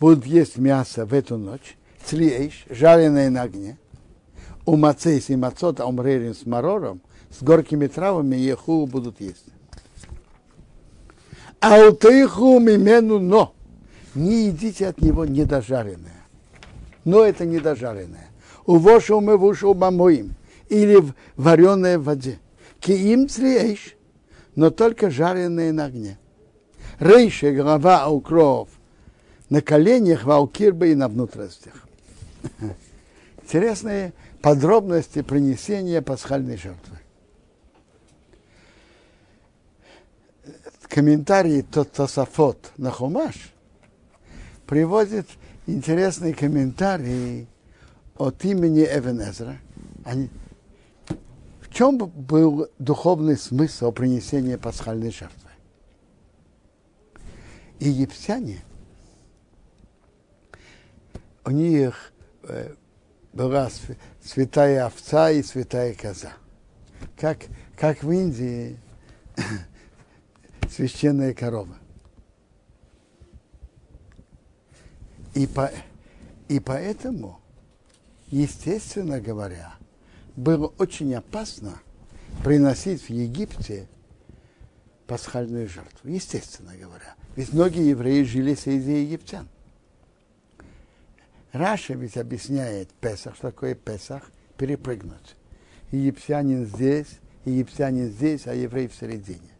Будут 0.00 0.26
есть 0.26 0.56
мясо 0.56 1.04
в 1.04 1.12
эту 1.12 1.36
ночь. 1.36 1.76
Цлиэйш, 2.04 2.66
жареное 2.70 3.30
на 3.30 3.42
огне. 3.42 3.78
У 4.66 4.76
мацейс 4.76 5.28
и 5.28 5.36
мацот 5.36 5.80
омрерин 5.80 6.34
с 6.34 6.46
марором, 6.46 7.02
с 7.30 7.42
горькими 7.42 7.86
травами 7.86 8.36
еху 8.36 8.86
будут 8.86 9.20
есть. 9.20 9.44
А 11.60 11.78
у 11.88 11.92
тейху 11.92 12.58
мимену 12.58 13.18
но. 13.18 13.54
Не 14.14 14.46
едите 14.46 14.88
от 14.88 15.00
него 15.00 15.24
недожаренное. 15.26 16.24
Но 17.04 17.22
это 17.22 17.44
недожаренное. 17.44 18.28
У 18.66 18.76
вошел 18.76 19.20
мы 19.20 19.36
вышел 19.36 19.74
мамоим. 19.74 20.34
Или 20.68 20.96
в 20.96 21.14
вареное 21.36 21.98
в 21.98 22.04
воде. 22.04 22.38
Киим 22.80 23.28
цлиэйш, 23.28 23.96
но 24.54 24.70
только 24.70 25.10
жареное 25.10 25.72
на 25.72 25.86
огне. 25.86 26.18
Рейше, 26.98 27.52
голова, 27.52 28.08
укров, 28.08 28.68
на 29.50 29.60
коленях, 29.60 30.24
валкирбы 30.24 30.90
и 30.90 30.94
на 30.94 31.08
внутренностях. 31.08 31.86
Интересные 33.42 34.12
подробности 34.40 35.22
принесения 35.22 36.02
пасхальной 36.02 36.56
жертвы. 36.56 36.98
Комментарий 40.88 41.62
Тософот 41.62 42.72
на 42.76 42.90
Хумаш 42.90 43.52
приводит 44.66 45.26
интересный 45.66 46.32
комментарий 46.32 47.48
от 48.16 48.44
имени 48.44 48.84
Эвенезра. 48.84 49.58
Они, 50.04 50.30
в 51.60 51.72
чем 51.72 51.98
был 51.98 52.68
духовный 52.78 53.36
смысл 53.36 53.92
принесения 53.92 54.58
пасхальной 54.58 55.10
жертвы? 55.10 55.50
Египтяне, 57.80 58.62
у 61.44 61.50
них 61.50 62.12
была 63.32 63.68
святая 64.22 64.86
овца 64.86 65.30
и 65.30 65.42
святая 65.42 65.94
коза. 65.94 66.32
Как, 67.18 67.38
как 67.76 68.02
в 68.02 68.10
Индии 68.10 68.78
священная 70.70 71.34
корова. 71.34 71.76
И, 75.34 75.48
по, 75.48 75.70
и 76.48 76.60
поэтому, 76.60 77.40
естественно 78.34 79.20
говоря, 79.20 79.74
было 80.36 80.66
очень 80.78 81.14
опасно 81.14 81.78
приносить 82.42 83.02
в 83.02 83.10
Египте 83.10 83.86
пасхальную 85.06 85.68
жертву. 85.68 86.08
Естественно 86.08 86.72
говоря. 86.76 87.14
Ведь 87.36 87.52
многие 87.52 87.90
евреи 87.90 88.24
жили 88.24 88.54
среди 88.54 89.02
египтян. 89.02 89.48
Раша 91.52 91.94
ведь 91.94 92.16
объясняет 92.16 92.88
Песах, 92.94 93.36
что 93.36 93.50
такое 93.50 93.76
Песах, 93.76 94.30
перепрыгнуть. 94.58 95.36
Египтянин 95.92 96.66
здесь, 96.66 97.20
египтянин 97.44 98.08
здесь, 98.08 98.48
а 98.48 98.54
еврей 98.54 98.88
в 98.88 98.94
середине. 98.96 99.50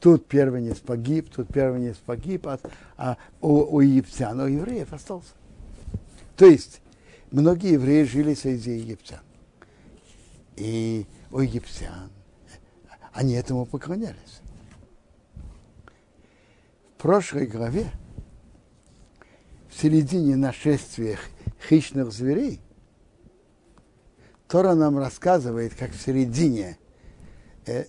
Тут 0.00 0.26
первенец 0.26 0.78
погиб, 0.78 1.28
тут 1.28 1.48
первенец 1.52 1.96
погиб, 1.96 2.46
а, 2.46 2.60
а 2.96 3.18
у, 3.42 3.76
у 3.76 3.80
египтян, 3.80 4.40
у 4.40 4.46
евреев 4.46 4.92
остался. 4.92 5.34
То 6.36 6.46
есть 6.46 6.80
многие 7.30 7.72
евреи 7.72 8.04
жили 8.04 8.34
среди 8.34 8.78
египтян. 8.78 9.20
И 10.56 11.06
у 11.30 11.40
египтян 11.40 12.10
они 13.12 13.34
этому 13.34 13.66
поклонялись. 13.66 14.40
В 16.96 17.02
прошлой 17.02 17.46
главе 17.46 17.90
в 19.68 19.80
середине 19.80 20.36
нашествия 20.36 21.18
хищных 21.68 22.12
зверей, 22.12 22.60
Тора 24.48 24.74
нам 24.74 24.98
рассказывает, 24.98 25.74
как 25.74 25.92
в 25.92 26.00
середине 26.00 26.78
э, 27.66 27.84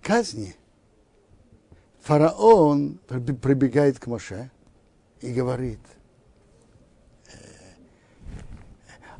казни 0.00 0.54
фараон 2.00 2.98
прибегает 3.08 3.98
к 3.98 4.06
Моше 4.06 4.50
и 5.20 5.32
говорит, 5.32 5.80
э, 7.26 7.36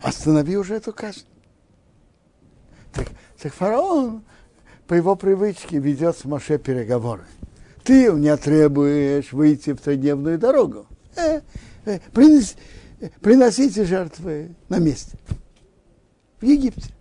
останови 0.03 0.57
уже 0.57 0.75
эту 0.75 0.93
казнь. 0.93 1.25
Так, 2.93 3.09
так 3.41 3.53
фараон 3.55 4.23
по 4.87 4.95
его 4.95 5.17
привычке 5.17 5.79
ведет 5.79 6.17
с 6.19 6.25
Моше 6.25 6.59
переговоры. 6.59 7.25
Ты 7.85 8.11
у 8.11 8.17
меня 8.17 8.37
требуешь 8.37 9.33
выйти 9.33 9.73
в 9.73 9.81
трехдневную 9.81 10.39
дорогу 10.39 10.87
э, 11.17 11.41
э, 11.85 11.99
принес, 12.13 12.55
приносите 13.21 13.85
жертвы 13.85 14.55
на 14.69 14.79
месте. 14.79 15.19
В 16.41 16.45
Египте. 16.45 16.93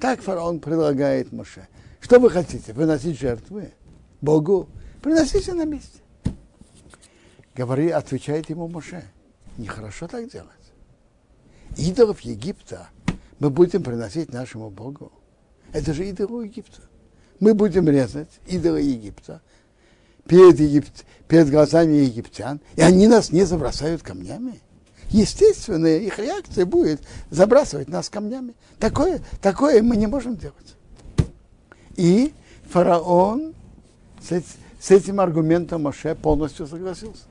Так 0.00 0.22
фараон 0.22 0.60
предлагает 0.60 1.32
Моше. 1.32 1.68
Что 2.00 2.18
вы 2.18 2.30
хотите? 2.30 2.72
Выносить 2.72 3.18
жертвы 3.18 3.72
Богу? 4.20 4.68
Приносите 5.02 5.52
на 5.54 5.64
месте. 5.64 6.00
Говори, 7.54 7.90
отвечает 7.90 8.50
ему 8.50 8.68
Моше. 8.68 9.04
Нехорошо 9.56 10.08
так 10.08 10.28
делать. 10.28 10.50
Идолов 11.76 12.20
Египта 12.20 12.88
мы 13.38 13.50
будем 13.50 13.82
приносить 13.82 14.32
нашему 14.32 14.70
Богу. 14.70 15.12
Это 15.72 15.92
же 15.92 16.08
идолы 16.08 16.46
Египта. 16.46 16.82
Мы 17.40 17.54
будем 17.54 17.88
резать 17.88 18.30
идолы 18.46 18.80
Египта, 18.80 19.42
перед, 20.26 20.58
Египт, 20.60 21.04
перед 21.28 21.50
глазами 21.50 21.92
египтян, 21.96 22.60
и 22.76 22.82
они 22.82 23.08
нас 23.08 23.32
не 23.32 23.44
забросают 23.44 24.02
камнями. 24.02 24.60
Естественно, 25.10 25.86
их 25.86 26.18
реакция 26.18 26.64
будет 26.64 27.00
забрасывать 27.30 27.88
нас 27.88 28.08
камнями. 28.08 28.54
Такое, 28.78 29.20
такое 29.42 29.82
мы 29.82 29.96
не 29.96 30.06
можем 30.06 30.36
делать. 30.36 30.76
И 31.96 32.32
фараон 32.70 33.54
с, 34.22 34.42
с 34.80 34.90
этим 34.90 35.20
аргументом 35.20 35.82
Моше 35.82 36.14
полностью 36.14 36.66
согласился. 36.66 37.24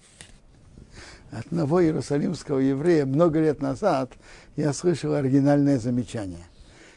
Одного 1.31 1.81
иерусалимского 1.81 2.59
еврея 2.59 3.05
много 3.05 3.39
лет 3.39 3.61
назад 3.61 4.11
я 4.57 4.73
слышал 4.73 5.13
оригинальное 5.13 5.79
замечание. 5.79 6.45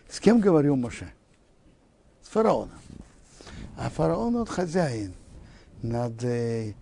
С 0.09 0.19
кем 0.19 0.41
говорил 0.41 0.75
Моше? 0.75 1.09
С 2.21 2.29
фараоном. 2.29 2.79
А 3.79 3.91
фараон 3.91 4.35
он 4.35 4.47
хозяин 4.47 5.15
над, 5.83 6.23
э, 6.25 6.75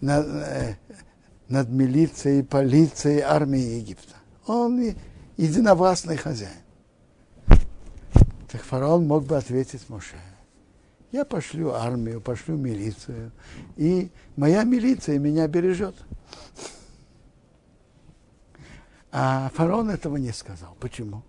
над, 0.00 0.26
э, 0.26 0.76
над 1.48 1.68
милицией, 1.68 2.42
полицией, 2.42 3.20
армией 3.20 3.80
Египта. 3.80 4.14
Он 4.46 4.94
единовластный 5.36 6.16
хозяин. 6.16 6.52
Так 8.50 8.62
фараон 8.62 9.06
мог 9.06 9.24
бы 9.24 9.36
ответить 9.36 9.88
Моше. 9.90 10.16
Я 11.12 11.26
пошлю 11.26 11.72
армию, 11.72 12.20
пошлю 12.20 12.56
милицию, 12.56 13.32
и 13.76 14.10
моя 14.36 14.64
милиция 14.64 15.18
меня 15.18 15.46
бережет. 15.48 15.94
А 19.10 19.50
фараон 19.54 19.90
этого 19.90 20.16
не 20.16 20.32
сказал. 20.32 20.76
Почему? 20.80 21.22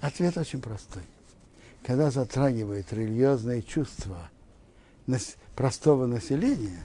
Ответ 0.00 0.36
очень 0.36 0.60
простой. 0.60 1.02
Когда 1.82 2.10
затрагивает 2.10 2.92
религиозные 2.92 3.62
чувства 3.62 4.30
простого 5.54 6.06
населения, 6.06 6.84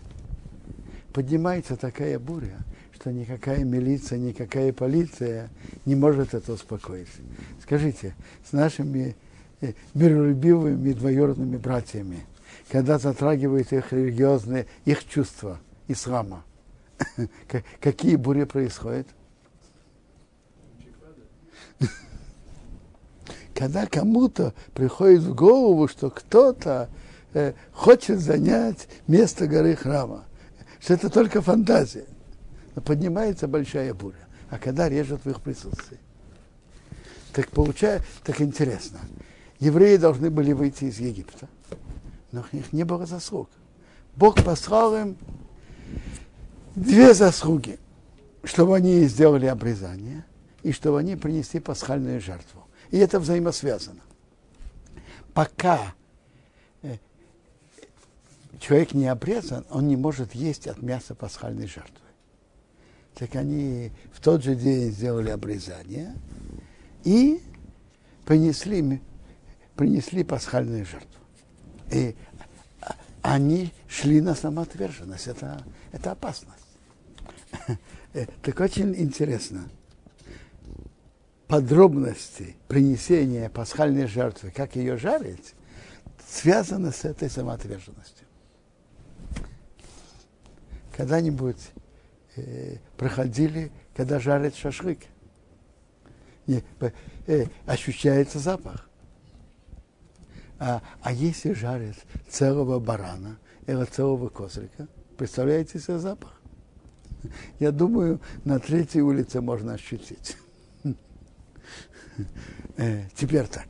поднимается 1.11 1.75
такая 1.75 2.17
буря, 2.19 2.59
что 2.93 3.11
никакая 3.11 3.63
милиция, 3.63 4.19
никакая 4.19 4.71
полиция 4.71 5.49
не 5.85 5.95
может 5.95 6.33
это 6.33 6.53
успокоить. 6.53 7.09
Скажите, 7.61 8.15
с 8.47 8.53
нашими 8.53 9.15
э, 9.59 9.73
миролюбивыми 9.93 10.93
двоюродными 10.93 11.57
братьями, 11.57 12.25
когда 12.69 12.99
затрагивает 12.99 13.73
их 13.73 13.91
религиозные, 13.91 14.67
их 14.85 15.07
чувства 15.07 15.59
ислама, 15.91 16.43
какие 17.79 18.15
бури 18.15 18.43
происходят? 18.43 19.07
когда 23.53 23.85
кому-то 23.85 24.53
приходит 24.73 25.21
в 25.21 25.35
голову, 25.35 25.87
что 25.87 26.09
кто-то 26.09 26.89
э, 27.33 27.53
хочет 27.73 28.19
занять 28.19 28.87
место 29.07 29.47
горы 29.47 29.75
храма, 29.75 30.25
что 30.79 30.93
это 30.93 31.09
только 31.09 31.41
фантазия, 31.41 32.05
но 32.75 32.81
поднимается 32.81 33.47
большая 33.47 33.93
буря. 33.93 34.27
А 34.49 34.57
когда 34.57 34.89
режут 34.89 35.23
в 35.23 35.29
их 35.29 35.41
присутствии? 35.41 35.99
Так 37.33 37.49
получается, 37.49 38.07
так 38.23 38.41
интересно. 38.41 38.99
Евреи 39.59 39.97
должны 39.97 40.29
были 40.29 40.51
выйти 40.51 40.85
из 40.85 40.99
Египта, 40.99 41.47
но 42.31 42.43
у 42.51 42.55
них 42.55 42.73
не 42.73 42.83
было 42.83 43.05
заслуг. 43.05 43.49
Бог 44.15 44.43
послал 44.43 44.95
им 44.95 45.17
две 46.75 47.13
заслуги, 47.13 47.79
чтобы 48.43 48.75
они 48.75 49.05
сделали 49.05 49.45
обрезание 49.45 50.25
и 50.63 50.71
чтобы 50.71 50.99
они 50.99 51.15
принесли 51.15 51.59
пасхальную 51.59 52.21
жертву. 52.21 52.67
И 52.91 52.97
это 52.97 53.19
взаимосвязано. 53.19 54.01
пока 55.33 55.93
э, 56.81 56.97
человек 58.59 58.93
не 58.93 59.07
обрезан, 59.07 59.65
он 59.69 59.87
не 59.87 59.95
может 59.95 60.35
есть 60.35 60.67
от 60.67 60.81
мяса 60.81 61.15
пасхальной 61.15 61.67
жертвы. 61.67 61.95
Так 63.15 63.35
они 63.35 63.91
в 64.13 64.21
тот 64.21 64.43
же 64.43 64.55
день 64.55 64.91
сделали 64.91 65.29
обрезание 65.29 66.15
и 67.03 67.41
принесли, 68.25 69.01
принесли 69.75 70.23
пасхальную 70.23 70.85
жертву. 70.85 71.09
И 71.91 72.15
они 73.21 73.71
шли 73.87 74.21
на 74.21 74.35
самоотверженность. 74.35 75.27
Это, 75.27 75.63
это 75.91 76.11
опасность. 76.11 76.60
Так 78.41 78.59
очень 78.59 78.95
интересно. 78.95 79.69
Подробности 81.47 82.55
принесения 82.67 83.49
пасхальной 83.49 84.07
жертвы, 84.07 84.51
как 84.51 84.75
ее 84.75 84.97
жарить, 84.97 85.53
связаны 86.25 86.91
с 86.91 87.05
этой 87.05 87.29
самоотверженностью. 87.29 88.25
Когда-нибудь 90.95 91.71
э, 92.35 92.77
проходили, 92.97 93.71
когда 93.95 94.19
жарят 94.19 94.55
шашлык. 94.55 94.99
Не, 96.47 96.63
э, 97.27 97.45
ощущается 97.65 98.39
запах. 98.39 98.89
А, 100.59 100.81
а 101.01 101.11
если 101.11 101.53
жарят 101.53 101.95
целого 102.29 102.79
барана 102.79 103.39
или 103.67 103.83
целого 103.85 104.29
козрика, 104.29 104.87
представляете 105.17 105.79
себе 105.79 105.97
запах? 105.97 106.40
Я 107.59 107.71
думаю, 107.71 108.19
на 108.43 108.59
третьей 108.59 109.01
улице 109.01 109.41
можно 109.41 109.73
ощутить. 109.73 110.37
Э, 112.77 113.03
теперь 113.15 113.47
так. 113.47 113.67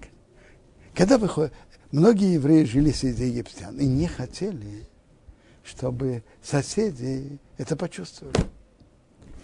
Когда 0.93 1.18
выходит, 1.18 1.54
многие 1.91 2.34
евреи 2.34 2.64
жили 2.64 2.91
среди 2.91 3.26
египтян 3.26 3.78
и 3.78 3.86
не 3.86 4.08
хотели, 4.08 4.88
чтобы 5.64 6.24
соседи 6.41 7.39
это 7.58 7.76
почувствовали. 7.76 8.36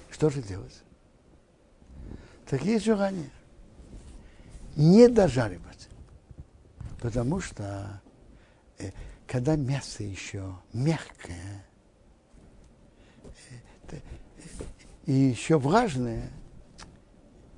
Что 0.10 0.30
же 0.30 0.41
делать? 0.41 0.84
Такие 2.49 2.80
желания. 2.80 3.30
Не 4.76 5.08
дожаривать. 5.08 5.89
Потому 7.01 7.39
что 7.39 8.01
э, 8.80 8.91
когда 9.28 9.55
мясо 9.55 10.03
еще 10.03 10.55
мягкое 10.74 11.66
и 15.06 15.14
еще 15.14 15.58
влажное, 15.58 16.30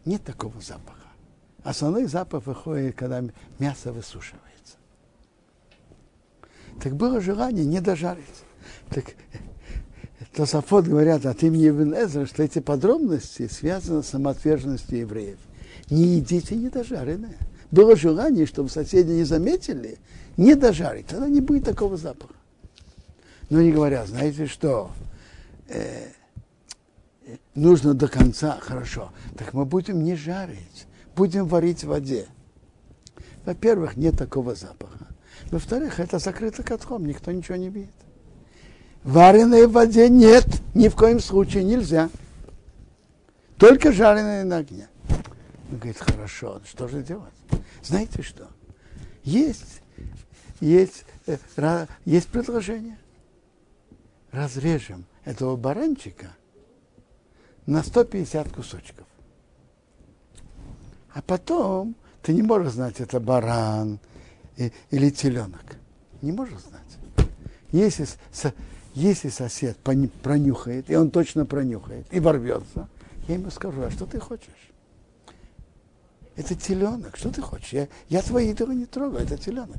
нет 0.05 0.23
такого 0.23 0.61
запаха. 0.61 0.99
Основной 1.63 2.05
запах 2.05 2.45
выходит, 2.45 2.95
когда 2.95 3.23
мясо 3.57 3.91
высушивается. 3.91 4.77
Так 6.81 6.95
было 6.95 7.19
желание 7.19 7.65
не 7.65 7.81
дожарить. 7.81 8.25
Так 8.89 9.05
Тософот 10.33 10.85
говорят 10.85 11.25
от 11.25 11.43
имени 11.43 11.69
Ибн 11.69 12.25
что 12.25 12.43
эти 12.43 12.59
подробности 12.59 13.47
связаны 13.47 14.03
с 14.03 14.07
самоотверженностью 14.07 14.99
евреев. 14.99 15.39
Не 15.89 16.17
едите 16.17 16.55
недожаренное. 16.55 17.37
Было 17.71 17.95
желание, 17.95 18.45
чтобы 18.45 18.69
соседи 18.69 19.11
не 19.11 19.23
заметили, 19.23 19.97
не 20.37 20.55
дожарить, 20.55 21.07
тогда 21.07 21.27
не 21.27 21.41
будет 21.41 21.65
такого 21.65 21.97
запаха. 21.97 22.33
Но 23.49 23.59
они 23.59 23.71
говорят, 23.71 24.07
знаете 24.07 24.47
что, 24.47 24.91
э, 25.67 26.07
нужно 27.55 27.93
до 27.93 28.07
конца, 28.07 28.57
хорошо, 28.59 29.11
так 29.37 29.53
мы 29.53 29.65
будем 29.65 30.03
не 30.03 30.15
жарить, 30.15 30.87
будем 31.15 31.45
варить 31.45 31.83
в 31.83 31.87
воде. 31.87 32.27
Во-первых, 33.45 33.97
нет 33.97 34.17
такого 34.17 34.55
запаха. 34.55 35.07
Во-вторых, 35.51 35.99
это 35.99 36.19
закрыто 36.19 36.63
котлом, 36.63 37.05
никто 37.05 37.31
ничего 37.31 37.55
не 37.55 37.69
видит. 37.69 37.93
Вареной 39.03 39.67
в 39.67 39.71
воде 39.71 40.09
нет, 40.09 40.45
ни 40.73 40.87
в 40.87 40.95
коем 40.95 41.19
случае 41.19 41.63
нельзя. 41.63 42.09
Только 43.57 43.91
жареное 43.91 44.43
на 44.43 44.57
огне. 44.57 44.87
Он 45.71 45.77
говорит, 45.77 45.97
хорошо, 45.97 46.61
что 46.65 46.87
же 46.87 47.01
делать? 47.01 47.33
Знаете 47.83 48.21
что? 48.21 48.47
Есть, 49.23 49.81
есть, 50.59 51.05
э, 51.27 51.85
есть 52.05 52.27
предложение. 52.27 52.97
Разрежем 54.31 55.05
этого 55.25 55.55
баранчика 55.55 56.27
на 57.69 57.83
150 57.83 58.51
кусочков. 58.51 59.05
А 61.13 61.21
потом 61.21 61.95
ты 62.23 62.33
не 62.33 62.41
можешь 62.41 62.73
знать, 62.73 62.99
это 62.99 63.19
баран 63.19 63.99
или 64.57 65.09
теленок. 65.11 65.77
Не 66.21 66.31
можешь 66.31 66.61
знать. 66.61 67.27
Если 67.71 68.07
если 68.95 69.29
сосед 69.29 69.77
пронюхает, 69.77 70.89
и 70.89 70.95
он 70.95 71.11
точно 71.11 71.45
пронюхает, 71.45 72.07
и 72.11 72.19
ворвется, 72.19 72.89
я 73.27 73.35
ему 73.35 73.51
скажу, 73.51 73.83
а 73.83 73.91
что 73.91 74.07
ты 74.07 74.19
хочешь? 74.19 74.71
Это 76.35 76.55
теленок, 76.55 77.17
что 77.17 77.29
ты 77.29 77.41
хочешь? 77.41 77.71
Я, 77.71 77.87
я 78.09 78.23
твои 78.23 78.49
идолы 78.49 78.73
не 78.73 78.87
трогаю, 78.87 79.23
это 79.23 79.37
теленок. 79.37 79.77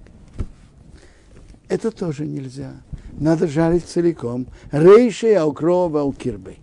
Это 1.69 1.91
тоже 1.91 2.25
нельзя. 2.25 2.73
Надо 3.13 3.49
жарить 3.49 3.85
целиком. 3.85 4.47
Рейшей 4.71 5.35
аукрова 5.37 6.03
аукирбей. 6.03 6.61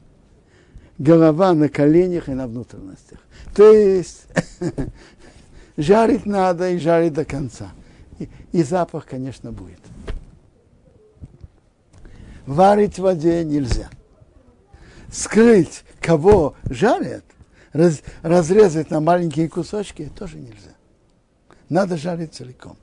Голова 0.97 1.53
на 1.53 1.69
коленях 1.69 2.29
и 2.29 2.33
на 2.33 2.47
внутренностях. 2.47 3.19
То 3.55 3.71
есть 3.71 4.25
жарить 5.77 6.25
надо 6.25 6.69
и 6.71 6.79
жарить 6.79 7.13
до 7.13 7.25
конца. 7.25 7.71
И, 8.19 8.29
и 8.51 8.63
запах, 8.63 9.05
конечно, 9.05 9.51
будет 9.51 9.79
варить 12.47 12.95
в 12.95 13.03
воде 13.03 13.43
нельзя. 13.43 13.89
Скрыть, 15.11 15.83
кого 16.01 16.55
жарят, 16.69 17.23
раз, 17.73 18.01
разрезать 18.23 18.89
на 18.89 18.99
маленькие 18.99 19.47
кусочки 19.47 20.11
тоже 20.17 20.37
нельзя. 20.37 20.73
Надо 21.69 21.97
жарить 21.97 22.33
целиком. 22.33 22.77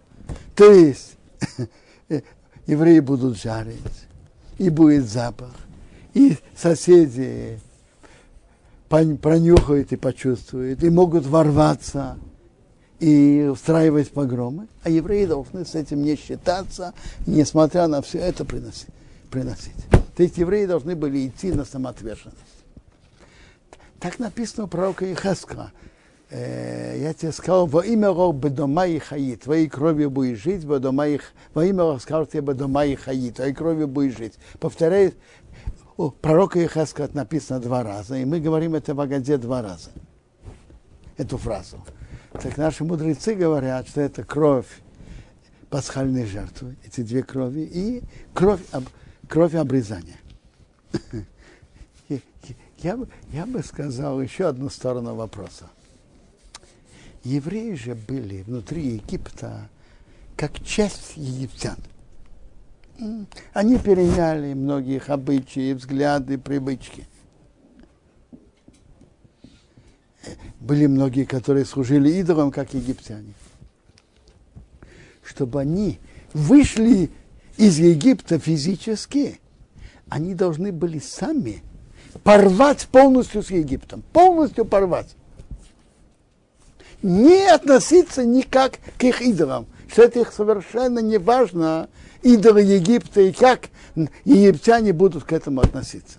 То 0.55 0.71
есть 0.71 1.17
евреи 2.67 3.01
будут 3.01 3.39
жарить, 3.39 3.79
и 4.59 4.71
будет 4.71 5.09
запах, 5.09 5.55
и 6.13 6.37
соседи 6.57 7.59
пронюхают 9.21 9.93
и 9.93 9.97
почувствуют, 9.97 10.83
и 10.83 10.91
могут 10.91 11.27
ворваться 11.27 12.19
и 13.01 13.49
устраивать 13.51 14.11
погромы, 14.11 14.69
а 14.83 14.91
евреи 14.91 15.27
должны 15.27 15.65
с 15.65 15.75
этим 15.75 16.03
не 16.03 16.17
считаться, 16.17 16.95
несмотря 17.27 17.87
на 17.87 18.03
все 18.03 18.19
это 18.19 18.45
приносить 18.45 18.89
приносить. 19.35 19.75
То 20.17 20.23
есть 20.23 20.39
евреи 20.39 20.65
должны 20.65 20.95
были 20.95 21.27
идти 21.27 21.51
на 21.51 21.65
самоотверженность. 21.65 22.39
Так 23.99 24.21
написано 24.21 24.65
у 24.65 24.67
пророка 24.69 25.13
Ихаскала. 25.13 25.73
Э, 26.31 26.97
я 27.01 27.13
тебе 27.15 27.33
сказал, 27.33 27.67
во 27.67 27.85
имя 27.85 28.09
Рог 28.09 28.37
бедома 28.37 28.87
и 28.87 29.01
хаит, 29.01 29.43
твоей 29.43 29.69
кровью 29.69 30.11
будешь 30.11 30.39
жить, 30.39 30.65
во, 30.65 30.79
дома 30.79 31.09
их, 31.09 31.33
во 31.53 31.65
имя 31.65 31.83
Рог 31.83 32.01
сказал 32.01 32.27
тебе 32.27 32.43
бедома 32.43 32.87
и 32.87 32.95
хаит, 32.95 33.37
твоей 33.37 33.53
кровью 33.53 33.89
будешь 33.89 34.17
жить. 34.17 34.35
Повторяет, 34.61 35.17
у 35.97 36.11
пророка 36.11 36.65
Ихаска 36.65 37.09
написано 37.13 37.61
два 37.61 37.83
раза, 37.83 38.17
и 38.17 38.25
мы 38.25 38.41
говорим 38.41 38.75
это 38.75 38.95
в 38.95 39.01
Агаде 39.01 39.37
два 39.37 39.63
раза, 39.63 39.91
эту 41.17 41.39
фразу. 41.39 41.85
Так 42.33 42.57
наши 42.57 42.85
мудрецы 42.85 43.35
говорят, 43.35 43.89
что 43.89 44.01
это 44.01 44.25
кровь 44.25 44.67
пасхальной 45.71 46.27
жертвы, 46.27 46.77
эти 46.85 47.03
две 47.03 47.23
крови, 47.23 47.69
и 47.73 48.03
кровь 48.33 48.61
кровь 49.29 49.55
обрезания. 49.55 50.19
Я, 52.79 52.99
я 53.33 53.47
бы 53.47 53.63
сказал 53.63 54.21
еще 54.21 54.47
одну 54.47 54.69
сторону 54.69 55.15
вопроса. 55.15 55.71
Евреи 57.23 57.77
же 57.77 57.95
были 57.95 58.43
внутри 58.43 58.97
Египта 58.97 59.71
как 60.37 60.63
часть 60.63 61.17
египтян. 61.17 61.79
Они 63.53 63.79
переняли 63.79 64.55
многих 64.55 65.11
обычаи, 65.11 65.73
взгляды, 65.73 66.39
привычки. 66.39 67.07
Были 70.61 70.87
многие, 70.87 71.25
которые 71.25 71.65
служили 71.65 72.09
идолам, 72.11 72.51
как 72.51 72.73
египтяне. 72.73 73.35
Чтобы 75.23 75.61
они 75.61 75.99
вышли 76.33 77.11
из 77.57 77.79
Египта 77.79 78.39
физически, 78.39 79.41
они 80.09 80.35
должны 80.35 80.73
были 80.73 80.99
сами 80.99 81.63
порвать 82.23 82.87
полностью 82.91 83.43
с 83.43 83.51
Египтом, 83.51 84.03
полностью 84.13 84.65
порвать. 84.65 85.17
Не 87.03 87.49
относиться 87.53 88.25
никак 88.25 88.79
к 88.99 89.05
их 89.05 89.21
идолам, 89.21 89.67
что 89.91 90.03
это 90.03 90.21
их 90.21 90.33
совершенно 90.33 91.01
не 91.01 91.19
важно, 91.19 91.89
идолы 92.25 92.63
Египта 92.63 93.21
и 93.21 93.33
как 93.33 93.69
египтяне 94.25 94.93
будут 94.93 95.25
к 95.25 95.33
этому 95.33 95.61
относиться. 95.61 96.19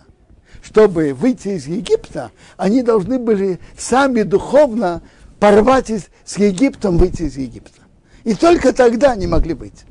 Чтобы 0.61 1.13
выйти 1.13 1.49
из 1.49 1.67
Египта, 1.67 2.31
они 2.57 2.81
должны 2.81 3.19
были 3.19 3.59
сами 3.77 4.21
духовно 4.21 5.01
порвать 5.39 5.89
из, 5.89 6.07
с 6.23 6.37
Египтом, 6.37 6.97
выйти 6.97 7.23
из 7.23 7.37
Египта. 7.37 7.81
И 8.23 8.33
только 8.33 8.73
тогда 8.73 9.11
они 9.11 9.27
могли 9.27 9.53
быть. 9.53 9.83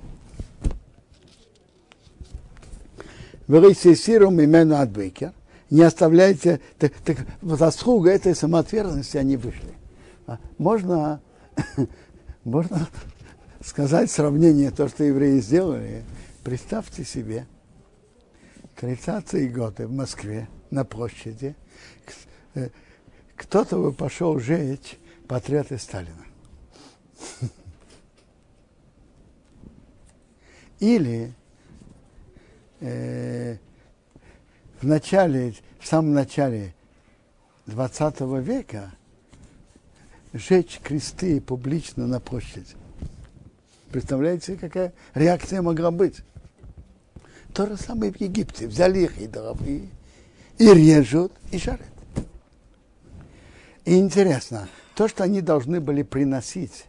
Вырейсисирум 3.46 4.42
имену 4.42 4.76
от 4.80 4.90
Бейкер. 4.90 5.32
Не 5.70 5.82
оставляйте, 5.82 6.60
так, 6.78 6.92
так 7.04 7.18
заслуга 7.42 8.10
этой 8.10 8.34
самоотверженности 8.34 9.16
они 9.16 9.36
вышли. 9.36 9.74
А 10.26 10.38
можно, 10.58 11.20
можно 12.44 12.88
сказать 13.64 14.10
сравнение, 14.10 14.70
то, 14.70 14.88
что 14.88 15.04
евреи 15.04 15.40
сделали. 15.40 16.04
Представьте 16.42 17.04
себе, 17.04 17.46
30-е 18.76 19.48
годы 19.48 19.86
в 19.86 19.92
Москве 19.92 20.48
на 20.70 20.84
площади 20.84 21.56
э, 22.54 22.68
кто-то 23.36 23.78
бы 23.78 23.92
пошел 23.92 24.38
жечь 24.38 24.98
портреты 25.26 25.78
Сталина. 25.78 26.26
Или 30.80 31.32
э, 32.80 33.56
в 34.80 34.86
начале, 34.86 35.54
в 35.80 35.86
самом 35.86 36.12
начале 36.12 36.74
20 37.66 38.20
века 38.42 38.92
сжечь 40.34 40.80
кресты 40.80 41.40
публично 41.40 42.06
на 42.06 42.20
площади. 42.20 42.74
Представляете, 43.94 44.56
какая 44.56 44.92
реакция 45.14 45.62
могла 45.62 45.92
быть? 45.92 46.16
То 47.52 47.68
же 47.68 47.76
самое 47.76 48.10
в 48.10 48.20
Египте. 48.20 48.66
Взяли 48.66 49.04
их 49.04 49.20
и 49.20 49.28
дровы, 49.28 49.88
и 50.58 50.74
режут, 50.74 51.30
и 51.52 51.58
жарят. 51.58 51.86
И 53.84 53.96
интересно, 53.96 54.68
то, 54.96 55.06
что 55.06 55.22
они 55.22 55.40
должны 55.42 55.80
были 55.80 56.02
приносить, 56.02 56.86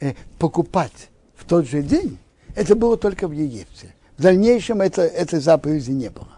э, 0.00 0.14
покупать 0.38 1.10
в 1.36 1.44
тот 1.44 1.68
же 1.68 1.82
день, 1.82 2.16
это 2.56 2.74
было 2.74 2.96
только 2.96 3.28
в 3.28 3.32
Египте. 3.32 3.94
В 4.16 4.22
дальнейшем 4.22 4.80
это, 4.80 5.02
этой 5.02 5.38
заповеди 5.38 5.90
не 5.90 6.08
было. 6.08 6.32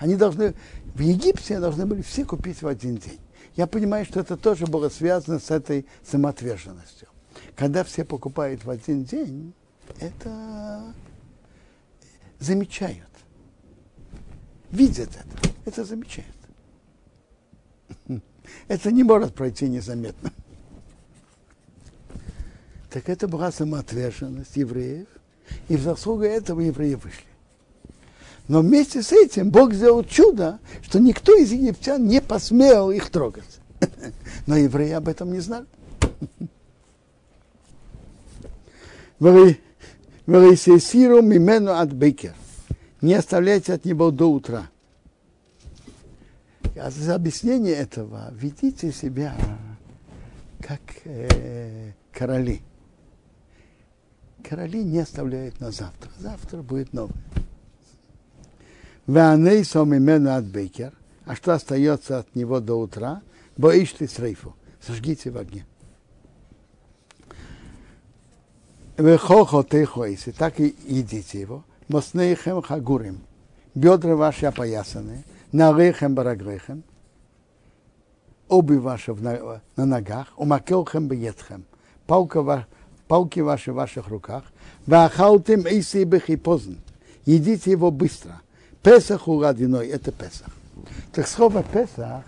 Они 0.00 0.16
должны, 0.16 0.54
в 0.96 1.00
Египте 1.00 1.60
должны 1.60 1.86
были 1.86 2.02
все 2.02 2.24
купить 2.24 2.62
в 2.62 2.66
один 2.66 2.96
день. 2.96 3.20
Я 3.54 3.68
понимаю, 3.68 4.04
что 4.04 4.18
это 4.18 4.36
тоже 4.36 4.66
было 4.66 4.88
связано 4.88 5.38
с 5.38 5.52
этой 5.52 5.86
самоотверженностью. 6.02 7.09
Когда 7.60 7.84
все 7.84 8.06
покупают 8.06 8.64
в 8.64 8.70
один 8.70 9.04
день, 9.04 9.52
это 9.98 10.94
замечают. 12.38 13.10
Видят 14.70 15.10
это. 15.10 15.54
Это 15.66 15.84
замечают. 15.84 16.36
Это 18.68 18.90
не 18.90 19.04
может 19.04 19.34
пройти 19.34 19.68
незаметно. 19.68 20.32
Так 22.88 23.10
это 23.10 23.28
была 23.28 23.52
самоотверженность 23.52 24.56
евреев, 24.56 25.08
и 25.68 25.76
в 25.76 25.82
заслугу 25.82 26.22
этого 26.22 26.60
евреи 26.60 26.94
вышли. 26.94 27.26
Но 28.48 28.62
вместе 28.62 29.02
с 29.02 29.12
этим 29.12 29.50
Бог 29.50 29.74
сделал 29.74 30.02
чудо, 30.02 30.60
что 30.82 30.98
никто 30.98 31.36
из 31.36 31.52
египтян 31.52 32.06
не 32.06 32.22
посмел 32.22 32.90
их 32.90 33.10
трогать. 33.10 33.60
Но 34.46 34.56
евреи 34.56 34.92
об 34.92 35.08
этом 35.08 35.30
не 35.30 35.40
знали. 35.40 35.66
Варисесиру 39.20 41.22
мимену 41.22 41.72
от 41.72 41.92
бейкер. 41.92 42.34
Не 43.00 43.14
оставляйте 43.14 43.74
от 43.74 43.84
него 43.84 44.10
до 44.10 44.30
утра. 44.30 44.68
А 46.76 46.90
за 46.90 47.14
объяснение 47.14 47.74
этого 47.74 48.32
ведите 48.32 48.92
себя 48.92 49.34
как 50.60 50.80
э, 51.04 51.92
короли 52.12 52.62
короли 54.50 54.82
не 54.82 54.98
оставляют 54.98 55.60
на 55.60 55.70
завтра. 55.70 56.10
Завтра 56.18 56.62
будет 56.62 56.92
новый. 56.92 57.14
Ваней 59.06 59.60
именно 59.60 60.36
от 60.36 60.46
бейкер. 60.46 60.92
А 61.24 61.36
что 61.36 61.54
остается 61.54 62.18
от 62.18 62.34
него 62.34 62.58
до 62.58 62.74
утра? 62.74 63.22
Боишь 63.56 63.92
ты 63.92 64.08
срейфу. 64.08 64.56
Сожгите 64.80 65.30
в 65.30 65.36
огне. 65.36 65.64
Вехохо 69.00 69.62
техоиси, 69.62 70.30
так 70.30 70.60
и 70.60 70.76
едите 70.86 71.40
его. 71.40 71.64
Моснейхем 71.88 72.60
хагурим. 72.60 73.20
Бедра 73.74 74.14
ваши 74.14 74.44
опоясаны. 74.44 75.24
Нарейхем 75.52 76.14
барагрейхем. 76.14 76.82
Обувь 78.48 78.80
ваша 78.80 79.14
на, 79.14 79.62
на 79.76 79.86
ногах. 79.86 80.26
Умакелхем 80.36 81.08
беетхем. 81.08 81.64
Палка 82.06 82.66
палки 83.08 83.40
ваши 83.40 83.72
в 83.72 83.76
ваших 83.76 84.08
руках. 84.08 84.44
Вахалтим 84.86 85.66
эйси 85.66 86.04
бехипозн. 86.04 86.74
Едите 87.24 87.70
его 87.70 87.90
быстро. 87.90 88.42
Песах 88.82 89.28
у 89.28 89.40
родиной, 89.40 89.88
это 89.88 90.12
Песах. 90.12 90.50
Так 91.12 91.26
слово 91.26 91.62
Песах, 91.62 92.24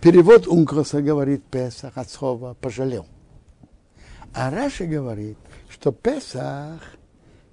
перевод 0.00 0.46
Ункроса 0.46 1.02
говорит 1.02 1.44
Песах 1.44 1.92
от 1.96 2.10
слова 2.10 2.54
пожалел. 2.60 3.06
А 4.34 4.50
Раши 4.50 4.86
говорит, 4.86 5.38
что 5.80 5.92
Песах 5.92 6.80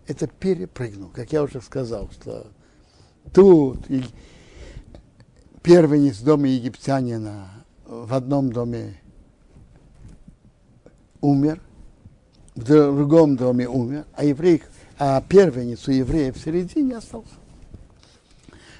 это 0.07 0.27
перепрыгнул, 0.27 1.09
как 1.09 1.31
я 1.31 1.43
уже 1.43 1.61
сказал, 1.61 2.09
что 2.11 2.47
тут 3.33 3.79
первенец 5.61 6.19
дома 6.19 6.47
египтянина 6.47 7.49
в 7.85 8.13
одном 8.13 8.51
доме 8.51 8.99
умер, 11.21 11.61
в 12.55 12.63
другом 12.63 13.35
доме 13.35 13.67
умер, 13.67 14.05
а 14.13 14.25
еврей, 14.25 14.63
а 14.97 15.21
первенец 15.21 15.87
у 15.87 15.91
евреев 15.91 16.35
в 16.35 16.43
середине 16.43 16.97
остался. 16.97 17.33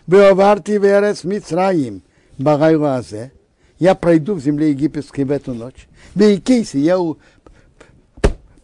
Беоварти 0.08 0.72
верес 0.72 1.24
Мицраим, 1.24 2.04
Багайлазе, 2.38 3.32
я 3.80 3.96
пройду 3.96 4.36
в 4.36 4.40
земле 4.40 4.70
египетской 4.70 5.26
в 5.26 5.32
эту 5.32 5.54
ночь. 5.54 5.88
Бейкейси, 6.14 6.78
я 6.78 6.98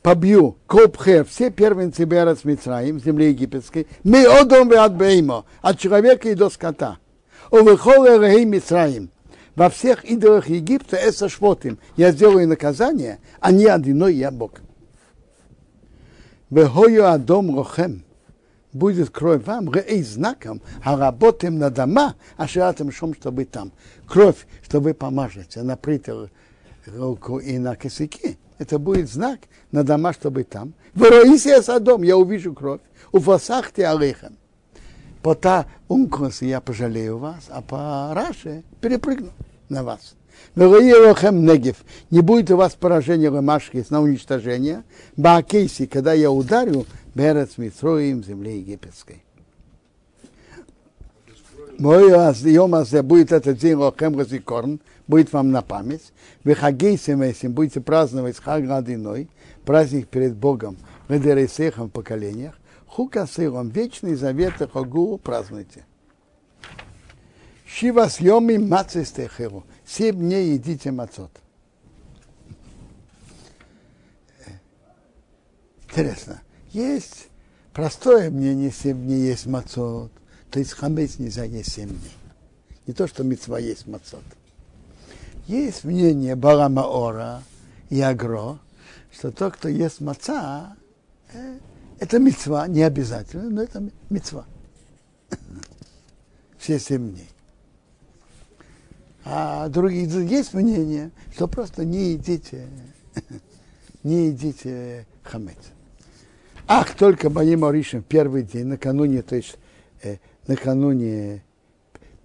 побью 0.01 0.57
Копхер, 0.67 1.25
все 1.25 1.49
первенцы 1.49 2.05
Берец 2.05 2.43
Мицраим, 2.43 2.99
в 2.99 3.03
земле 3.03 3.29
египетской, 3.29 3.87
мы 4.03 4.25
одом 4.25 4.71
от 4.71 4.95
Беймо, 4.95 5.45
от 5.61 5.79
человека 5.79 6.29
и 6.29 6.35
до 6.35 6.49
скота. 6.49 6.97
Увыхоле 7.51 8.17
Рей 8.17 8.45
Мицраим, 8.45 9.09
во 9.55 9.69
всех 9.69 10.05
идолах 10.05 10.47
Египта, 10.49 10.95
это 10.95 11.29
швотим, 11.29 11.77
я 11.97 12.11
сделаю 12.11 12.47
наказание, 12.47 13.19
а 13.39 13.51
не 13.51 13.65
одиной 13.65 14.15
я 14.15 14.31
Бог. 14.31 14.53
Вехою 16.49 17.07
Адом 17.07 17.57
Рохем 17.57 18.03
будет 18.73 19.09
кровь 19.09 19.45
вам, 19.45 19.71
рей 19.71 20.03
знаком, 20.03 20.61
а 20.83 20.97
работаем 20.97 21.57
на 21.57 21.69
дома, 21.69 22.15
а 22.37 22.47
ширатым 22.47 22.91
шум, 22.91 23.13
чтобы 23.13 23.45
там. 23.45 23.71
Кровь, 24.05 24.47
что 24.63 24.79
вы 24.79 24.93
помажете 24.93 25.61
на 25.63 25.77
притер 25.77 26.29
руку 26.85 27.37
и 27.39 27.57
на 27.57 27.75
косяки. 27.75 28.37
Это 28.61 28.77
будет 28.77 29.09
знак 29.09 29.39
на 29.71 29.83
дома, 29.83 30.13
чтобы 30.13 30.43
там. 30.43 30.75
В 30.93 31.01
Роисия 31.01 31.63
Садом 31.63 32.03
я 32.03 32.15
увижу 32.15 32.53
кровь. 32.53 32.81
У 33.11 33.19
Фасахте 33.19 33.87
Алейхем. 33.87 34.37
По 35.23 35.33
та 35.33 35.65
ункос 35.87 36.43
я 36.43 36.61
пожалею 36.61 37.17
вас, 37.17 37.45
а 37.49 37.63
по 37.63 38.13
Раше 38.13 38.61
перепрыгну 38.79 39.31
на 39.67 39.83
вас. 39.83 40.13
Негев. 40.55 41.77
Не 42.11 42.21
будет 42.21 42.51
у 42.51 42.57
вас 42.57 42.73
поражения 42.75 43.31
Ламашки 43.31 43.83
на 43.89 43.99
уничтожение. 43.99 44.83
Баакейси, 45.17 45.87
когда 45.87 46.13
я 46.13 46.29
ударю 46.29 46.85
Берец 47.15 47.57
Митроим, 47.57 48.23
земле 48.23 48.59
египетской. 48.59 49.23
Мой 51.79 52.11
Йомазе 52.11 53.01
будет 53.01 53.31
этот 53.31 53.57
день 53.57 53.73
Лохем 53.73 54.13
Газикорн, 54.13 54.79
будет 55.11 55.33
вам 55.33 55.51
на 55.51 55.61
память. 55.61 56.13
Вы 56.43 56.55
хагейсим 56.55 57.21
этим 57.21 57.51
будете 57.51 57.81
праздновать 57.81 58.37
Хаг 58.37 58.67
Радиной, 58.67 59.29
праздник 59.65 60.07
перед 60.07 60.35
Богом, 60.35 60.77
в 61.07 61.11
Эдересехам 61.15 61.89
поколениях. 61.89 62.57
Хука 62.87 63.27
Силом, 63.27 63.69
вечный 63.69 64.15
завет 64.15 64.53
Хагу 64.73 65.17
празднуйте. 65.17 65.85
Шива 67.65 68.07
съеми 68.07 68.57
мацистехеру 68.57 69.65
семь 69.85 70.17
дней 70.17 70.53
едите 70.53 70.91
мацот. 70.91 71.31
Интересно, 75.83 76.41
есть 76.71 77.27
простое 77.73 78.29
мнение, 78.29 78.71
семь 78.71 79.03
дней 79.03 79.27
есть 79.27 79.45
мацот, 79.45 80.11
то 80.49 80.59
есть 80.59 80.71
хамец 80.71 81.19
нельзя 81.19 81.43
есть 81.43 81.73
семь 81.73 81.89
дней. 81.89 82.17
Не 82.87 82.93
то, 82.93 83.07
что 83.07 83.23
мецва 83.23 83.59
есть 83.59 83.87
мацот. 83.87 84.23
Есть 85.51 85.83
мнение 85.83 86.37
Барама 86.37 86.87
Ора 86.87 87.43
и 87.89 87.99
Агро, 87.99 88.57
что 89.11 89.31
тот, 89.31 89.55
кто 89.55 89.67
ест 89.67 89.99
маца, 89.99 90.77
э, 91.33 91.57
это 91.99 92.19
мецва, 92.19 92.69
не 92.69 92.83
обязательно, 92.83 93.49
но 93.49 93.61
это 93.61 93.83
мецва. 94.09 94.45
Все 96.57 96.79
семь 96.79 97.11
дней. 97.11 97.29
А 99.25 99.67
другие 99.67 100.05
есть 100.25 100.53
мнение, 100.53 101.11
что 101.33 101.49
просто 101.49 101.83
не 101.83 102.13
едите 102.13 102.69
не 104.03 104.27
едите 104.27 105.05
хамец. 105.21 105.57
Ах, 106.65 106.95
только 106.95 107.29
моим 107.29 107.65
оришем 107.65 108.03
первый 108.03 108.43
день, 108.43 108.67
накануне, 108.67 109.21
то 109.21 109.35
есть 109.35 109.57
э, 110.01 110.15
накануне 110.47 111.43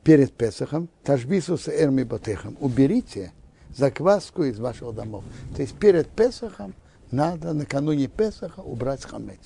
перед 0.06 0.32
Песохом, 0.32 0.88
тажбису 1.02 1.58
с 1.58 1.66
эрми 1.66 2.04
батехом, 2.04 2.56
уберите 2.60 3.32
закваску 3.76 4.44
из 4.44 4.56
ваших 4.60 4.94
домов. 4.94 5.24
То 5.56 5.62
есть 5.62 5.76
перед 5.76 6.06
Песохом 6.06 6.74
надо 7.10 7.52
накануне 7.52 8.06
Песоха 8.06 8.60
убрать 8.60 9.04
хамец. 9.04 9.40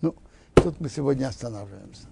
Ну, 0.00 0.14
тут 0.54 0.78
мы 0.78 0.88
сегодня 0.88 1.26
останавливаемся. 1.26 2.06